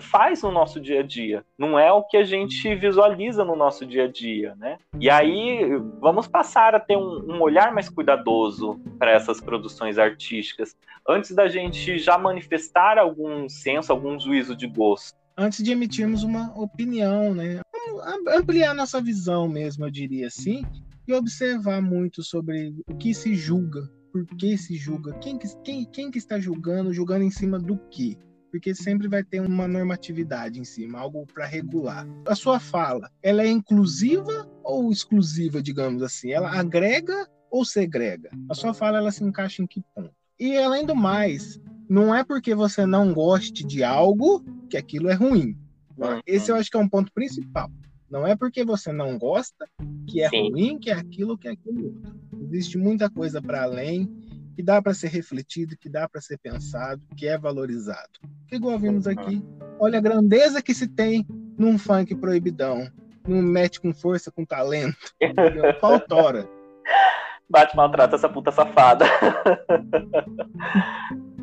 faz 0.00 0.42
no 0.42 0.50
nosso 0.50 0.80
dia 0.80 1.00
a 1.00 1.02
dia, 1.02 1.44
não 1.58 1.78
é 1.78 1.92
o 1.92 2.02
que 2.02 2.16
a 2.16 2.24
gente 2.24 2.74
visualiza 2.74 3.44
no 3.44 3.54
nosso 3.54 3.84
dia 3.84 4.04
a 4.04 4.08
dia, 4.08 4.54
né? 4.56 4.78
E 4.98 5.10
aí 5.10 5.76
vamos 6.00 6.26
passar 6.26 6.74
a 6.74 6.80
ter 6.80 6.96
um, 6.96 7.34
um 7.34 7.42
olhar 7.42 7.72
mais 7.72 7.88
cuidadoso 7.88 8.80
para 8.98 9.10
essas 9.10 9.40
produções 9.40 9.98
artísticas, 9.98 10.76
antes 11.06 11.34
da 11.34 11.48
gente 11.48 11.98
já 11.98 12.16
manifestar 12.16 12.98
algum 12.98 13.48
senso, 13.48 13.92
algum 13.92 14.18
juízo 14.18 14.56
de 14.56 14.66
gosto. 14.66 15.18
Antes 15.36 15.62
de 15.62 15.70
emitirmos 15.70 16.24
uma 16.24 16.52
opinião, 16.58 17.34
né? 17.34 17.60
Ampliar 18.28 18.74
nossa 18.74 19.00
visão 19.00 19.48
mesmo, 19.48 19.84
eu 19.84 19.90
diria 19.90 20.26
assim, 20.26 20.64
e 21.06 21.14
observar 21.14 21.80
muito 21.80 22.22
sobre 22.22 22.74
o 22.88 22.96
que 22.96 23.14
se 23.14 23.34
julga 23.34 23.88
por 24.12 24.26
que 24.36 24.56
se 24.56 24.74
julga? 24.76 25.12
Quem, 25.18 25.38
quem, 25.62 25.84
quem 25.84 26.10
que 26.10 26.18
está 26.18 26.38
julgando? 26.40 26.92
Julgando 26.92 27.24
em 27.24 27.30
cima 27.30 27.58
do 27.58 27.78
quê? 27.90 28.16
Porque 28.50 28.74
sempre 28.74 29.08
vai 29.08 29.22
ter 29.22 29.40
uma 29.40 29.68
normatividade 29.68 30.58
em 30.58 30.64
cima, 30.64 30.98
algo 30.98 31.26
para 31.26 31.46
regular. 31.46 32.06
A 32.26 32.34
sua 32.34 32.58
fala, 32.58 33.10
ela 33.22 33.42
é 33.42 33.48
inclusiva 33.48 34.48
ou 34.64 34.90
exclusiva, 34.90 35.62
digamos 35.62 36.02
assim? 36.02 36.32
Ela 36.32 36.50
agrega 36.58 37.28
ou 37.50 37.64
segrega? 37.64 38.30
A 38.48 38.54
sua 38.54 38.72
fala, 38.72 38.98
ela 38.98 39.10
se 39.10 39.22
encaixa 39.22 39.62
em 39.62 39.66
que 39.66 39.82
ponto? 39.94 40.12
E 40.38 40.56
além 40.56 40.86
do 40.86 40.94
mais, 40.94 41.60
não 41.88 42.14
é 42.14 42.22
porque 42.22 42.54
você 42.54 42.86
não 42.86 43.12
goste 43.12 43.64
de 43.64 43.82
algo 43.82 44.44
que 44.68 44.76
aquilo 44.76 45.08
é 45.08 45.14
ruim. 45.14 45.56
Esse 46.26 46.50
eu 46.50 46.56
acho 46.56 46.70
que 46.70 46.76
é 46.76 46.80
um 46.80 46.88
ponto 46.88 47.12
principal. 47.12 47.70
Não 48.10 48.26
é 48.26 48.34
porque 48.36 48.64
você 48.64 48.92
não 48.92 49.18
gosta 49.18 49.66
que 50.06 50.22
é 50.22 50.28
Sim. 50.30 50.50
ruim, 50.50 50.78
que 50.78 50.90
é 50.90 50.94
aquilo, 50.94 51.36
que 51.36 51.48
é 51.48 51.50
aquilo 51.52 51.86
outro. 51.86 52.16
Existe 52.40 52.78
muita 52.78 53.10
coisa 53.10 53.42
para 53.42 53.64
além 53.64 54.08
que 54.58 54.62
dá 54.64 54.82
para 54.82 54.92
ser 54.92 55.06
refletido, 55.10 55.76
que 55.76 55.88
dá 55.88 56.08
para 56.08 56.20
ser 56.20 56.36
pensado, 56.36 57.00
que 57.16 57.28
é 57.28 57.38
valorizado. 57.38 58.10
Que 58.48 58.56
igual 58.56 58.76
vimos 58.76 59.06
aqui, 59.06 59.40
olha 59.78 59.98
a 59.98 60.02
grandeza 60.02 60.60
que 60.60 60.74
se 60.74 60.88
tem 60.88 61.24
num 61.56 61.78
funk 61.78 62.12
proibidão, 62.16 62.90
num 63.24 63.40
match 63.40 63.78
com 63.78 63.94
força, 63.94 64.32
com 64.32 64.44
talento, 64.44 65.14
pautora. 65.80 66.50
Bate 67.48 67.76
maltrata 67.76 68.16
essa 68.16 68.28
puta 68.28 68.50
safada. 68.50 69.06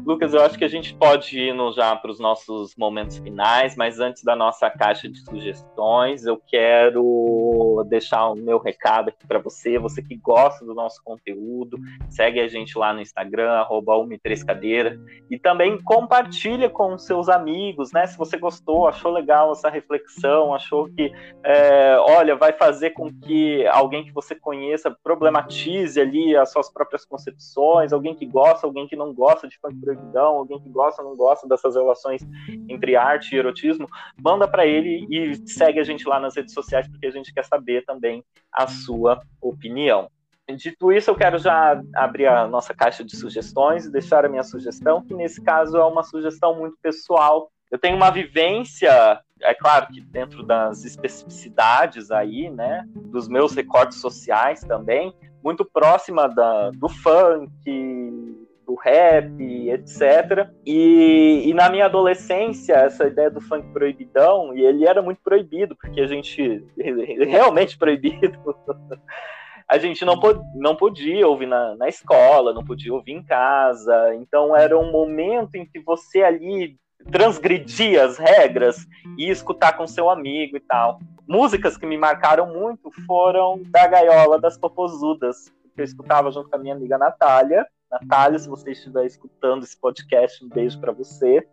Lucas, 0.05 0.35
eu 0.35 0.43
acho 0.43 0.55
que 0.55 0.63
a 0.63 0.67
gente 0.67 0.93
pode 0.93 1.39
ir 1.39 1.55
já 1.73 1.95
para 1.95 2.11
os 2.11 2.19
nossos 2.19 2.75
momentos 2.75 3.17
finais, 3.17 3.75
mas 3.75 3.99
antes 3.99 4.23
da 4.23 4.35
nossa 4.35 4.69
caixa 4.69 5.09
de 5.09 5.19
sugestões, 5.21 6.27
eu 6.27 6.37
quero 6.37 7.83
deixar 7.87 8.29
o 8.29 8.35
meu 8.35 8.59
recado 8.59 9.09
aqui 9.09 9.25
para 9.25 9.39
você, 9.39 9.79
você 9.79 10.03
que 10.03 10.15
gosta 10.15 10.63
do 10.63 10.75
nosso 10.75 11.01
conteúdo, 11.03 11.79
segue 12.07 12.39
a 12.39 12.47
gente 12.47 12.77
lá 12.77 12.93
no 12.93 13.01
Instagram, 13.01 13.49
arroba 13.53 13.93
3 14.21 14.43
cadeira 14.43 14.99
e 15.27 15.39
também 15.39 15.81
compartilha 15.81 16.69
com 16.69 16.95
seus 16.99 17.27
amigos, 17.27 17.91
né? 17.91 18.05
Se 18.05 18.15
você 18.15 18.37
gostou, 18.37 18.87
achou 18.87 19.11
legal 19.11 19.53
essa 19.53 19.69
reflexão, 19.69 20.53
achou 20.53 20.87
que, 20.87 21.11
é, 21.43 21.97
olha, 21.99 22.35
vai 22.35 22.53
fazer 22.53 22.91
com 22.91 23.11
que 23.11 23.65
alguém 23.67 24.05
que 24.05 24.11
você 24.11 24.35
conheça 24.35 24.95
problematize 25.03 25.99
ali 25.99 26.35
as 26.35 26.51
suas 26.51 26.71
próprias 26.71 27.03
concepções, 27.05 27.91
alguém 27.91 28.13
que 28.13 28.25
gosta, 28.27 28.67
alguém 28.67 28.87
que 28.87 28.95
não 28.95 29.11
gosta 29.11 29.47
de 29.47 29.57
funk 29.57 29.75
alguém 30.15 30.59
que 30.59 30.69
gosta 30.69 31.01
ou 31.01 31.09
não 31.09 31.17
gosta 31.17 31.47
dessas 31.47 31.75
relações 31.75 32.21
entre 32.69 32.95
arte 32.95 33.33
e 33.33 33.37
erotismo, 33.37 33.87
manda 34.17 34.47
para 34.47 34.65
ele 34.65 35.05
e 35.09 35.35
segue 35.47 35.79
a 35.79 35.83
gente 35.83 36.07
lá 36.07 36.19
nas 36.19 36.35
redes 36.35 36.53
sociais, 36.53 36.87
porque 36.87 37.07
a 37.07 37.11
gente 37.11 37.33
quer 37.33 37.45
saber 37.45 37.83
também 37.85 38.23
a 38.51 38.67
sua 38.67 39.21
opinião. 39.41 40.09
Dito 40.53 40.91
isso, 40.91 41.09
eu 41.09 41.15
quero 41.15 41.39
já 41.39 41.81
abrir 41.95 42.27
a 42.27 42.47
nossa 42.47 42.73
caixa 42.73 43.03
de 43.03 43.15
sugestões 43.17 43.85
e 43.85 43.91
deixar 43.91 44.23
a 44.23 44.29
minha 44.29 44.43
sugestão, 44.43 45.01
que 45.01 45.13
nesse 45.13 45.41
caso 45.41 45.75
é 45.75 45.83
uma 45.83 46.03
sugestão 46.03 46.55
muito 46.55 46.77
pessoal. 46.81 47.49
Eu 47.71 47.79
tenho 47.79 47.95
uma 47.95 48.11
vivência, 48.11 49.19
é 49.41 49.53
claro 49.55 49.87
que 49.87 49.99
dentro 50.01 50.43
das 50.43 50.85
especificidades 50.85 52.11
aí, 52.11 52.49
né, 52.51 52.83
dos 53.11 53.27
meus 53.27 53.55
recortes 53.55 53.99
sociais 53.99 54.61
também, 54.61 55.11
muito 55.43 55.65
próxima 55.65 56.27
da, 56.27 56.69
do 56.71 56.89
funk, 56.89 58.44
do 58.75 58.81
rap, 58.81 59.69
etc. 59.69 60.49
E, 60.65 61.43
e, 61.45 61.53
na 61.53 61.69
minha 61.69 61.85
adolescência, 61.85 62.73
essa 62.73 63.07
ideia 63.07 63.31
do 63.31 63.41
funk 63.41 63.71
proibidão, 63.71 64.55
e 64.55 64.63
ele 64.63 64.85
era 64.85 65.01
muito 65.01 65.21
proibido, 65.23 65.75
porque 65.75 66.01
a 66.01 66.07
gente. 66.07 66.63
realmente 66.77 67.77
proibido. 67.77 68.37
a 69.67 69.77
gente 69.77 70.03
não, 70.05 70.19
pod 70.19 70.39
não 70.55 70.75
podia 70.75 71.27
ouvir 71.27 71.47
na, 71.47 71.75
na 71.75 71.87
escola, 71.87 72.53
não 72.53 72.63
podia 72.63 72.93
ouvir 72.93 73.13
em 73.13 73.23
casa. 73.23 74.13
Então 74.15 74.55
era 74.55 74.77
um 74.77 74.91
momento 74.91 75.55
em 75.55 75.65
que 75.65 75.79
você 75.79 76.21
ali 76.21 76.77
transgredia 77.11 78.03
as 78.03 78.17
regras 78.17 78.77
e 79.17 79.29
escutar 79.29 79.77
com 79.77 79.87
seu 79.87 80.09
amigo 80.09 80.57
e 80.57 80.59
tal. 80.59 80.99
Músicas 81.27 81.77
que 81.77 81.85
me 81.85 81.97
marcaram 81.97 82.53
muito 82.53 82.91
foram 83.07 83.61
da 83.65 83.87
Gaiola 83.87 84.39
das 84.39 84.57
Popozudas, 84.57 85.51
que 85.75 85.81
eu 85.81 85.85
escutava 85.85 86.31
junto 86.31 86.49
com 86.49 86.55
a 86.55 86.59
minha 86.59 86.75
amiga 86.75 86.97
Natália. 86.97 87.65
Natália, 87.91 88.39
se 88.39 88.49
você 88.49 88.71
estiver 88.71 89.05
escutando 89.05 89.63
esse 89.63 89.79
podcast, 89.79 90.43
um 90.43 90.49
beijo 90.49 90.79
para 90.79 90.91
você. 90.91 91.47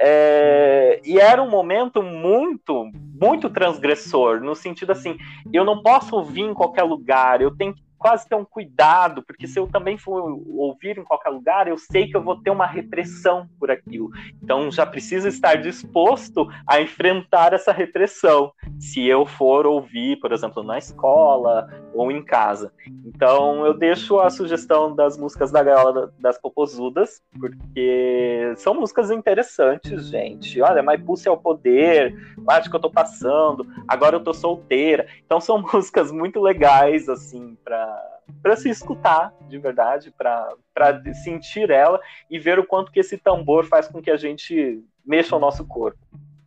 É, 0.00 1.00
e 1.04 1.18
era 1.18 1.42
um 1.42 1.50
momento 1.50 2.02
muito, 2.02 2.88
muito 3.20 3.50
transgressor, 3.50 4.40
no 4.40 4.54
sentido 4.54 4.92
assim, 4.92 5.18
eu 5.52 5.64
não 5.64 5.82
posso 5.82 6.14
ouvir 6.14 6.42
em 6.42 6.54
qualquer 6.54 6.84
lugar, 6.84 7.40
eu 7.40 7.56
tenho 7.56 7.74
que 7.74 7.82
quase 7.98 8.28
ter 8.28 8.36
um 8.36 8.44
cuidado, 8.44 9.22
porque 9.22 9.46
se 9.46 9.58
eu 9.58 9.66
também 9.66 9.98
for 9.98 10.40
ouvir 10.46 10.96
em 10.96 11.04
qualquer 11.04 11.30
lugar, 11.30 11.66
eu 11.66 11.76
sei 11.76 12.06
que 12.06 12.16
eu 12.16 12.22
vou 12.22 12.40
ter 12.40 12.50
uma 12.50 12.66
repressão 12.66 13.48
por 13.58 13.70
aquilo. 13.70 14.10
Então 14.42 14.70
já 14.70 14.86
preciso 14.86 15.26
estar 15.26 15.56
disposto 15.56 16.48
a 16.66 16.80
enfrentar 16.80 17.52
essa 17.52 17.72
repressão, 17.72 18.52
se 18.78 19.04
eu 19.04 19.26
for 19.26 19.66
ouvir, 19.66 20.20
por 20.20 20.32
exemplo, 20.32 20.62
na 20.62 20.78
escola 20.78 21.68
ou 21.98 22.12
em 22.12 22.22
casa. 22.22 22.72
Então 23.04 23.66
eu 23.66 23.74
deixo 23.74 24.20
a 24.20 24.30
sugestão 24.30 24.94
das 24.94 25.18
músicas 25.18 25.50
da 25.50 25.62
Gaiola 25.62 26.12
das 26.20 26.38
Popozudas, 26.38 27.20
porque 27.38 28.52
são 28.56 28.74
músicas 28.74 29.10
interessantes, 29.10 30.06
gente. 30.06 30.60
Olha, 30.62 30.82
My 30.82 30.96
Pussy 30.96 31.26
é 31.26 31.30
o 31.30 31.36
poder, 31.36 32.14
acho 32.48 32.70
que 32.70 32.76
eu 32.76 32.80
tô 32.80 32.90
passando, 32.90 33.66
agora 33.86 34.16
eu 34.16 34.22
tô 34.22 34.32
solteira. 34.32 35.08
Então 35.26 35.40
são 35.40 35.60
músicas 35.72 36.12
muito 36.12 36.40
legais, 36.40 37.08
assim, 37.08 37.56
para 37.64 38.14
para 38.42 38.56
se 38.56 38.68
escutar 38.68 39.32
de 39.48 39.56
verdade, 39.56 40.12
para 40.18 41.02
sentir 41.24 41.70
ela 41.70 41.98
e 42.30 42.38
ver 42.38 42.58
o 42.58 42.66
quanto 42.66 42.92
que 42.92 43.00
esse 43.00 43.16
tambor 43.16 43.64
faz 43.64 43.88
com 43.88 44.02
que 44.02 44.10
a 44.10 44.18
gente 44.18 44.84
mexa 45.04 45.34
o 45.34 45.40
nosso 45.40 45.64
corpo. 45.64 45.98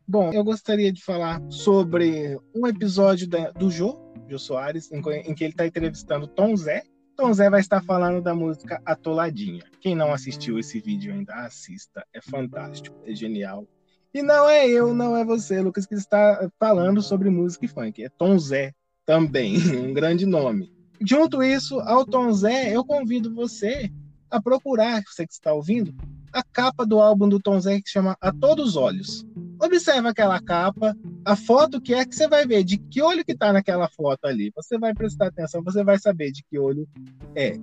Bom, 0.07 0.31
eu 0.31 0.43
gostaria 0.43 0.93
de 0.93 1.03
falar 1.03 1.41
sobre 1.49 2.37
um 2.53 2.67
episódio 2.67 3.27
da, 3.27 3.49
do 3.49 3.71
Jô, 3.71 4.10
Jô 4.31 4.39
Soares, 4.39 4.89
em, 4.91 4.99
em 4.99 5.35
que 5.35 5.43
ele 5.43 5.51
está 5.51 5.67
entrevistando 5.67 6.25
Tom 6.25 6.55
Zé. 6.55 6.83
Tom 7.17 7.33
Zé 7.33 7.49
vai 7.49 7.59
estar 7.59 7.83
falando 7.83 8.21
da 8.21 8.33
música 8.33 8.81
Atoladinha. 8.85 9.63
Quem 9.81 9.93
não 9.93 10.13
assistiu 10.13 10.57
esse 10.57 10.79
vídeo 10.79 11.13
ainda, 11.13 11.33
assista. 11.35 12.05
É 12.13 12.21
fantástico, 12.21 12.95
é 13.05 13.13
genial. 13.13 13.67
E 14.13 14.21
não 14.21 14.49
é 14.49 14.67
eu, 14.67 14.93
não 14.93 15.17
é 15.17 15.25
você, 15.25 15.59
Lucas, 15.61 15.85
que 15.85 15.95
está 15.95 16.49
falando 16.57 17.01
sobre 17.01 17.29
música 17.29 17.65
e 17.65 17.67
funk. 17.67 18.03
É 18.03 18.09
Tom 18.09 18.39
Zé 18.39 18.73
também, 19.05 19.57
um 19.77 19.93
grande 19.93 20.25
nome. 20.25 20.71
Junto 21.01 21.43
isso, 21.43 21.79
ao 21.81 22.05
Tom 22.05 22.31
Zé, 22.31 22.73
eu 22.73 22.85
convido 22.85 23.33
você 23.33 23.91
a 24.29 24.41
procurar, 24.41 25.01
você 25.05 25.27
que 25.27 25.33
está 25.33 25.51
ouvindo, 25.51 25.93
a 26.31 26.41
capa 26.41 26.85
do 26.85 27.01
álbum 27.01 27.27
do 27.27 27.39
Tom 27.39 27.59
Zé 27.59 27.81
que 27.81 27.89
chama 27.89 28.15
A 28.21 28.31
Todos 28.31 28.69
os 28.69 28.75
Olhos. 28.77 29.25
Observe 29.61 30.07
aquela 30.07 30.41
capa, 30.41 30.95
a 31.23 31.35
foto 31.35 31.79
que 31.79 31.93
é 31.93 32.03
que 32.03 32.15
você 32.15 32.27
vai 32.27 32.47
ver 32.47 32.63
de 32.63 32.77
que 32.77 33.01
olho 33.01 33.23
que 33.23 33.33
está 33.33 33.53
naquela 33.53 33.87
foto 33.89 34.25
ali. 34.25 34.51
Você 34.55 34.77
vai 34.79 34.91
prestar 34.93 35.27
atenção, 35.27 35.63
você 35.63 35.83
vai 35.83 35.99
saber 35.99 36.31
de 36.31 36.43
que 36.43 36.57
olho 36.57 36.87
é. 37.35 37.53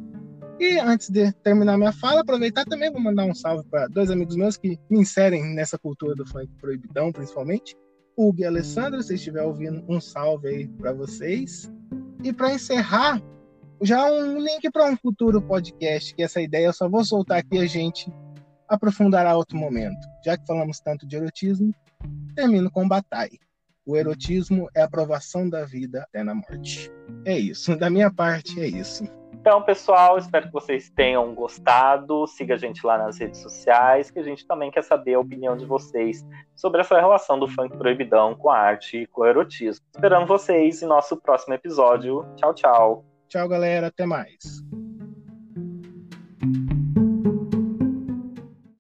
E 0.60 0.78
antes 0.78 1.10
de 1.10 1.32
terminar 1.42 1.76
minha 1.76 1.92
fala, 1.92 2.20
aproveitar 2.20 2.64
também 2.64 2.90
vou 2.90 3.00
mandar 3.00 3.24
um 3.24 3.34
salve 3.34 3.64
para 3.68 3.88
dois 3.88 4.10
amigos 4.10 4.36
meus 4.36 4.56
que 4.56 4.78
me 4.88 5.00
inserem 5.00 5.54
nessa 5.54 5.76
cultura 5.78 6.14
do 6.14 6.26
funk 6.26 6.48
proibidão, 6.60 7.10
principalmente. 7.10 7.76
Hugo 8.16 8.40
e 8.40 8.44
Alessandro, 8.44 9.02
se 9.02 9.14
estiver 9.14 9.42
ouvindo, 9.42 9.84
um 9.88 10.00
salve 10.00 10.48
aí 10.48 10.68
para 10.68 10.92
vocês. 10.92 11.72
E 12.24 12.32
para 12.32 12.52
encerrar, 12.52 13.22
já 13.80 14.04
um 14.04 14.38
link 14.38 14.70
para 14.72 14.90
um 14.90 14.96
futuro 14.96 15.40
podcast, 15.40 16.14
que 16.14 16.22
essa 16.22 16.40
ideia 16.40 16.66
eu 16.66 16.72
só 16.72 16.88
vou 16.88 17.04
soltar 17.04 17.38
aqui 17.38 17.58
a 17.58 17.66
gente 17.66 18.12
aprofundará 18.68 19.36
outro 19.36 19.56
momento. 19.56 19.98
Já 20.24 20.36
que 20.36 20.46
falamos 20.46 20.80
tanto 20.80 21.06
de 21.06 21.16
erotismo, 21.16 21.72
termino 22.34 22.70
com 22.70 22.88
Batai. 22.88 23.30
O 23.86 23.96
erotismo 23.96 24.68
é 24.74 24.82
a 24.82 24.84
aprovação 24.84 25.48
da 25.48 25.64
vida 25.64 26.02
até 26.02 26.22
na 26.22 26.34
morte. 26.34 26.92
É 27.24 27.38
isso. 27.38 27.74
Da 27.74 27.88
minha 27.88 28.12
parte, 28.12 28.60
é 28.60 28.66
isso. 28.66 29.04
Então, 29.40 29.62
pessoal, 29.62 30.18
espero 30.18 30.48
que 30.48 30.52
vocês 30.52 30.90
tenham 30.90 31.34
gostado. 31.34 32.26
Siga 32.26 32.54
a 32.54 32.58
gente 32.58 32.84
lá 32.84 32.98
nas 32.98 33.18
redes 33.18 33.40
sociais, 33.40 34.10
que 34.10 34.18
a 34.18 34.22
gente 34.22 34.46
também 34.46 34.70
quer 34.70 34.82
saber 34.82 35.14
a 35.14 35.20
opinião 35.20 35.56
de 35.56 35.64
vocês 35.64 36.26
sobre 36.54 36.80
essa 36.80 37.00
relação 37.00 37.38
do 37.38 37.48
funk 37.48 37.76
proibidão 37.78 38.34
com 38.34 38.50
a 38.50 38.58
arte 38.58 38.98
e 38.98 39.06
com 39.06 39.22
o 39.22 39.26
erotismo. 39.26 39.84
Esperando 39.94 40.26
vocês 40.26 40.82
em 40.82 40.86
nosso 40.86 41.16
próximo 41.16 41.54
episódio. 41.54 42.26
Tchau, 42.36 42.52
tchau. 42.52 43.04
Tchau, 43.28 43.48
galera. 43.48 43.86
Até 43.86 44.04
mais. 44.04 44.62